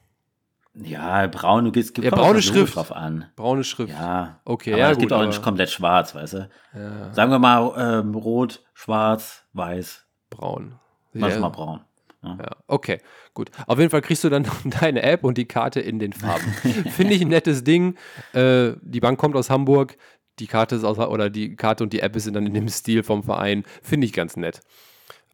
Ja, 0.76 1.28
braun, 1.28 1.66
du 1.66 1.72
gehst 1.72 1.96
ja, 1.98 2.10
braune 2.10 2.42
Schrift 2.42 2.74
drauf 2.74 2.90
an. 2.90 3.26
Braune 3.36 3.62
Schrift. 3.62 3.92
Ja. 3.92 4.40
Okay, 4.44 4.72
aber 4.72 4.80
ja, 4.80 4.90
es 4.90 4.96
gut. 4.96 5.02
gibt 5.02 5.12
auch 5.12 5.24
nicht 5.24 5.40
komplett 5.40 5.70
schwarz, 5.70 6.14
weißt 6.14 6.32
du? 6.34 6.48
Ja. 6.74 7.12
Sagen 7.12 7.30
wir 7.30 7.38
mal 7.38 8.00
ähm, 8.00 8.14
rot, 8.14 8.64
schwarz, 8.74 9.44
weiß. 9.52 10.04
Braun. 10.30 10.74
Manchmal 11.12 11.42
ja. 11.42 11.48
braun. 11.48 11.80
Ja. 12.22 12.38
ja. 12.40 12.50
okay, 12.66 12.98
gut. 13.34 13.50
Auf 13.66 13.78
jeden 13.78 13.90
Fall 13.90 14.00
kriegst 14.00 14.24
du 14.24 14.30
dann 14.30 14.46
deine 14.80 15.02
App 15.02 15.22
und 15.22 15.38
die 15.38 15.44
Karte 15.44 15.78
in 15.78 16.00
den 16.00 16.12
Farben. 16.12 16.52
Finde 16.90 17.14
ich 17.14 17.22
ein 17.22 17.28
nettes 17.28 17.62
Ding. 17.62 17.96
Äh, 18.32 18.72
die 18.82 19.00
Bank 19.00 19.20
kommt 19.20 19.36
aus 19.36 19.50
Hamburg. 19.50 19.96
Die 20.40 20.48
Karte 20.48 20.74
ist 20.74 20.82
aus, 20.82 20.98
oder 20.98 21.30
die 21.30 21.54
Karte 21.54 21.84
und 21.84 21.92
die 21.92 22.00
App 22.00 22.16
ist 22.16 22.26
dann 22.34 22.46
in 22.46 22.54
dem 22.54 22.68
Stil 22.68 23.04
vom 23.04 23.22
Verein. 23.22 23.62
Finde 23.82 24.06
ich 24.06 24.12
ganz 24.12 24.36
nett. 24.36 24.60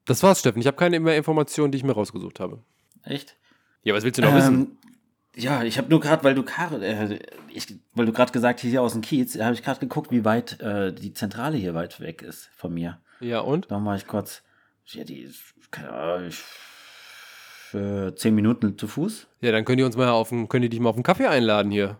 Das 0.04 0.22
war's, 0.22 0.40
Steffen. 0.40 0.60
Ich 0.60 0.66
habe 0.66 0.76
keine 0.76 1.00
mehr 1.00 1.16
Informationen, 1.16 1.72
die 1.72 1.78
ich 1.78 1.84
mir 1.84 1.92
rausgesucht 1.92 2.40
habe. 2.40 2.62
Echt? 3.04 3.38
Ja, 3.82 3.94
was 3.94 4.04
willst 4.04 4.18
du 4.18 4.22
noch 4.22 4.32
ähm, 4.32 4.36
wissen? 4.36 4.78
Ja, 5.36 5.62
ich 5.62 5.78
habe 5.78 5.88
nur 5.88 6.00
gerade, 6.00 6.24
weil 6.24 6.34
du 6.34 6.42
äh, 6.42 7.18
ich, 7.48 7.78
weil 7.94 8.06
du 8.06 8.12
gerade 8.12 8.32
gesagt 8.32 8.60
hier 8.60 8.82
aus 8.82 8.92
dem 8.92 9.02
Kiez, 9.02 9.38
habe 9.38 9.54
ich 9.54 9.62
gerade 9.62 9.80
geguckt, 9.80 10.10
wie 10.10 10.24
weit 10.24 10.60
äh, 10.60 10.92
die 10.92 11.14
Zentrale 11.14 11.56
hier 11.56 11.74
weit 11.74 12.00
weg 12.00 12.22
ist 12.22 12.50
von 12.56 12.74
mir. 12.74 12.98
Ja 13.20 13.40
und? 13.40 13.70
Dann 13.70 13.84
war 13.84 13.96
ich 13.96 14.06
kurz, 14.06 14.42
ja, 14.86 15.04
die 15.04 15.20
ist, 15.20 15.54
keine 15.70 15.92
Ahnung, 15.92 16.30
für 16.30 18.14
zehn 18.16 18.34
Minuten 18.34 18.76
zu 18.76 18.88
Fuß. 18.88 19.28
Ja, 19.40 19.52
dann 19.52 19.64
können 19.64 19.78
die 19.78 19.84
uns 19.84 19.96
mal 19.96 20.08
auf 20.08 20.30
den, 20.30 20.48
können 20.48 20.62
die 20.62 20.68
dich 20.68 20.80
mal 20.80 20.88
auf 20.88 20.96
einen 20.96 21.04
Kaffee 21.04 21.26
einladen 21.26 21.70
hier. 21.70 21.98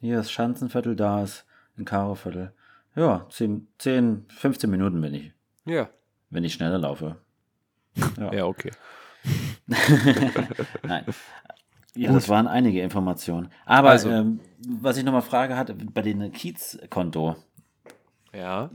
Hier 0.00 0.20
ist 0.20 0.30
Schanzenviertel, 0.30 0.94
da 0.94 1.24
ist 1.24 1.44
ein 1.76 1.84
Karoviertel. 1.84 2.52
Ja, 2.94 3.26
10, 3.30 3.66
10, 3.78 4.26
15 4.28 4.70
Minuten 4.70 5.00
bin 5.00 5.14
ich. 5.14 5.32
Ja. 5.64 5.88
Wenn 6.30 6.44
ich 6.44 6.54
schneller 6.54 6.78
laufe. 6.78 7.16
Ja, 8.16 8.32
ja 8.32 8.44
okay. 8.44 8.70
Nein. 10.82 11.04
Ja, 11.98 12.08
Gut. 12.10 12.16
das 12.18 12.28
waren 12.28 12.46
einige 12.46 12.80
Informationen. 12.80 13.48
Aber 13.66 13.90
Also. 13.90 14.08
ähm, 14.08 14.38
was 14.68 14.96
ich 14.96 15.04
nochmal 15.04 15.22
frage 15.22 15.56
hatte, 15.56 15.74
bei 15.74 16.02
dem 16.02 16.30
Kiez-Konto, 16.30 17.34
Ja. 18.32 18.70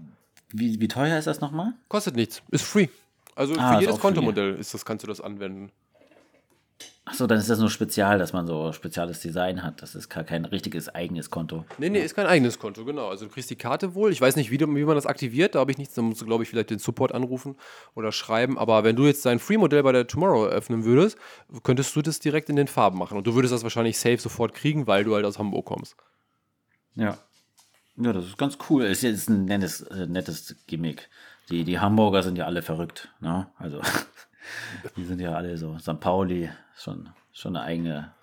wie, 0.52 0.82
wie 0.82 0.88
teuer 0.90 1.18
ist 1.18 1.26
das 1.26 1.40
nochmal? 1.40 1.74
Kostet 1.88 2.18
nichts. 2.18 2.42
Ist 2.52 2.66
free. 2.66 2.88
Also 3.36 3.56
Ah, 3.58 3.76
für 3.76 3.80
jedes 3.82 3.96
free. 3.96 4.02
Kontomodell 4.02 4.56
ist 4.56 4.74
das, 4.74 4.84
kannst 4.84 5.04
du 5.04 5.08
das 5.08 5.22
anwenden. 5.22 5.72
Achso, 7.06 7.28
dann 7.28 7.38
ist 7.38 7.50
das 7.50 7.60
nur 7.60 7.70
spezial, 7.70 8.18
dass 8.18 8.32
man 8.32 8.48
so 8.48 8.72
spezielles 8.72 9.20
Design 9.20 9.62
hat. 9.62 9.82
Das 9.82 9.94
ist 9.94 10.08
gar 10.08 10.24
kein 10.24 10.46
richtiges 10.46 10.88
eigenes 10.88 11.30
Konto. 11.30 11.66
Nee, 11.78 11.90
nee, 11.90 12.00
ist 12.00 12.16
kein 12.16 12.28
eigenes 12.28 12.60
Konto, 12.60 12.86
genau. 12.86 13.10
Also 13.10 13.26
du 13.26 13.32
kriegst 13.32 13.50
die 13.50 13.58
Karte 13.58 13.94
wohl. 13.94 14.14
Ich 14.14 14.22
weiß 14.22 14.38
nicht, 14.38 14.52
wie, 14.52 14.58
du, 14.58 14.74
wie 14.74 14.86
man 14.86 14.96
das 14.96 15.06
aktiviert, 15.06 15.56
da 15.56 15.60
habe 15.60 15.72
ich 15.72 15.78
nichts. 15.78 15.96
Da 15.96 16.02
musst 16.02 16.22
du, 16.22 16.26
glaube 16.26 16.44
ich, 16.44 16.50
vielleicht 16.50 16.70
den 16.70 16.80
Support 16.80 17.14
anrufen 17.14 17.58
oder 17.94 18.14
schreiben. 18.14 18.58
Aber 18.58 18.86
wenn 18.86 18.96
du 18.96 19.06
jetzt 19.06 19.26
dein 19.26 19.40
Free-Modell 19.40 19.84
bei 19.84 19.92
der 19.92 20.08
Tomorrow 20.08 20.46
eröffnen 20.46 20.86
würdest, 20.86 21.18
könntest 21.64 21.94
du 21.94 22.02
das 22.02 22.22
direkt 22.22 22.50
in 22.50 22.56
den 22.56 22.68
Farben 22.68 22.98
machen. 22.98 23.18
Und 23.18 23.28
du 23.28 23.36
würdest 23.36 23.54
das 23.54 23.64
wahrscheinlich 23.64 23.98
safe 23.98 24.20
sofort 24.20 24.54
kriegen, 24.54 24.88
weil 24.88 25.04
du 25.04 25.14
halt 25.14 25.26
aus 25.26 25.38
Hamburg 25.38 25.66
kommst. 25.66 25.98
Ja. 26.96 27.18
Ja, 27.98 28.14
das 28.14 28.26
ist 28.26 28.38
ganz 28.38 28.58
cool. 28.70 28.86
Ist 28.86 29.04
jetzt 29.04 29.30
ein 29.30 29.46
nettes, 29.46 29.82
äh, 29.82 30.08
nettes 30.08 30.56
Gimmick. 30.68 31.10
Die, 31.50 31.66
die 31.66 31.80
Hamburger 31.80 32.24
sind 32.24 32.38
ja 32.38 32.46
alle 32.46 32.62
verrückt. 32.62 33.10
Ne? 33.20 33.48
Also, 33.58 33.82
die 34.98 35.04
sind 35.06 35.20
ja 35.20 35.34
alle 35.36 35.58
so. 35.58 35.78
St. 35.80 36.00
Pauli, 36.00 36.50
schon, 36.78 37.10
schon 37.32 37.56
eine 37.56 37.66
eigene 37.66 38.14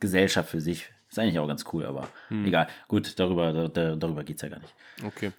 Gesellschaft 0.00 0.50
für 0.50 0.60
sich. 0.60 0.88
Ist 1.08 1.18
eigentlich 1.18 1.38
auch 1.38 1.46
ganz 1.46 1.64
cool, 1.72 1.84
aber 1.84 2.08
egal. 2.30 2.68
Gut, 2.88 3.18
darüber, 3.18 3.52
da, 3.52 3.68
da- 3.68 3.96
darüber 3.96 4.24
geht 4.24 4.36
es 4.36 4.42
ja 4.42 4.48
gar 4.48 4.60
nicht. 4.60 4.74
Okay. 5.04 5.32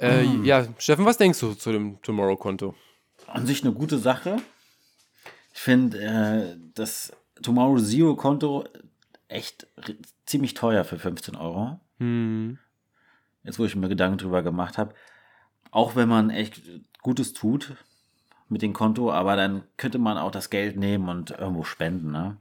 äh, 0.00 0.24
ja, 0.44 0.64
Steffen, 0.78 1.04
was 1.04 1.16
denkst 1.18 1.40
du 1.40 1.54
zu 1.54 1.72
dem 1.72 2.00
Tomorrow-Konto? 2.02 2.74
An 3.26 3.44
sich 3.46 3.64
eine 3.64 3.72
gute 3.72 3.98
Sache. 3.98 4.36
Ich 5.52 5.60
finde 5.60 5.98
äh, 6.00 6.56
das 6.74 7.12
Tomorrow 7.42 7.78
Zero 7.80 8.14
Konto 8.14 8.64
echt 9.26 9.66
ziemlich 10.24 10.54
teuer 10.54 10.84
für 10.84 10.98
15 11.00 11.34
Euro. 11.34 11.80
Jetzt, 13.42 13.58
wo 13.58 13.64
ich 13.64 13.74
mir 13.74 13.88
Gedanken 13.88 14.18
drüber 14.18 14.42
gemacht 14.42 14.78
habe. 14.78 14.94
Auch 15.72 15.96
wenn 15.96 16.08
man 16.08 16.30
echt 16.30 16.62
Gutes 17.02 17.32
tut 17.32 17.74
mit 18.48 18.62
dem 18.62 18.72
Konto, 18.72 19.12
aber 19.12 19.36
dann 19.36 19.62
könnte 19.76 19.98
man 19.98 20.18
auch 20.18 20.30
das 20.30 20.50
Geld 20.50 20.76
nehmen 20.76 21.08
und 21.08 21.30
irgendwo 21.30 21.64
spenden. 21.64 22.10
Ne? 22.10 22.36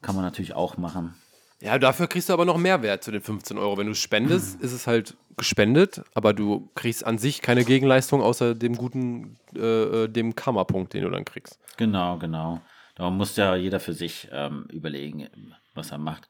Kann 0.00 0.14
man 0.14 0.24
natürlich 0.24 0.54
auch 0.54 0.76
machen. 0.76 1.14
Ja, 1.60 1.78
dafür 1.78 2.08
kriegst 2.08 2.28
du 2.28 2.32
aber 2.32 2.44
noch 2.44 2.58
Mehrwert 2.58 3.04
zu 3.04 3.12
den 3.12 3.20
15 3.20 3.56
Euro. 3.56 3.78
Wenn 3.78 3.86
du 3.86 3.92
es 3.92 4.00
spendest, 4.00 4.60
ist 4.60 4.72
es 4.72 4.86
halt 4.86 5.16
gespendet, 5.36 6.02
aber 6.14 6.34
du 6.34 6.70
kriegst 6.74 7.04
an 7.06 7.18
sich 7.18 7.40
keine 7.40 7.64
Gegenleistung 7.64 8.20
außer 8.20 8.54
dem 8.54 8.76
guten, 8.76 9.38
äh, 9.54 10.04
äh, 10.04 10.08
dem 10.08 10.34
Karma-Punkt, 10.34 10.92
den 10.92 11.04
du 11.04 11.10
dann 11.10 11.24
kriegst. 11.24 11.58
Genau, 11.76 12.18
genau. 12.18 12.60
Da 12.96 13.10
muss 13.10 13.36
ja 13.36 13.54
jeder 13.54 13.80
für 13.80 13.94
sich 13.94 14.28
ähm, 14.32 14.66
überlegen, 14.70 15.28
was 15.74 15.92
er 15.92 15.98
macht. 15.98 16.28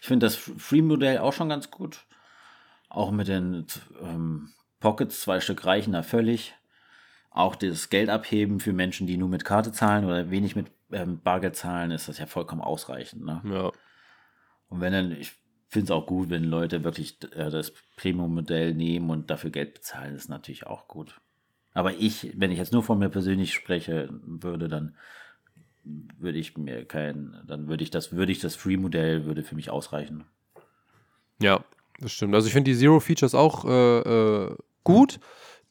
Ich 0.00 0.06
finde 0.06 0.26
das 0.26 0.36
Free-Modell 0.36 1.18
auch 1.18 1.32
schon 1.32 1.48
ganz 1.48 1.70
gut. 1.70 2.06
Auch 2.88 3.10
mit 3.10 3.28
den 3.28 3.66
ähm, 4.00 4.50
Pockets, 4.80 5.22
zwei 5.22 5.40
Stück 5.40 5.66
reichen 5.66 5.92
da 5.92 6.02
völlig. 6.02 6.54
Auch 7.30 7.56
das 7.56 7.90
Geld 7.90 8.08
abheben 8.08 8.60
für 8.60 8.72
Menschen, 8.72 9.06
die 9.06 9.16
nur 9.16 9.28
mit 9.28 9.44
Karte 9.44 9.72
zahlen 9.72 10.04
oder 10.04 10.30
wenig 10.30 10.56
mit 10.56 10.66
ähm, 10.90 11.20
Bargeld 11.22 11.56
zahlen, 11.56 11.90
ist 11.90 12.08
das 12.08 12.18
ja 12.18 12.26
vollkommen 12.26 12.62
ausreichend. 12.62 13.24
Ne? 13.24 13.42
Ja. 13.44 13.72
Und 14.68 14.80
wenn 14.80 14.92
dann, 14.92 15.12
ich 15.12 15.32
finde 15.68 15.84
es 15.84 15.90
auch 15.90 16.06
gut, 16.06 16.30
wenn 16.30 16.44
Leute 16.44 16.84
wirklich 16.84 17.18
äh, 17.34 17.50
das 17.50 17.72
Premium-Modell 17.96 18.74
nehmen 18.74 19.10
und 19.10 19.30
dafür 19.30 19.50
Geld 19.50 19.74
bezahlen, 19.74 20.14
ist 20.14 20.28
natürlich 20.28 20.66
auch 20.66 20.88
gut. 20.88 21.20
Aber 21.74 21.94
ich, 21.94 22.32
wenn 22.36 22.50
ich 22.50 22.58
jetzt 22.58 22.72
nur 22.72 22.82
von 22.82 22.98
mir 22.98 23.10
persönlich 23.10 23.52
spreche 23.52 24.08
würde, 24.10 24.68
dann 24.68 24.96
würde 26.18 26.38
ich 26.38 26.56
mir 26.56 26.84
kein, 26.84 27.36
dann 27.46 27.68
würde 27.68 27.84
ich 27.84 27.90
das, 27.90 28.12
würde 28.12 28.32
ich 28.32 28.40
das 28.40 28.56
Free-Modell 28.56 29.24
würde 29.24 29.42
für 29.42 29.54
mich 29.54 29.70
ausreichen. 29.70 30.24
Ja, 31.40 31.64
das 32.00 32.12
stimmt. 32.12 32.34
Also 32.34 32.46
ich 32.46 32.52
finde 32.52 32.70
die 32.70 32.76
Zero-Features 32.76 33.34
auch 33.34 33.64
äh, 33.64 33.98
äh, 34.00 34.56
gut. 34.84 35.20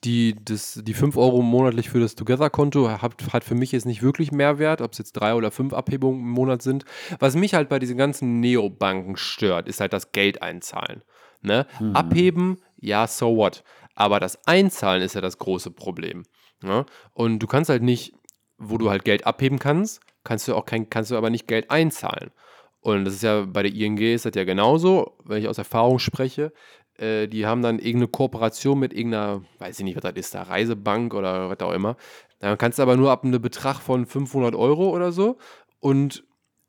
Die, 0.04 0.36
das, 0.40 0.80
die 0.84 0.94
5 0.94 1.18
Euro 1.18 1.42
monatlich 1.42 1.90
für 1.90 2.00
das 2.00 2.16
Together-Konto 2.16 3.02
hat, 3.02 3.34
hat 3.34 3.44
für 3.44 3.56
mich 3.56 3.72
jetzt 3.72 3.86
nicht 3.86 4.04
wirklich 4.04 4.32
Mehrwert, 4.32 4.82
ob 4.82 4.92
es 4.92 5.00
jetzt 5.00 5.14
drei 5.14 5.34
oder 5.34 5.50
fünf 5.50 5.74
Abhebungen 5.74 6.20
im 6.20 6.30
Monat 6.30 6.62
sind. 6.62 6.86
Was 7.20 7.36
mich 7.36 7.56
halt 7.56 7.68
bei 7.68 7.80
diesen 7.80 7.98
ganzen 7.98 8.40
Neobanken 8.40 9.18
stört, 9.18 9.68
ist 9.68 9.80
halt 9.80 9.94
das 9.94 10.12
Geld 10.12 10.42
einzahlen. 10.44 11.02
Ne? 11.42 11.66
Abheben, 11.94 12.58
ja, 12.78 13.08
so 13.08 13.36
what. 13.36 13.64
Aber 13.96 14.20
das 14.20 14.46
Einzahlen 14.48 15.02
ist 15.02 15.16
ja 15.16 15.22
das 15.22 15.40
große 15.40 15.72
Problem. 15.72 16.24
Ne? 16.62 16.86
Und 17.14 17.40
du 17.40 17.48
kannst 17.48 17.70
halt 17.70 17.82
nicht, 17.82 18.14
wo 18.58 18.78
du 18.78 18.90
halt 18.90 19.04
Geld 19.04 19.26
abheben 19.26 19.60
kannst, 19.60 20.02
kannst 20.24 20.48
du 20.48 20.56
auch 20.56 20.66
kein, 20.66 20.90
kannst 20.90 21.12
du 21.12 21.18
aber 21.18 21.30
nicht 21.30 21.48
Geld 21.48 21.72
einzahlen. 21.72 22.32
Und 22.80 23.06
das 23.06 23.16
ist 23.16 23.24
ja 23.24 23.42
bei 23.42 23.64
der 23.64 23.74
ING 23.74 23.98
ist 23.98 24.26
das 24.26 24.34
ja 24.36 24.44
genauso, 24.44 25.18
wenn 25.26 25.40
ich 25.40 25.48
aus 25.48 25.58
Erfahrung 25.58 26.00
spreche. 26.00 26.54
Äh, 26.98 27.28
die 27.28 27.46
haben 27.46 27.62
dann 27.62 27.80
irgendeine 27.80 28.08
Kooperation 28.08 28.80
mit 28.80 28.94
irgendeiner, 28.94 29.44
weiß 29.60 29.80
ich 29.80 29.86
nicht, 29.86 29.96
was 29.96 30.04
das 30.04 30.14
ist, 30.16 30.36
da 30.36 30.44
Reisebank 30.44 31.14
oder 31.14 31.50
was 31.50 31.60
auch 31.60 31.74
immer. 31.74 31.96
Dann 32.40 32.58
kannst 32.58 32.80
du 32.80 32.84
aber 32.84 32.98
nur 32.98 33.12
ab 33.12 33.24
einem 33.24 33.42
Betrag 33.42 33.80
von 33.80 34.06
500 34.06 34.56
Euro 34.56 34.90
oder 34.90 35.12
so. 35.12 35.38
Und 35.80 36.24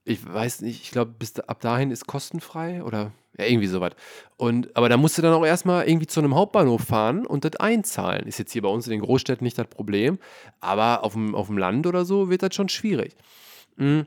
ich 0.04 0.24
weiß 0.26 0.62
nicht, 0.62 0.82
ich 0.82 0.90
glaube, 0.90 1.12
bis 1.18 1.38
ab 1.40 1.60
dahin 1.60 1.90
ist 1.90 2.06
kostenfrei 2.06 2.82
oder 2.82 3.12
ja, 3.38 3.44
irgendwie 3.44 3.66
sowas. 3.66 3.92
Und, 4.36 4.74
aber 4.76 4.88
da 4.88 4.96
musst 4.96 5.18
du 5.18 5.22
dann 5.22 5.34
auch 5.34 5.44
erstmal 5.44 5.88
irgendwie 5.88 6.06
zu 6.06 6.20
einem 6.20 6.34
Hauptbahnhof 6.34 6.82
fahren 6.82 7.26
und 7.26 7.44
das 7.44 7.56
einzahlen. 7.56 8.26
Ist 8.26 8.38
jetzt 8.38 8.52
hier 8.52 8.62
bei 8.62 8.68
uns 8.68 8.86
in 8.86 8.92
den 8.92 9.00
Großstädten 9.00 9.44
nicht 9.44 9.58
das 9.58 9.68
Problem, 9.68 10.18
aber 10.60 11.04
auf 11.04 11.12
dem, 11.12 11.34
auf 11.34 11.46
dem 11.46 11.58
Land 11.58 11.86
oder 11.86 12.04
so 12.04 12.30
wird 12.30 12.42
das 12.42 12.54
schon 12.54 12.68
schwierig. 12.68 13.14
Mhm. 13.76 14.06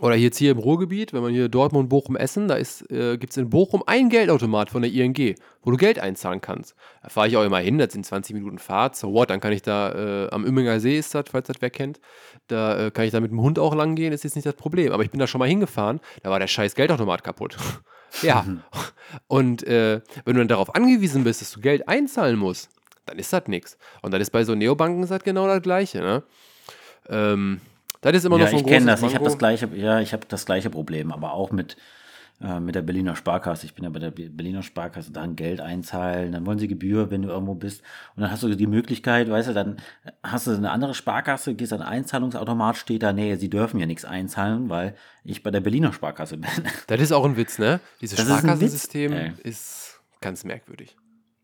Oder 0.00 0.16
jetzt 0.16 0.38
hier 0.38 0.50
im 0.50 0.58
Ruhrgebiet, 0.58 1.12
wenn 1.12 1.22
man 1.22 1.32
hier 1.32 1.48
Dortmund, 1.48 1.88
Bochum, 1.88 2.16
Essen, 2.16 2.48
da 2.48 2.56
äh, 2.56 3.16
gibt 3.16 3.30
es 3.30 3.36
in 3.36 3.48
Bochum 3.48 3.84
einen 3.86 4.08
Geldautomat 4.08 4.68
von 4.68 4.82
der 4.82 4.90
ING, 4.90 5.36
wo 5.62 5.70
du 5.70 5.76
Geld 5.76 6.00
einzahlen 6.00 6.40
kannst. 6.40 6.74
Da 7.02 7.10
fahre 7.10 7.28
ich 7.28 7.36
auch 7.36 7.44
immer 7.44 7.58
hin, 7.58 7.78
das 7.78 7.92
sind 7.92 8.04
20 8.04 8.34
Minuten 8.34 8.58
Fahrt, 8.58 8.96
so 8.96 9.12
what, 9.12 9.30
dann 9.30 9.38
kann 9.38 9.52
ich 9.52 9.62
da, 9.62 10.24
äh, 10.24 10.30
am 10.30 10.44
Imminger 10.44 10.80
See 10.80 10.98
ist 10.98 11.14
das, 11.14 11.26
falls 11.30 11.46
das 11.46 11.56
wer 11.60 11.70
kennt, 11.70 12.00
da 12.48 12.86
äh, 12.86 12.90
kann 12.90 13.04
ich 13.04 13.12
da 13.12 13.20
mit 13.20 13.30
dem 13.30 13.40
Hund 13.40 13.58
auch 13.60 13.74
lang 13.74 13.94
gehen, 13.94 14.12
ist 14.12 14.24
jetzt 14.24 14.34
nicht 14.34 14.46
das 14.46 14.56
Problem. 14.56 14.92
Aber 14.92 15.04
ich 15.04 15.10
bin 15.10 15.20
da 15.20 15.28
schon 15.28 15.38
mal 15.38 15.48
hingefahren, 15.48 16.00
da 16.24 16.30
war 16.30 16.40
der 16.40 16.48
scheiß 16.48 16.74
Geldautomat 16.74 17.22
kaputt. 17.22 17.56
ja, 18.22 18.44
und 19.28 19.64
äh, 19.64 20.00
wenn 20.24 20.34
du 20.34 20.40
dann 20.40 20.48
darauf 20.48 20.74
angewiesen 20.74 21.22
bist, 21.22 21.40
dass 21.40 21.52
du 21.52 21.60
Geld 21.60 21.88
einzahlen 21.88 22.36
musst, 22.36 22.68
dann 23.06 23.18
ist 23.18 23.32
das 23.32 23.46
nichts. 23.46 23.78
Und 24.02 24.12
dann 24.12 24.20
ist 24.20 24.30
bei 24.30 24.44
so 24.44 24.56
Neobanken 24.56 25.06
das 25.06 25.22
genau 25.22 25.46
das 25.46 25.62
Gleiche, 25.62 26.00
ne? 26.00 26.22
Ähm, 27.08 27.60
das 28.12 28.20
ist 28.20 28.26
immer 28.26 28.38
ja, 28.38 28.44
noch 28.44 28.50
so 28.50 28.56
ein 28.58 28.64
ich 28.64 28.66
kenne 28.68 28.86
das. 28.86 29.00
Ich 29.00 29.06
habe 29.06 29.14
Manko. 29.14 29.24
das 29.30 29.38
gleiche, 29.38 29.68
ja, 29.74 30.00
ich 30.00 30.12
habe 30.12 30.24
das 30.28 30.46
gleiche 30.46 30.70
Problem, 30.70 31.12
aber 31.12 31.32
auch 31.32 31.50
mit, 31.52 31.76
äh, 32.42 32.58
mit 32.60 32.74
der 32.74 32.82
Berliner 32.82 33.14
Sparkasse. 33.16 33.66
Ich 33.66 33.74
bin 33.74 33.84
ja 33.84 33.90
bei 33.90 33.98
der 33.98 34.10
Be- 34.10 34.28
Berliner 34.30 34.62
Sparkasse, 34.62 35.12
dann 35.12 35.36
Geld 35.36 35.60
einzahlen, 35.60 36.32
dann 36.32 36.44
wollen 36.46 36.58
sie 36.58 36.68
Gebühr, 36.68 37.10
wenn 37.10 37.22
du 37.22 37.28
irgendwo 37.28 37.54
bist. 37.54 37.82
Und 38.16 38.22
dann 38.22 38.30
hast 38.30 38.42
du 38.42 38.54
die 38.54 38.66
Möglichkeit, 38.66 39.28
weißt 39.30 39.48
du, 39.50 39.54
dann 39.54 39.76
hast 40.22 40.46
du 40.46 40.52
eine 40.52 40.70
andere 40.70 40.94
Sparkasse, 40.94 41.54
gehst 41.54 41.72
an 41.72 41.82
einen 41.82 41.90
Einzahlungsautomat, 42.00 42.76
steht 42.76 43.02
da, 43.02 43.12
nee, 43.12 43.34
sie 43.36 43.50
dürfen 43.50 43.78
ja 43.80 43.86
nichts 43.86 44.04
einzahlen, 44.04 44.68
weil 44.68 44.94
ich 45.24 45.42
bei 45.42 45.50
der 45.50 45.60
Berliner 45.60 45.92
Sparkasse 45.92 46.36
bin. 46.38 46.50
Das 46.86 47.00
ist 47.00 47.12
auch 47.12 47.24
ein 47.24 47.36
Witz, 47.36 47.58
ne? 47.58 47.80
Dieses 48.00 48.16
Das 48.16 48.26
ist 48.26 48.32
Sparkassensystem 48.38 49.12
Witz, 49.12 49.20
ey. 49.42 49.48
ist 49.50 50.00
ganz 50.20 50.44
merkwürdig. 50.44 50.96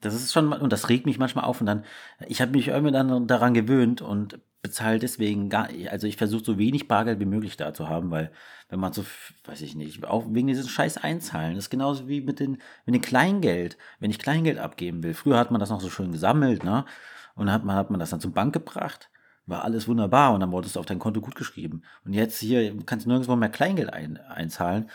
Das 0.03 0.15
ist 0.15 0.33
schon, 0.33 0.51
und 0.53 0.73
das 0.73 0.89
regt 0.89 1.05
mich 1.05 1.19
manchmal 1.19 1.45
auf. 1.45 1.61
Und 1.61 1.67
dann, 1.67 1.85
ich 2.27 2.41
habe 2.41 2.53
mich 2.53 2.69
irgendwie 2.69 2.93
dann 2.93 3.27
daran 3.27 3.53
gewöhnt 3.53 4.01
und 4.01 4.39
bezahle 4.63 4.99
deswegen 4.99 5.49
gar, 5.49 5.69
also 5.91 6.07
ich 6.07 6.17
versuche 6.17 6.45
so 6.45 6.59
wenig 6.59 6.89
Bargeld 6.89 7.21
wie 7.21 7.25
möglich 7.27 7.57
da 7.57 7.73
zu 7.73 7.89
haben, 7.89 8.11
weil 8.11 8.31
wenn 8.69 8.81
man 8.81 8.93
so, 8.93 9.05
weiß 9.45 9.63
ich 9.63 9.75
nicht, 9.75 10.05
auch 10.05 10.27
wegen 10.29 10.49
dieses 10.49 10.69
Scheiß 10.69 10.99
einzahlen, 10.99 11.55
das 11.55 11.65
ist 11.65 11.71
genauso 11.71 12.09
wie 12.09 12.21
mit 12.21 12.41
den, 12.41 12.59
mit 12.87 12.95
dem 12.95 13.01
Kleingeld. 13.01 13.79
Wenn 13.99 14.11
ich 14.11 14.19
Kleingeld 14.19 14.59
abgeben 14.59 15.03
will, 15.03 15.15
früher 15.15 15.39
hat 15.39 15.51
man 15.51 15.61
das 15.61 15.71
noch 15.71 15.81
so 15.81 15.91
schön 15.91 16.13
gesammelt, 16.13 16.65
ne? 16.65 16.85
Und 17.35 17.47
dann 17.47 17.55
hat 17.55 17.65
man, 17.65 17.77
hat 17.77 17.91
man 17.91 18.01
das 18.01 18.11
dann 18.11 18.21
zur 18.21 18.33
Bank 18.33 18.53
gebracht, 18.53 19.11
war 19.47 19.65
alles 19.65 19.89
wunderbar 19.89 20.35
und 20.35 20.41
dann 20.41 20.53
wurde 20.53 20.67
es 20.67 20.77
auf 20.77 20.87
dein 20.87 20.99
Konto 20.99 21.21
gut 21.21 21.35
geschrieben. 21.37 21.83
Und 22.05 22.13
jetzt 22.13 22.39
hier 22.41 22.77
kannst 22.87 23.07
du 23.07 23.11
nirgendwo 23.11 23.37
mehr 23.37 23.49
Kleingeld 23.49 23.93
ein, 23.93 24.19
einzahlen. 24.19 24.91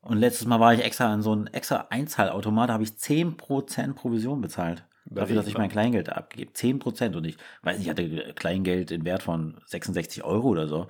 Und 0.00 0.18
letztes 0.18 0.46
Mal 0.46 0.60
war 0.60 0.74
ich 0.74 0.84
extra 0.84 1.12
an 1.12 1.22
so 1.22 1.32
einen 1.32 1.48
extra 1.48 1.88
Einzahlautomat, 1.90 2.68
da 2.70 2.74
habe 2.74 2.84
ich 2.84 2.90
10% 2.90 3.94
Provision 3.94 4.40
bezahlt. 4.40 4.84
Dafür, 5.08 5.36
dass 5.36 5.46
ich 5.46 5.56
mein 5.56 5.70
Kleingeld 5.70 6.08
abgebe. 6.10 6.52
10%. 6.52 7.16
Und 7.16 7.24
ich 7.24 7.36
weiß 7.62 7.78
nicht, 7.78 7.86
ich 7.86 7.90
hatte 7.90 8.34
Kleingeld 8.34 8.90
in 8.90 9.04
Wert 9.04 9.22
von 9.22 9.60
66 9.66 10.24
Euro 10.24 10.48
oder 10.48 10.66
so. 10.68 10.88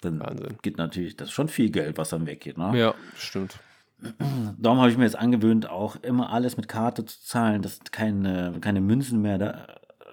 Dann 0.00 0.20
Wahnsinn. 0.20 0.58
geht 0.62 0.78
natürlich, 0.78 1.16
das 1.16 1.28
ist 1.28 1.34
schon 1.34 1.48
viel 1.48 1.70
Geld, 1.70 1.98
was 1.98 2.10
dann 2.10 2.26
weggeht. 2.26 2.58
Ne? 2.58 2.78
Ja, 2.78 2.94
stimmt. 3.16 3.58
Darum 4.58 4.78
habe 4.78 4.90
ich 4.90 4.96
mir 4.98 5.04
jetzt 5.04 5.16
angewöhnt, 5.18 5.68
auch 5.70 5.96
immer 5.96 6.30
alles 6.32 6.56
mit 6.56 6.68
Karte 6.68 7.04
zu 7.04 7.20
zahlen, 7.22 7.62
dass 7.62 7.80
keine, 7.90 8.58
keine 8.60 8.80
Münzen 8.80 9.22
mehr 9.22 9.38
da 9.38 9.50
äh, 9.50 9.66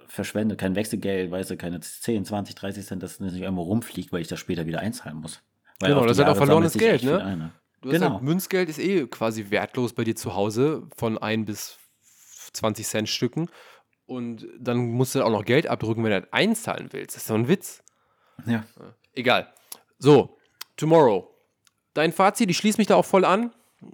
verschwendet, 0.08 0.58
kein 0.58 0.74
Wechselgeld, 0.74 1.30
weißt 1.30 1.50
du, 1.50 1.56
keine 1.56 1.80
10, 1.80 2.24
20, 2.24 2.54
30 2.54 2.86
Cent, 2.86 3.02
dass 3.02 3.12
es 3.12 3.20
nicht 3.20 3.36
irgendwo 3.36 3.62
rumfliegt, 3.62 4.10
weil 4.12 4.22
ich 4.22 4.28
das 4.28 4.40
später 4.40 4.66
wieder 4.66 4.80
einzahlen 4.80 5.18
muss. 5.18 5.42
Weil 5.80 5.90
Genau, 5.90 6.06
das 6.06 6.12
ist 6.18 6.24
halt 6.24 6.34
auch 6.34 6.36
verlorenes 6.38 6.72
Geld, 6.74 7.02
ne? 7.02 7.36
ne? 7.36 7.50
Du 7.82 7.90
hast 7.90 7.98
Genau. 8.00 8.14
halt, 8.14 8.22
Münzgeld 8.22 8.70
ist 8.70 8.78
eh 8.78 9.06
quasi 9.06 9.50
wertlos 9.50 9.92
bei 9.92 10.04
dir 10.04 10.16
zu 10.16 10.34
Hause 10.34 10.88
von 10.96 11.18
1 11.18 11.44
bis 11.44 11.78
20 12.54 12.86
Cent 12.86 13.08
Stücken. 13.08 13.48
Und 14.06 14.46
dann 14.58 14.78
musst 14.92 15.14
du 15.14 15.22
auch 15.24 15.30
noch 15.30 15.44
Geld 15.44 15.66
abdrücken, 15.66 16.04
wenn 16.04 16.10
du 16.10 16.20
das 16.20 16.32
einzahlen 16.32 16.88
willst. 16.92 17.16
Das 17.16 17.22
ist 17.22 17.30
doch 17.30 17.36
ein 17.36 17.48
Witz. 17.48 17.82
Ja. 18.46 18.64
Egal. 19.14 19.52
So, 19.98 20.36
Tomorrow. 20.76 21.30
dein 21.94 22.12
Fazit, 22.12 22.50
ich 22.50 22.56
schließe 22.56 22.78
mich 22.78 22.88
da 22.88 22.96
auch 22.96 23.04
voll 23.04 23.24
an. 23.24 23.52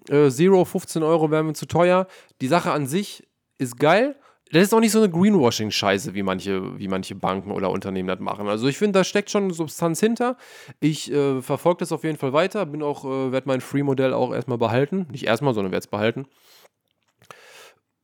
Äh, 0.08 0.30
Zero, 0.30 0.64
15 0.64 1.02
Euro 1.02 1.30
wären 1.30 1.46
mir 1.46 1.52
zu 1.52 1.66
teuer. 1.66 2.06
Die 2.40 2.48
Sache 2.48 2.72
an 2.72 2.86
sich 2.86 3.26
ist 3.58 3.78
geil. 3.78 4.16
Das 4.52 4.62
ist 4.62 4.74
auch 4.74 4.80
nicht 4.80 4.90
so 4.90 4.98
eine 4.98 5.10
Greenwashing-Scheiße, 5.10 6.14
wie 6.14 6.24
manche, 6.24 6.76
wie 6.76 6.88
manche 6.88 7.14
Banken 7.14 7.52
oder 7.52 7.70
Unternehmen 7.70 8.08
das 8.08 8.18
machen. 8.18 8.48
Also 8.48 8.66
ich 8.66 8.78
finde, 8.78 8.98
da 8.98 9.04
steckt 9.04 9.30
schon 9.30 9.52
Substanz 9.52 10.00
hinter. 10.00 10.36
Ich 10.80 11.12
äh, 11.12 11.40
verfolge 11.40 11.78
das 11.80 11.92
auf 11.92 12.02
jeden 12.02 12.16
Fall 12.18 12.32
weiter, 12.32 12.66
bin 12.66 12.82
auch, 12.82 13.04
äh, 13.04 13.30
werde 13.30 13.46
mein 13.46 13.60
Free-Modell 13.60 14.12
auch 14.12 14.34
erstmal 14.34 14.58
behalten. 14.58 15.06
Nicht 15.12 15.24
erstmal, 15.26 15.54
sondern 15.54 15.70
werde 15.70 15.84
es 15.84 15.86
behalten. 15.86 16.26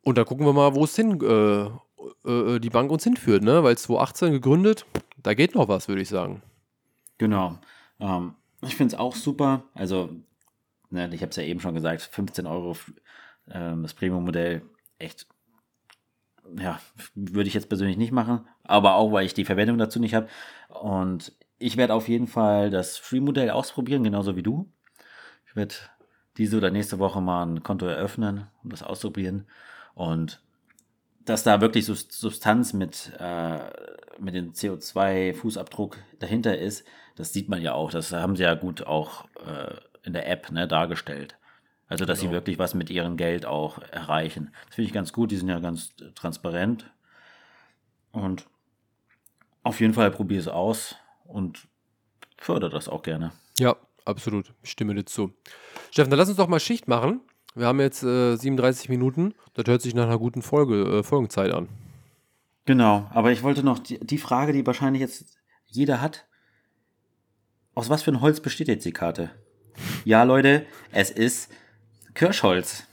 Und 0.07 0.19
da 0.19 0.23
gucken 0.23 0.47
wir 0.47 0.53
mal, 0.53 0.77
wo 0.77 0.85
es 0.85 0.95
hin, 0.95 1.19
äh, 1.21 2.31
äh, 2.31 2.61
die 2.61 2.71
Bank 2.71 2.93
uns 2.93 3.03
hinführt, 3.03 3.43
ne? 3.43 3.65
Weil 3.65 3.77
2018 3.77 4.31
gegründet, 4.31 4.87
da 5.21 5.35
geht 5.35 5.57
noch 5.57 5.67
was, 5.67 5.89
würde 5.89 6.01
ich 6.01 6.09
sagen. 6.09 6.43
Genau. 7.19 7.59
Ähm, 7.99 8.35
ich 8.63 8.77
finde 8.77 8.95
es 8.95 9.01
auch 9.01 9.17
super. 9.17 9.65
Also, 9.75 10.11
ne, 10.91 11.13
ich 11.13 11.23
habe 11.23 11.31
es 11.31 11.37
ja 11.37 11.43
eben 11.43 11.59
schon 11.59 11.75
gesagt, 11.75 12.03
15 12.03 12.47
Euro 12.47 12.77
ähm, 13.51 13.83
das 13.83 13.95
Premium-Modell, 13.95 14.63
echt, 15.01 15.27
ja, 16.57 16.79
würde 17.17 17.49
ich 17.49 17.55
jetzt 17.55 17.69
persönlich 17.69 17.97
nicht 17.97 18.13
machen. 18.13 18.47
Aber 18.63 18.95
auch, 18.95 19.11
weil 19.11 19.27
ich 19.27 19.35
die 19.35 19.45
Verwendung 19.45 19.77
dazu 19.77 19.99
nicht 19.99 20.15
habe. 20.15 20.29
Und 20.69 21.33
ich 21.59 21.77
werde 21.77 21.95
auf 21.95 22.07
jeden 22.07 22.29
Fall 22.29 22.71
das 22.71 22.97
Free-Modell 22.97 23.51
ausprobieren, 23.51 24.05
genauso 24.05 24.37
wie 24.37 24.45
du. 24.45 24.71
Ich 25.49 25.57
werde 25.57 25.75
diese 26.37 26.59
oder 26.59 26.71
nächste 26.71 27.01
Woche 27.01 27.21
mal 27.21 27.45
ein 27.45 27.65
Konto 27.65 27.87
eröffnen, 27.87 28.47
um 28.63 28.71
das 28.71 28.85
auszuprobieren. 28.85 29.47
Und 29.97 30.43
dass 31.25 31.43
da 31.43 31.61
wirklich 31.63 31.87
Substanz 31.87 32.75
mit, 32.75 33.13
äh, 33.19 33.59
mit 34.21 34.35
dem 34.35 34.53
CO2-Fußabdruck 34.53 35.97
dahinter 36.19 36.57
ist, 36.57 36.87
das 37.17 37.33
sieht 37.33 37.49
man 37.49 37.63
ja 37.63 37.73
auch. 37.73 37.91
Das 37.91 38.13
haben 38.13 38.37
sie 38.37 38.43
ja 38.43 38.55
gut 38.55 38.87
auch 38.87 39.25
äh, 39.45 39.75
in 40.05 40.13
der 40.13 40.29
App 40.29 40.53
ne, 40.53 40.69
dargestellt. 40.69 41.37
Also, 41.89 42.05
dass 42.05 42.21
genau. 42.21 42.31
sie 42.31 42.35
wirklich 42.35 42.59
was 42.59 42.75
mit 42.75 42.91
ihrem 42.91 43.17
Geld 43.17 43.47
auch 43.47 43.79
erreichen. 43.91 44.53
Das 44.67 44.75
finde 44.75 44.89
ich 44.89 44.95
ganz 44.95 45.15
gut. 45.15 45.31
Die 45.31 45.37
sind 45.37 45.49
ja 45.49 45.61
ganz 45.61 45.95
transparent. 46.15 46.93
Und 48.13 48.47
auf 49.63 49.81
jeden 49.81 49.95
Fall 49.95 50.11
probiere 50.11 50.41
es 50.41 50.49
aus 50.49 50.97
und 51.25 51.69
fördere 52.37 52.71
das 52.71 52.89
auch 52.89 53.03
gerne. 53.03 53.33
Ja, 53.59 53.77
absolut. 54.05 54.53
Ich 54.63 54.71
stimme 54.73 54.95
dir 54.95 55.07
zu. 55.07 55.33
Steffen, 55.91 56.11
dann 56.11 56.19
lass 56.19 56.29
uns 56.29 56.37
doch 56.37 56.49
mal 56.49 56.61
Schicht 56.61 56.87
machen. 56.87 57.23
Wir 57.57 57.67
haben 57.67 57.81
jetzt 57.81 58.03
äh, 58.03 58.37
37 58.37 58.91
Minuten. 58.91 59.35
Das 59.55 59.65
hört 59.67 59.81
sich 59.81 59.95
nach 59.95 60.05
einer 60.05 60.19
guten 60.19 60.43
Folge, 60.43 60.99
äh, 60.99 61.03
Folgenzeit 61.03 61.53
an. 61.53 61.69
Genau, 62.67 63.09
aber 63.11 63.33
ich 63.33 63.43
wollte 63.43 63.63
noch 63.63 63.79
die, 63.79 63.99
die, 63.99 64.19
Frage, 64.19 64.53
die 64.53 64.67
wahrscheinlich 64.67 65.01
jetzt 65.01 65.39
jeder 65.65 66.03
hat. 66.03 66.27
Aus 67.75 67.89
was 67.89 68.03
für 68.03 68.13
ein 68.13 68.21
Holz 68.21 68.41
besteht 68.41 68.69
jetzt 68.69 68.85
die 68.85 68.93
Karte? 68.93 69.31
Ja, 70.05 70.23
Leute, 70.23 70.67
es 70.93 71.11
ist 71.11 71.51
Kirschholz. 72.15 72.85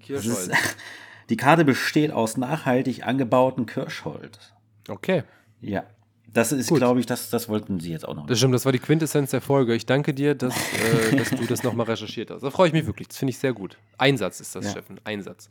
Kirschholz. 0.00 0.48
Ist, 0.48 0.76
die 1.30 1.36
Karte 1.36 1.64
besteht 1.64 2.10
aus 2.10 2.36
nachhaltig 2.36 3.06
angebauten 3.06 3.64
Kirschholz. 3.64 4.52
Okay. 4.88 5.22
Ja. 5.62 5.84
Das 6.32 6.52
ist, 6.52 6.72
glaube 6.72 7.00
ich, 7.00 7.06
das, 7.06 7.28
das 7.30 7.48
wollten 7.48 7.80
Sie 7.80 7.90
jetzt 7.90 8.06
auch 8.06 8.14
noch. 8.14 8.26
Das 8.26 8.38
stimmt, 8.38 8.54
das 8.54 8.64
war 8.64 8.70
die 8.72 8.78
Quintessenz 8.78 9.30
der 9.30 9.40
Folge. 9.40 9.74
Ich 9.74 9.86
danke 9.86 10.14
dir, 10.14 10.36
dass, 10.36 10.54
äh, 10.54 11.16
dass 11.16 11.30
du 11.30 11.44
das 11.46 11.64
nochmal 11.64 11.86
recherchiert 11.86 12.30
hast. 12.30 12.42
Da 12.42 12.50
freue 12.50 12.68
ich 12.68 12.72
mich 12.72 12.86
wirklich. 12.86 13.08
Das 13.08 13.18
finde 13.18 13.30
ich 13.30 13.38
sehr 13.38 13.52
gut. 13.52 13.76
Einsatz 13.98 14.38
ist 14.40 14.54
das, 14.54 14.66
ja. 14.66 14.70
Steffen. 14.70 15.00
Einsatz. 15.04 15.50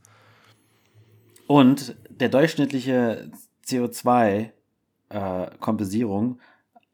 Und 1.47 1.97
der 2.09 2.29
durchschnittliche 2.29 3.29
CO2-Kompensierung 3.65 6.37
äh, 6.37 6.41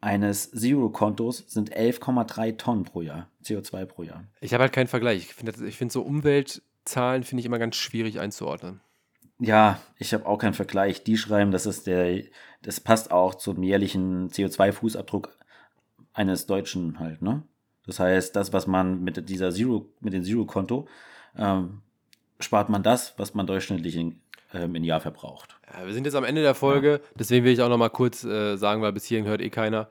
eines 0.05 0.51
Zero-Kontos 0.51 1.43
sind 1.47 1.75
11,3 1.75 2.57
Tonnen 2.57 2.83
pro 2.85 3.01
Jahr. 3.01 3.27
CO2 3.43 3.85
pro 3.85 4.03
Jahr. 4.03 4.23
Ich 4.39 4.53
habe 4.53 4.63
halt 4.63 4.73
keinen 4.73 4.87
Vergleich. 4.87 5.17
Ich 5.17 5.33
finde 5.33 5.71
find 5.71 5.91
so 5.91 6.01
Umweltzahlen 6.01 7.23
finde 7.23 7.41
ich 7.41 7.45
immer 7.45 7.59
ganz 7.59 7.75
schwierig 7.75 8.19
einzuordnen. 8.19 8.81
Ja, 9.39 9.79
ich 9.97 10.13
habe 10.13 10.25
auch 10.25 10.37
keinen 10.37 10.53
Vergleich. 10.53 11.03
Die 11.03 11.17
schreiben, 11.17 11.51
dass 11.51 11.65
es 11.65 11.83
der, 11.83 12.23
das 12.61 12.79
passt 12.79 13.11
auch 13.11 13.35
zum 13.35 13.63
jährlichen 13.63 14.29
CO2-Fußabdruck 14.29 15.29
eines 16.13 16.45
Deutschen 16.45 16.99
halt, 16.99 17.21
ne? 17.21 17.43
Das 17.85 17.99
heißt, 17.99 18.35
das, 18.35 18.51
was 18.53 18.65
man 18.65 19.03
mit 19.03 19.29
dieser 19.29 19.51
Zero, 19.51 19.87
mit 19.99 20.13
dem 20.13 20.23
Zero-Konto, 20.23 20.87
ähm, 21.37 21.81
spart 22.39 22.69
man 22.69 22.81
das, 22.81 23.13
was 23.17 23.35
man 23.35 23.45
durchschnittlich 23.45 23.95
in, 23.95 24.19
ähm, 24.53 24.73
im 24.75 24.83
Jahr 24.83 25.01
verbraucht. 25.01 25.55
Ja, 25.71 25.85
wir 25.85 25.93
sind 25.93 26.05
jetzt 26.05 26.15
am 26.15 26.23
Ende 26.23 26.41
der 26.41 26.55
Folge, 26.55 26.91
ja. 26.93 27.09
deswegen 27.19 27.45
will 27.45 27.53
ich 27.53 27.61
auch 27.61 27.69
noch 27.69 27.77
mal 27.77 27.89
kurz 27.89 28.23
äh, 28.23 28.55
sagen, 28.55 28.81
weil 28.81 28.93
bis 28.93 29.05
hierhin 29.05 29.27
hört 29.27 29.41
eh 29.41 29.49
keiner. 29.49 29.89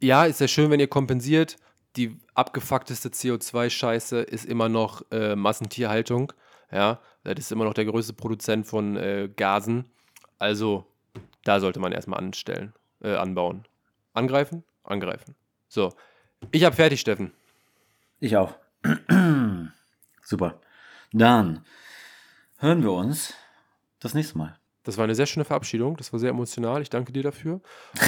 Ja, 0.00 0.26
ist 0.26 0.40
ja 0.40 0.48
schön, 0.48 0.70
wenn 0.70 0.80
ihr 0.80 0.88
kompensiert. 0.88 1.56
Die 1.96 2.18
abgefuckteste 2.34 3.10
CO2-Scheiße 3.10 4.20
ist 4.20 4.44
immer 4.44 4.68
noch 4.68 5.02
äh, 5.10 5.36
Massentierhaltung. 5.36 6.32
Ja, 6.72 7.00
das 7.24 7.38
ist 7.38 7.52
immer 7.52 7.64
noch 7.64 7.74
der 7.74 7.84
größte 7.84 8.14
Produzent 8.14 8.66
von 8.66 8.96
äh, 8.96 9.28
Gasen. 9.36 9.90
Also, 10.38 10.86
da 11.44 11.60
sollte 11.60 11.80
man 11.80 11.92
erstmal 11.92 12.18
anstellen, 12.18 12.72
äh, 13.02 13.14
anbauen. 13.14 13.64
Angreifen? 14.14 14.64
Angreifen. 14.82 15.34
So. 15.68 15.92
Ich 16.50 16.64
habe 16.64 16.74
fertig, 16.74 17.00
Steffen. 17.00 17.32
Ich 18.18 18.36
auch. 18.36 18.54
Super. 20.22 20.60
Dann 21.12 21.64
hören 22.58 22.82
wir 22.82 22.92
uns 22.92 23.34
das 24.00 24.14
nächste 24.14 24.38
Mal. 24.38 24.58
Das 24.82 24.96
war 24.96 25.04
eine 25.04 25.14
sehr 25.14 25.26
schöne 25.26 25.44
Verabschiedung. 25.44 25.96
Das 25.96 26.12
war 26.12 26.18
sehr 26.18 26.30
emotional. 26.30 26.82
Ich 26.82 26.90
danke 26.90 27.12
dir 27.12 27.22
dafür. 27.22 27.60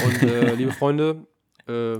Und 0.04 0.22
äh, 0.22 0.54
liebe 0.56 0.72
Freunde, 0.72 1.26
äh, 1.66 1.98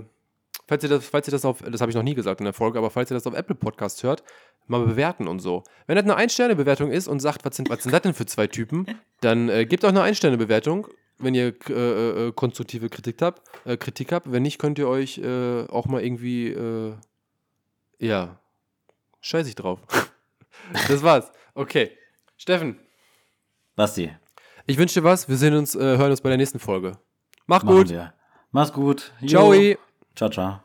falls 0.67 0.83
ihr 0.83 0.89
das, 0.89 1.07
falls 1.07 1.29
ihr 1.29 1.33
das 1.33 1.45
auf, 1.45 1.63
das 1.63 1.81
habe 1.81 1.91
ich 1.91 1.97
noch 1.97 2.03
nie 2.03 2.15
gesagt 2.15 2.41
in 2.41 2.45
der 2.45 2.55
Folge, 2.55 2.79
aber 2.79 2.91
falls 2.91 3.11
ihr 3.11 3.15
das 3.15 3.27
auf 3.27 3.35
Apple 3.35 3.55
Podcast 3.55 4.03
hört, 4.03 4.23
mal 4.67 4.85
bewerten 4.85 5.29
und 5.29 5.41
so. 5.41 5.65
Wenn 5.87 5.97
das 5.97 6.05
eine 6.05 6.17
Ein-Sterne-Bewertung 6.17 6.91
ist 6.91 7.09
und 7.09 7.21
sagt, 7.21 7.45
was 7.45 7.57
sind, 7.57 7.71
was 7.71 7.83
sind 7.83 7.93
das 7.93 8.03
denn 8.03 8.15
für 8.15 8.27
zwei 8.27 8.47
Typen, 8.47 8.87
dann 9.21 9.49
äh, 9.49 9.67
gebt 9.67 9.85
auch 9.85 9.91
eine 9.91 10.03
Ein-Sterne-Bewertung, 10.03 10.89
wenn 11.19 11.35
ihr 11.35 11.55
äh, 11.69 12.29
äh, 12.29 12.33
konstruktive 12.33 12.89
Kritik 12.89 13.21
habt, 13.23 13.43
äh, 13.67 13.77
Kritik 13.77 14.13
habt. 14.13 14.31
Wenn 14.31 14.43
nicht, 14.43 14.59
könnt 14.59 14.79
ihr 14.79 14.89
euch 14.89 15.19
äh, 15.19 15.67
auch 15.69 15.87
mal 15.87 16.03
irgendwie, 16.03 16.49
äh, 16.49 16.95
ja, 17.99 18.39
scheiß 19.21 19.47
ich 19.47 19.55
drauf. 19.55 19.81
das 20.89 21.03
war's. 21.03 21.31
Okay. 21.55 21.91
Steffen. 22.37 22.79
Basti. 23.77 24.11
Ich 24.67 24.79
wünsche 24.79 25.01
dir 25.01 25.05
was. 25.05 25.29
Wir 25.29 25.37
sehen 25.37 25.55
uns, 25.55 25.75
hören 25.75 26.11
uns 26.11 26.21
bei 26.21 26.31
der 26.31 26.39
nächsten 26.39 26.59
Folge. 26.59 26.99
Mach 27.47 27.63
Machen 27.63 27.77
gut. 27.77 27.91
Wir. 27.91 28.15
Mach's 28.51 28.73
gut. 28.73 29.13
Ciao. 29.27 29.53
Ciao, 30.15 30.31
ciao. 30.31 30.64